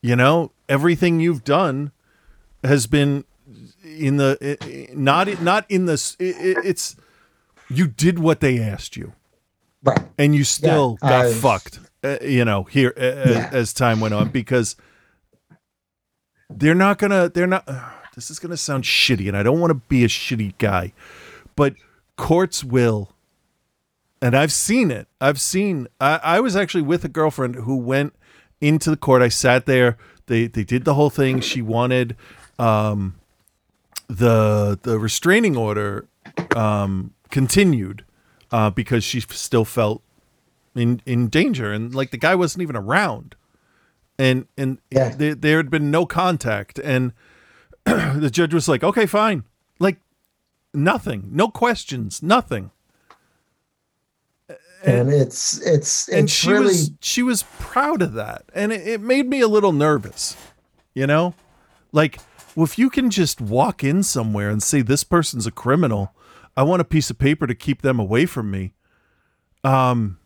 [0.00, 1.90] you know, everything you've done
[2.62, 3.24] has been
[3.84, 6.96] in the not not in this i- i- it's
[7.68, 9.12] you did what they asked you
[9.82, 9.98] right.
[10.18, 13.50] and you still Yeah, got I've- fucked uh, you know here uh, Yeah.
[13.52, 14.76] as time went on because
[16.58, 17.66] they're not gonna they're not
[18.14, 20.92] this is gonna sound shitty and i don't want to be a shitty guy
[21.56, 21.74] but
[22.16, 23.10] courts will
[24.22, 25.06] and i've seen it.
[25.20, 28.14] I've seen I, I was actually with a girlfriend who went
[28.60, 29.20] into the court.
[29.20, 29.98] I sat there.
[30.26, 31.40] They they did the whole thing.
[31.40, 32.16] She wanted
[32.58, 33.16] um
[34.08, 36.06] the the restraining order
[36.56, 38.04] um continued
[38.50, 40.02] uh because she still felt
[40.74, 43.34] in in danger and like the guy wasn't even around
[44.18, 45.14] and and Yeah.
[45.14, 46.78] there, there had been no contact.
[46.78, 47.12] And
[47.84, 49.44] the judge was like okay fine.
[49.78, 49.98] Like
[50.72, 51.28] nothing.
[51.32, 52.22] No questions.
[52.22, 52.70] Nothing.
[54.84, 58.44] And it's it's and it's she really was she was proud of that.
[58.54, 60.36] And it, it made me a little nervous
[60.94, 61.34] you know?
[61.92, 62.18] Like
[62.54, 66.14] well, if you can just walk in somewhere and say this person's a criminal.
[66.56, 68.74] I want a piece of paper to keep them away from me.
[69.64, 70.18] Um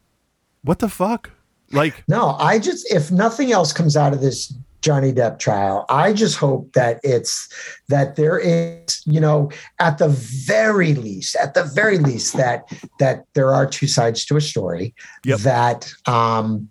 [0.62, 1.30] what the fuck
[1.72, 6.12] like No, I just if nothing else comes out of this Johnny Depp trial, I
[6.12, 7.48] just hope that it's
[7.88, 9.50] that there is, you know,
[9.80, 12.70] at the very least, at the very least, that
[13.00, 14.94] that there are two sides to a story.
[15.24, 15.40] Yep.
[15.40, 16.70] That um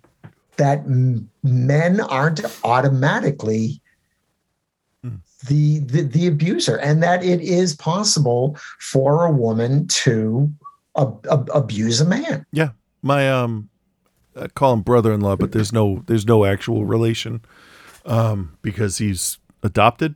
[0.56, 0.84] that
[1.42, 3.80] men aren't automatically
[5.46, 10.50] the, the the abuser, and that it is possible for a woman to
[10.96, 12.44] ab- ab- abuse a man.
[12.52, 12.70] yeah
[13.02, 13.68] my um
[14.40, 17.40] I call him brother-in-law but there's no there's no actual relation
[18.06, 20.14] um because he's adopted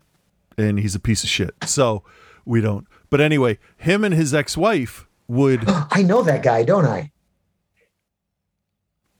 [0.56, 2.02] and he's a piece of shit so
[2.44, 7.10] we don't but anyway him and his ex-wife would I know that guy, don't I?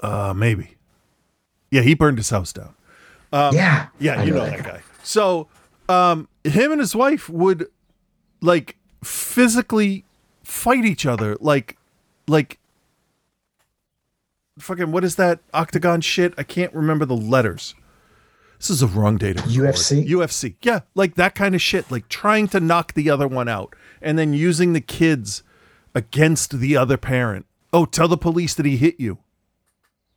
[0.00, 0.76] uh maybe
[1.70, 2.74] yeah he burned his house down
[3.32, 3.86] Um, yeah.
[3.98, 4.82] Yeah, you know that guy.
[5.02, 5.48] So,
[5.88, 7.66] um, him and his wife would
[8.42, 10.04] like physically
[10.44, 11.76] fight each other, like,
[12.28, 12.58] like,
[14.58, 16.34] fucking what is that octagon shit?
[16.36, 17.74] I can't remember the letters.
[18.58, 19.42] This is a wrong day to.
[19.42, 20.08] UFC?
[20.08, 23.74] UFC, yeah, like that kind of shit, like trying to knock the other one out,
[24.00, 25.42] and then using the kids
[25.94, 27.46] against the other parent.
[27.72, 29.18] Oh, tell the police that he hit you.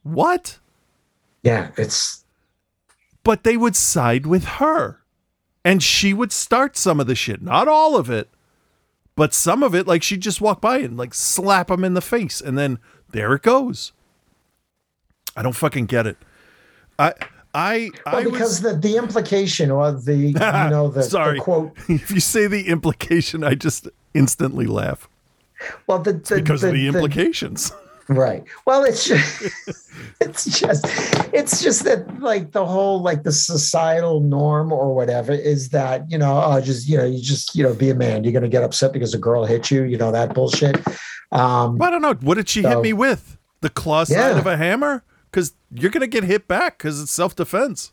[0.04, 0.60] What?
[1.42, 2.26] Yeah, it's
[3.26, 5.02] but they would side with her.
[5.66, 7.42] And she would start some of the shit.
[7.42, 8.30] Not all of it,
[9.16, 12.02] but some of it, like she'd just walk by and like slap him in the
[12.02, 12.40] face.
[12.40, 12.78] And then
[13.10, 13.92] there it goes.
[15.36, 16.18] I don't fucking get it.
[16.98, 17.14] I,
[17.54, 21.72] I, well, I because was, the the implication or the you know the, the quote.
[21.90, 25.10] if you say the implication, I just instantly laugh
[25.88, 27.72] Well, the, the because the, of the implications.
[28.08, 28.44] right.
[28.66, 29.44] Well, it's just
[30.22, 30.86] it's just
[31.34, 36.18] it's just that like the whole like the societal norm or whatever is that you
[36.18, 38.24] know oh just you know you just you know be a man.
[38.24, 39.84] You're gonna get upset because a girl hit you.
[39.84, 40.78] You know that bullshit.
[41.32, 42.14] Um, I don't know.
[42.16, 43.38] What did she hit me with?
[43.62, 44.38] The claw side Yeah.
[44.40, 45.04] of a hammer?
[45.36, 47.92] Because you're gonna get hit back because it's self defense.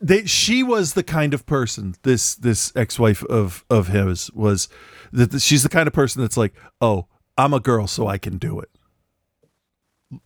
[0.00, 1.94] They, she was the kind of person.
[2.04, 4.66] This this ex wife of of his was
[5.12, 7.06] that she's the kind of person that's like, oh,
[7.36, 8.70] I'm a girl, so I can do it.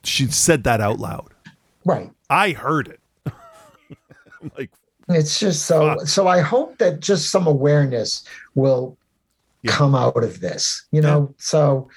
[0.05, 1.35] She said that out loud.
[1.85, 2.11] right.
[2.31, 3.01] I heard it.
[4.57, 4.71] Like,
[5.09, 8.23] It's just so so I hope that just some awareness
[8.55, 8.97] will
[9.63, 9.73] Yeah.
[9.73, 10.87] come out of this.
[10.93, 11.89] You know, so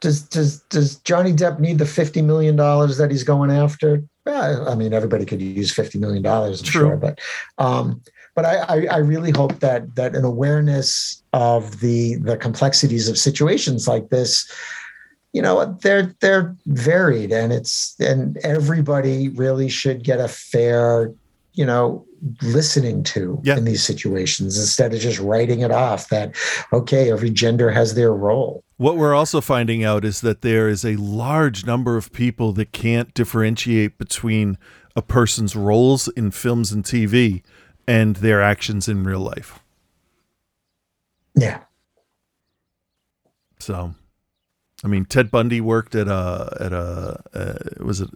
[0.00, 4.02] does does does Johnny Depp need the 50 million dollars that he's going after?
[4.24, 6.88] Well, I mean, everybody could use 50 million dollars, I'm True.
[6.88, 7.20] sure, but
[7.58, 8.00] um
[8.34, 13.16] but I, I I really hope that that an awareness of the the complexities of
[13.18, 14.50] situations like this
[15.32, 21.12] you know they're they're varied and it's and everybody really should get a fair
[21.54, 22.04] you know
[22.42, 23.56] listening to Yeah.
[23.56, 26.34] in these situations instead of just writing it off that
[26.72, 30.84] okay every gender has their role What we're also finding out is that there is
[30.84, 34.58] a large number of people that can't differentiate between
[34.94, 37.42] a person's roles in films and TV
[37.86, 39.60] and their actions in real life.
[41.34, 41.60] yeah
[43.58, 43.94] So,
[44.84, 48.10] I mean, Ted Bundy worked at a at a uh, was it?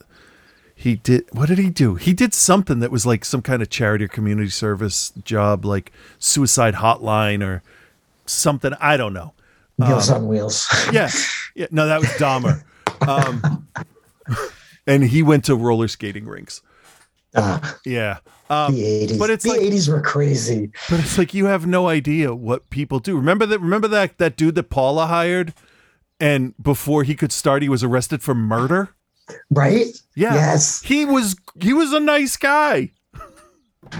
[0.75, 1.95] He did what did he do?
[1.95, 5.93] He did something that was like some kind of charity or community service job, like
[6.19, 7.63] suicide hotline or
[8.27, 8.73] something.
[8.81, 9.33] I don't know.
[9.81, 10.69] Meals on Wheels.
[10.93, 11.11] Yeah,
[11.55, 11.67] yeah.
[11.71, 12.63] No, that was Dahmer.
[13.07, 13.67] Um,
[14.87, 16.63] and he went to roller skating rinks.
[17.35, 18.19] Ah, Yeah.
[18.49, 19.17] Um, the eighties.
[19.19, 20.71] but it's the like- eighties were crazy.
[20.91, 23.17] But it's like you have no idea what people do.
[23.17, 23.61] Remember that?
[23.61, 25.55] Remember that that dude that Paula hired,
[26.19, 28.89] and before he could start, he was arrested for murder.
[29.51, 29.87] Right?
[30.17, 30.35] Yeah.
[30.35, 30.83] Yes.
[30.83, 32.91] He was he was a nice guy,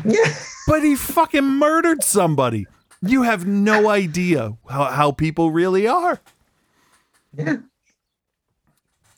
[0.05, 0.35] Yeah.
[0.67, 2.67] but he fucking murdered somebody.
[3.03, 6.21] You have no idea how, how people really are.
[7.37, 7.59] Yeah.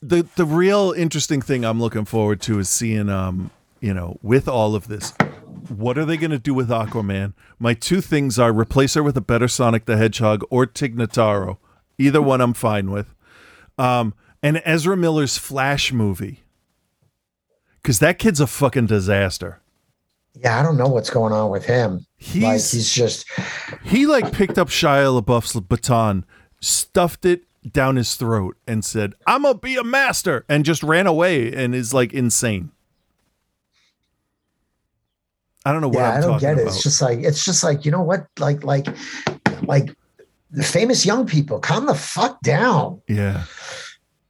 [0.01, 4.47] The the real interesting thing I'm looking forward to is seeing um, you know, with
[4.47, 5.13] all of this,
[5.67, 7.33] what are they gonna do with Aquaman?
[7.59, 11.57] My two things are replace her with a better Sonic the Hedgehog or Tig Notaro.
[11.97, 13.13] Either one I'm fine with.
[13.77, 16.43] Um, and Ezra Miller's Flash movie.
[17.83, 19.59] Cause that kid's a fucking disaster.
[20.35, 21.93] Yeah, I don't know what's going on with him.
[21.93, 23.25] like He's- he's just
[23.83, 26.25] He like picked up Shia LaBeouf's baton,
[26.61, 31.07] stuffed it down his throat, and said, "I'm gonna be a master," and just ran
[31.07, 32.71] away and is like insane.
[35.65, 36.61] I don't know what yeah, I'm I don't talking get it.
[36.63, 36.73] about.
[36.73, 38.87] It's just like it's just like you know what, like like
[39.63, 39.95] like
[40.51, 43.01] the famous young people, calm the fuck down.
[43.07, 43.45] yeah,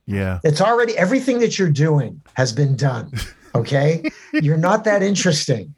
[0.06, 3.12] yeah, It's already everything that you're doing has been done.
[3.56, 4.04] Okay,
[4.34, 5.74] you're not that interesting.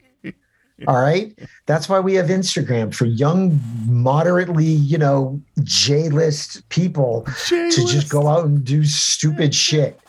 [0.87, 1.37] All right,
[1.67, 8.09] that's why we have Instagram for young, moderately, you know, J list people to just
[8.09, 9.99] go out and do stupid shit.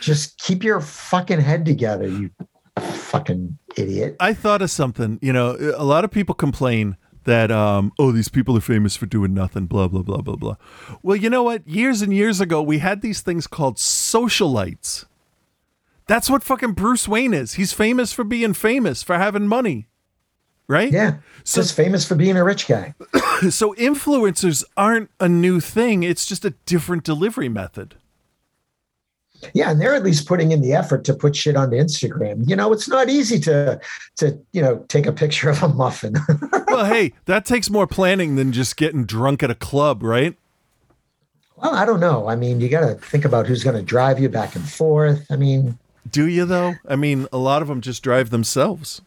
[0.00, 2.30] Just keep your fucking head together, you
[2.76, 4.16] fucking idiot.
[4.18, 5.18] I thought of something.
[5.22, 9.06] You know, a lot of people complain that um, oh, these people are famous for
[9.06, 9.66] doing nothing.
[9.66, 10.56] Blah blah blah blah blah.
[11.02, 11.66] Well, you know what?
[11.68, 15.04] Years and years ago, we had these things called socialites.
[16.06, 17.54] That's what fucking Bruce Wayne is.
[17.54, 19.88] He's famous for being famous, for having money.
[20.68, 20.90] Right?
[20.92, 22.94] Yeah, So- just famous for being a rich guy.
[23.50, 26.02] So influencers aren't a new thing.
[26.02, 27.96] It's just a different delivery method.
[29.52, 32.48] Yeah, and they're at least putting in the effort to put shit onto Instagram.
[32.48, 33.78] You know, it's not easy to
[34.16, 36.14] to you know take a picture of a muffin.
[36.68, 40.34] well, hey, that takes more planning than just getting drunk at a club, right?
[41.56, 42.28] well, I don't know.
[42.28, 45.26] I mean, you got to think about who's going to drive you back and forth.
[45.30, 45.78] I mean,
[46.10, 46.74] Do you though?
[46.88, 49.02] I mean, a lot of them just drive themselves.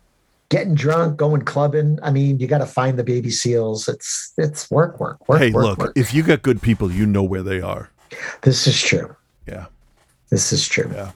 [0.50, 2.00] Getting drunk, going clubbing.
[2.04, 3.88] I mean, you got to find the baby seals.
[3.88, 5.40] It's it's work, work, work.
[5.40, 5.94] hey, work, look, work.
[5.96, 7.92] if you got good people, you know where they are.
[8.42, 9.16] this is true.
[9.48, 9.68] Yeah.
[10.30, 10.92] This is true.
[10.94, 11.12] Yeah.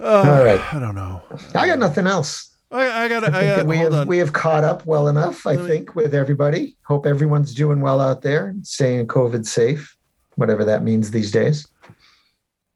[0.00, 1.22] All right, I don't know.
[1.54, 2.50] I got nothing else.
[2.70, 3.24] I, I got.
[3.32, 3.66] I I got.
[3.66, 4.06] we have on.
[4.08, 5.46] we have caught up well enough.
[5.46, 6.76] I think with everybody.
[6.82, 9.96] Hope everyone's doing well out there, staying COVID safe,
[10.34, 11.66] whatever that means these days.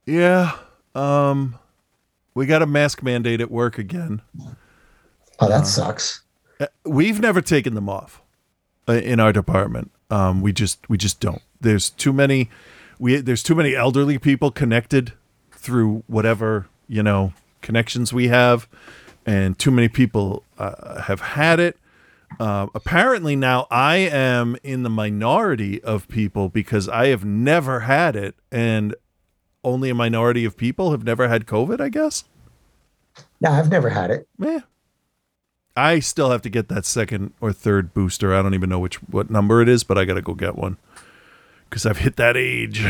[0.07, 0.53] yeah.
[0.95, 1.59] Um,
[2.39, 4.23] we got a mask mandate at work again.
[5.41, 6.23] Oh, that sucks.
[6.61, 8.23] Uh, We've never taken them off
[8.89, 9.91] uh, in our department.
[10.09, 11.43] Um, we just we just don't.
[11.61, 12.49] There's too many.
[13.01, 15.15] We there's too many elderly people connected
[15.51, 18.69] through whatever you know connections we have,
[19.27, 21.77] and too many people uh, have had it.
[22.39, 28.15] Uh, apparently now I am in the minority of people because I have never had
[28.15, 28.95] it, and
[29.65, 31.81] only a minority of people have never had COVID.
[31.81, 32.25] I guess.
[33.41, 34.29] No, I've never had it.
[34.45, 34.61] Eh.
[35.77, 38.35] I still have to get that second or third booster.
[38.35, 40.57] I don't even know which what number it is, but I got to go get
[40.57, 40.77] one
[41.69, 42.85] because I've hit that age.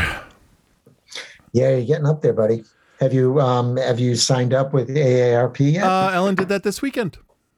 [1.53, 2.65] Yeah, you're getting up there, buddy.
[3.01, 5.85] Have you um have you signed up with AARP yet?
[5.85, 7.17] Uh, Ellen did that this weekend.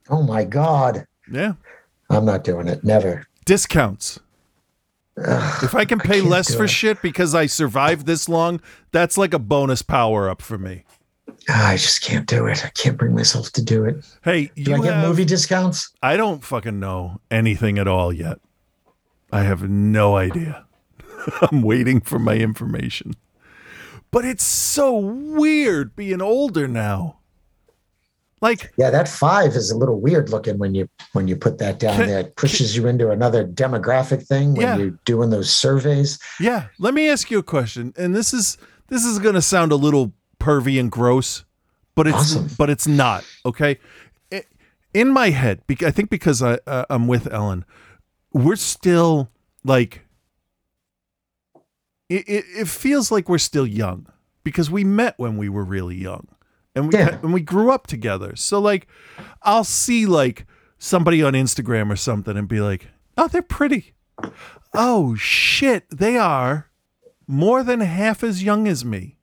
[0.09, 1.07] oh my god.
[1.31, 1.55] Yeah,
[2.09, 2.85] I'm not doing it.
[2.85, 3.27] Never.
[3.45, 4.21] discounts.
[5.63, 6.71] If I can pay can't less for it.
[6.71, 8.61] shit because I survived this long,
[8.93, 10.85] that's like a bonus power up for me.
[11.49, 12.65] Ah, I just can't do it.
[12.65, 14.05] I can't bring myself to do it.
[14.25, 15.91] Hey, Do you I get have- movie discounts?
[16.03, 18.39] I don't fucking know anything at all yet.
[19.33, 20.67] I have no idea.
[21.51, 23.13] I'm waiting for my information.
[24.11, 27.20] But it's so weird being older now.
[28.43, 31.79] Like, Yeah, that five is a little weird looking when you when you put that
[31.79, 32.21] down Can- there.
[32.21, 34.77] It pushes you into another demographic thing when Yeah.
[34.77, 36.19] you're doing those surveys.
[36.41, 37.93] yeah, let me ask you a question.
[37.99, 38.57] And this is
[38.89, 41.45] this is going to sound a little pervy and gross,
[41.95, 42.49] but it's Awesome.
[42.57, 43.79] but it's not, okay?
[44.93, 47.65] In my head, I think because I uh, I'm with Ellen,
[48.33, 49.31] we're still
[49.65, 50.01] like
[52.09, 54.07] it, it, it feels like we're still young
[54.43, 56.27] because we met when we were really young
[56.75, 57.19] and we Yeah.
[57.23, 58.37] and we grew up together.
[58.37, 58.87] So like
[59.43, 60.47] I'll see like
[60.79, 63.95] somebody on Instagram or something and be like, "Oh, they're pretty."
[64.75, 66.71] Oh shit, they are
[67.27, 69.17] more than half as young as me.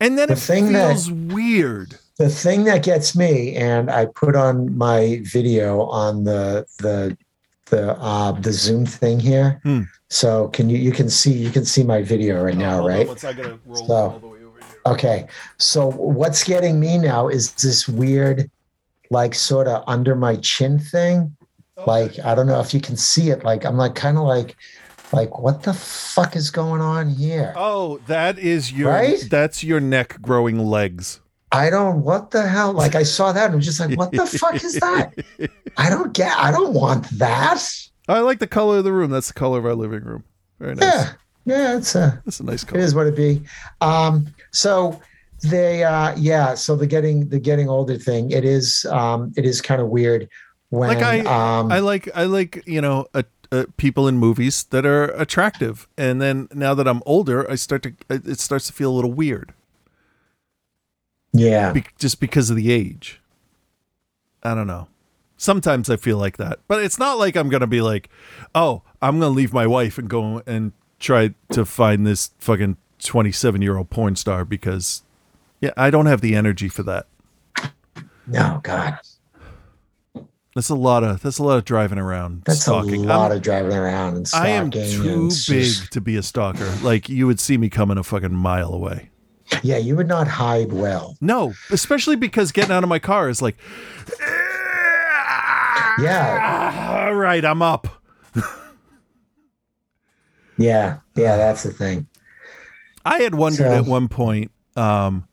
[0.00, 1.96] And then The it thing that- feels weird.
[2.18, 7.16] the thing that gets me, and I put on my video on the the
[7.66, 9.60] the uh, the Zoom thing here.
[9.62, 9.82] Hmm.
[10.10, 13.08] So can you you can see you can see my video right now, right?
[13.24, 14.33] I gotta roll So-
[14.86, 15.26] Okay.
[15.58, 18.50] So what's getting me now is this weird,
[19.10, 21.36] like sort of under my chin thing.
[21.86, 23.44] Like I don't know if you can see it.
[23.44, 24.56] Like I'm like kind of like,
[25.12, 27.52] like what the fuck is going on here?
[27.56, 29.24] Oh, that is your Right?
[29.30, 31.20] that's your neck growing legs.
[31.52, 32.02] I don't.
[32.02, 32.72] What the hell?
[32.72, 35.14] Like I saw that and I'm just like, what the fuck is that?
[35.76, 36.36] I don't get.
[36.36, 37.62] I don't want that.
[38.08, 39.10] I like the color of the room.
[39.10, 40.24] That's the color of our living room.
[40.58, 40.92] Very nice.
[40.92, 41.12] Yeah.
[41.44, 41.76] Yeah.
[41.76, 42.20] It's a.
[42.24, 42.80] That's a nice color.
[42.80, 43.42] It is what it be.
[43.80, 45.00] Um, so
[45.42, 49.60] they uh yeah, so the getting the getting older thing, it is um it is
[49.60, 50.28] kind of weird
[50.70, 51.20] when Like I-
[51.58, 55.86] um I like I like you know uh, uh, people in movies that are attractive,
[55.98, 58.96] and then now that I'm older, I start to it it starts to feel a
[58.96, 59.52] little weird,
[61.32, 61.72] yeah.
[61.72, 63.20] be- just because of the age.
[64.42, 64.88] I don't know.
[65.36, 68.08] Sometimes I feel like that, but it's not like I'm gonna be like,
[68.54, 73.62] oh, I'm gonna leave my wife and go and try to find this fucking 27
[73.62, 75.02] year old porn star because,
[75.60, 77.06] yeah, I don't have the energy for that.
[78.26, 78.98] No, God.
[80.54, 82.42] That's a lot of that's a lot of driving around.
[82.46, 83.04] That's stalking.
[83.04, 86.22] a lot I'm- of driving around and I am too big just- to be a
[86.22, 86.72] stalker.
[86.82, 89.10] Like you would see me coming a fucking mile away.
[89.62, 91.16] Yeah, you would not hide well.
[91.20, 93.56] No, especially because getting out of my car is like,
[96.00, 97.04] Yeah.
[97.08, 97.88] all right, I'm up.
[100.56, 100.98] Yeah.
[101.16, 102.06] Yeah, that's the thing.
[103.04, 105.26] I had wondered So- at one point um,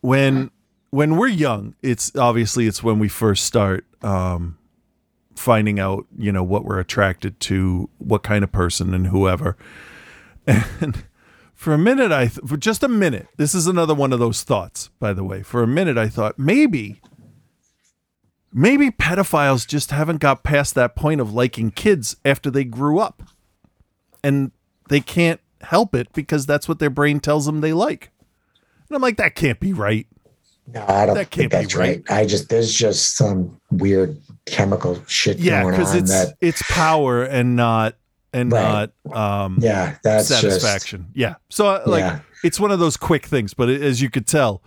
[0.00, 0.50] when
[0.90, 1.74] when we're young.
[1.82, 4.58] It's obviously it's when we first start um,
[5.34, 9.56] finding out, you know, what we're attracted to, what kind of person, and whoever.
[10.46, 11.04] And
[11.54, 14.42] for a minute, I th- for just a minute, this is another one of those
[14.42, 14.88] thoughts.
[14.98, 17.00] By the way, for a minute, I thought maybe.
[18.52, 23.22] Maybe pedophiles just haven't got past that point of liking kids after they grew up.
[24.24, 24.50] And
[24.88, 28.10] they can't help it because that's what their brain tells them they like.
[28.88, 30.06] And I'm like, that can't be right.
[30.66, 32.02] No, I don't That think that's right.
[32.08, 34.16] I just there's just some weird
[34.46, 37.96] chemical shit Yeah, going because on it's that it's power and not
[38.32, 38.90] and Right.
[39.04, 41.06] not um yeah, that's satisfaction.
[41.14, 41.34] yeah.
[41.50, 42.20] So uh, like Yeah.
[42.44, 44.62] it's one of those quick things, but it, as you could tell,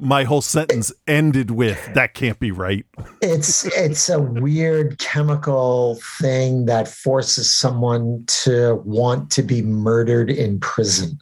[0.00, 2.86] my whole sentence ended with that can't be right.
[3.20, 10.60] it's it's a weird chemical thing that forces someone to want to be murdered in
[10.60, 11.18] prison.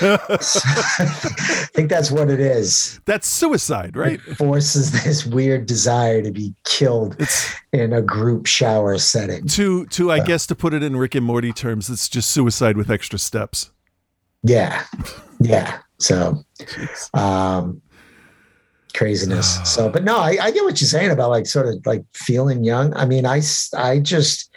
[0.00, 0.16] I
[1.74, 3.00] think that's what it is.
[3.04, 4.20] That's suicide, right?
[4.26, 7.16] It forces this weird desire to be killed
[7.72, 9.46] in a group shower setting.
[9.48, 12.76] To to I guess to put it in Rick and Morty terms, it's just suicide
[12.76, 13.70] with extra steps.
[14.42, 14.84] Yeah.
[15.40, 15.78] Yeah.
[15.98, 16.44] So
[17.12, 17.80] um
[18.94, 19.58] craziness.
[19.64, 22.64] So but no, I, I get what you're saying about like sort of like feeling
[22.64, 22.94] young.
[22.94, 23.40] I mean, I,
[23.76, 24.50] I just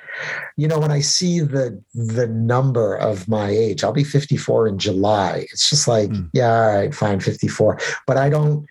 [0.55, 4.79] you know, when I see the the number of my age, I'll be 54 in
[4.79, 5.45] July.
[5.51, 6.29] It's just like, Mm.
[6.33, 7.77] yeah, all right, fine, 54.
[8.07, 8.65] But I don't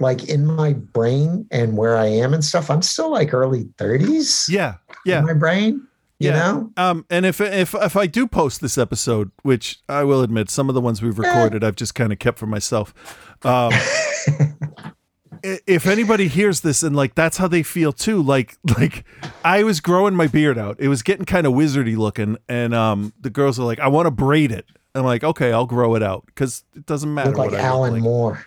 [0.00, 4.48] like in my brain and where I am and stuff, I'm still like early 30s
[4.48, 4.76] Yeah.
[5.04, 5.18] Yeah.
[5.20, 5.86] in my brain.
[6.20, 6.36] You Yeah.
[6.52, 6.70] know?
[6.76, 10.68] Um, and if if if I do post this episode, which I will admit, some
[10.68, 12.94] of the ones we've recorded, I've just kind of kept for myself.
[13.42, 13.72] Um,
[15.42, 19.04] if anybody hears this and like that's how they feel too, like like
[19.44, 23.12] I was growing my beard out, it was getting kind of wizardy looking, and um,
[23.20, 24.66] the girls are like, I want to braid it.
[24.94, 27.32] I'm like, okay, I'll grow it out because it doesn't matter.
[27.32, 28.02] Like Alan like.
[28.02, 28.44] Moore.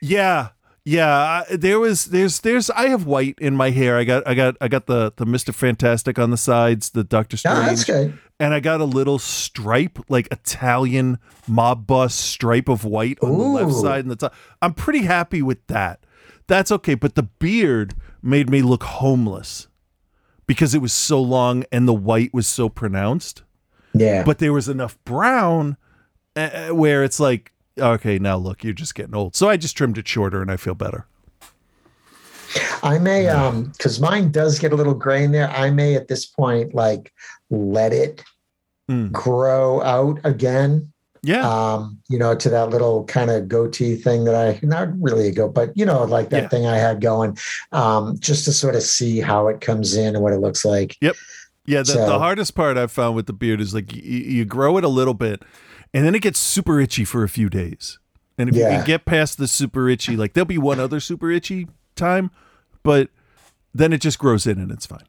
[0.00, 0.50] Yeah.
[0.84, 3.98] Yeah, I, there was there's there's I have white in my hair.
[3.98, 5.52] I got I got I got the the Mr.
[5.52, 8.18] Fantastic on the sides, the Doctor No, Strange that's good.
[8.40, 13.44] and I got a little stripe, like Italian mob boss stripe of white on the
[13.44, 14.34] left side and the top.
[14.62, 16.00] I'm pretty happy with that.
[16.48, 19.68] That's okay, but the beard made me look homeless
[20.46, 23.42] because it was so long and the white was so pronounced.
[23.94, 24.24] Yeah.
[24.24, 25.76] But there was enough brown
[26.34, 29.36] uh, where it's like, okay, now look, you're just getting old.
[29.36, 31.06] So I just trimmed it shorter and I feel better.
[32.82, 35.50] I may um because mine does get a little gray in there.
[35.50, 37.12] I may at this point like
[37.50, 38.24] let it
[38.90, 39.12] Mm.
[39.12, 40.90] grow out again.
[41.22, 41.48] Yeah.
[41.48, 45.32] Um, you know, to that little kind of goatee thing that I not really a
[45.32, 46.48] goat, but you know, like that Yeah.
[46.48, 47.36] thing I had going,
[47.72, 50.96] um, just to sort of see how it comes in and what it looks like.
[51.00, 51.16] Yep.
[51.66, 54.78] Yeah, the, the hardest part I've found with the beard is like you, you grow
[54.78, 55.42] it a little bit,
[55.92, 57.98] and then it gets super itchy for a few days.
[58.38, 61.30] And if you can get past the super itchy, like there'll be one other super
[61.30, 61.66] itchy
[61.96, 62.30] time,
[62.82, 63.10] but
[63.74, 65.04] then it just grows in and it's fine.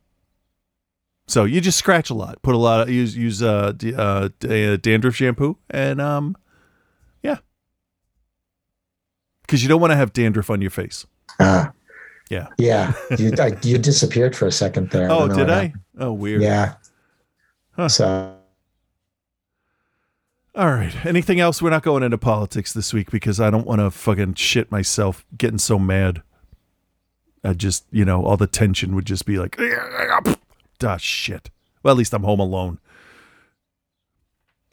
[1.30, 4.30] So you just scratch a lot, put a lot of use use uh, d- uh,
[4.40, 6.36] d- uh dandruff shampoo, and um,
[7.22, 7.38] yeah,
[9.44, 11.06] because you don't want to have dandruff on your face.
[11.40, 11.72] Ah,
[12.32, 12.48] Yeah.
[12.58, 12.94] yeah.
[13.18, 15.08] You I, you disappeared for a second there.
[15.12, 15.64] Oh, don't did I?
[15.66, 15.82] happened.
[16.00, 16.42] Oh, weird.
[16.42, 16.74] Yeah.
[17.76, 17.90] Huh.
[17.90, 18.36] So
[20.56, 21.06] All right.
[21.06, 21.62] Anything else?
[21.62, 25.24] We're not going into politics this week because I don't want to fucking shit myself
[25.38, 26.24] getting so mad.
[27.44, 29.58] I just, you know, all the tension would just be like,
[30.84, 31.50] ah, shit.
[31.84, 32.80] Well, at least I'm home alone.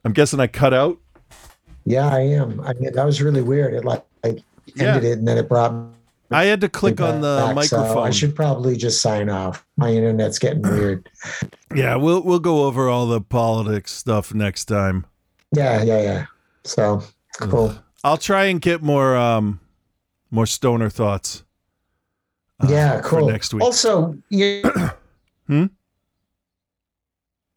[0.05, 0.99] I'm guessing I cut out.
[1.85, 2.61] yeah, I am.
[2.61, 3.75] I mean, that was really weird.
[3.75, 4.43] It like I
[4.75, 4.95] Yeah.
[4.97, 5.87] ended it and then it brought me
[6.31, 8.07] I had to click on the back, so microphone.
[8.07, 9.65] I should probably just sign off.
[9.77, 11.09] My internet's getting weird.
[11.75, 15.07] Yeah, we'll we'll go over all the politics stuff next time.
[15.53, 16.27] Yeah, yeah, yeah.
[16.65, 17.03] So
[17.39, 17.75] cool.
[18.03, 19.61] I'll try and get more um
[20.33, 21.45] more stoner thoughts.
[22.61, 23.29] uh, yeah, cool.
[23.29, 23.63] next week.
[23.63, 24.63] Also, you,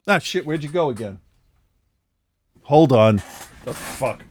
[0.06, 1.20] Ah, shit, where'd you go again?
[2.62, 3.16] Hold on.
[3.64, 4.22] The fuck?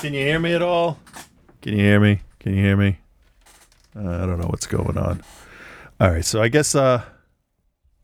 [0.00, 0.98] Can you hear me at all?
[1.62, 2.20] Can you hear me?
[2.38, 2.98] Can you hear me?
[3.96, 5.22] Uh, I don't know what's going on.
[5.98, 7.02] All right, so I guess, uh,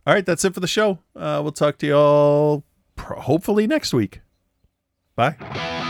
[0.06, 0.98] all right, that's it for the show.
[1.14, 2.64] Uh, we'll talk to you all
[2.97, 4.20] pro- hopefully next week.
[5.14, 5.81] Bye.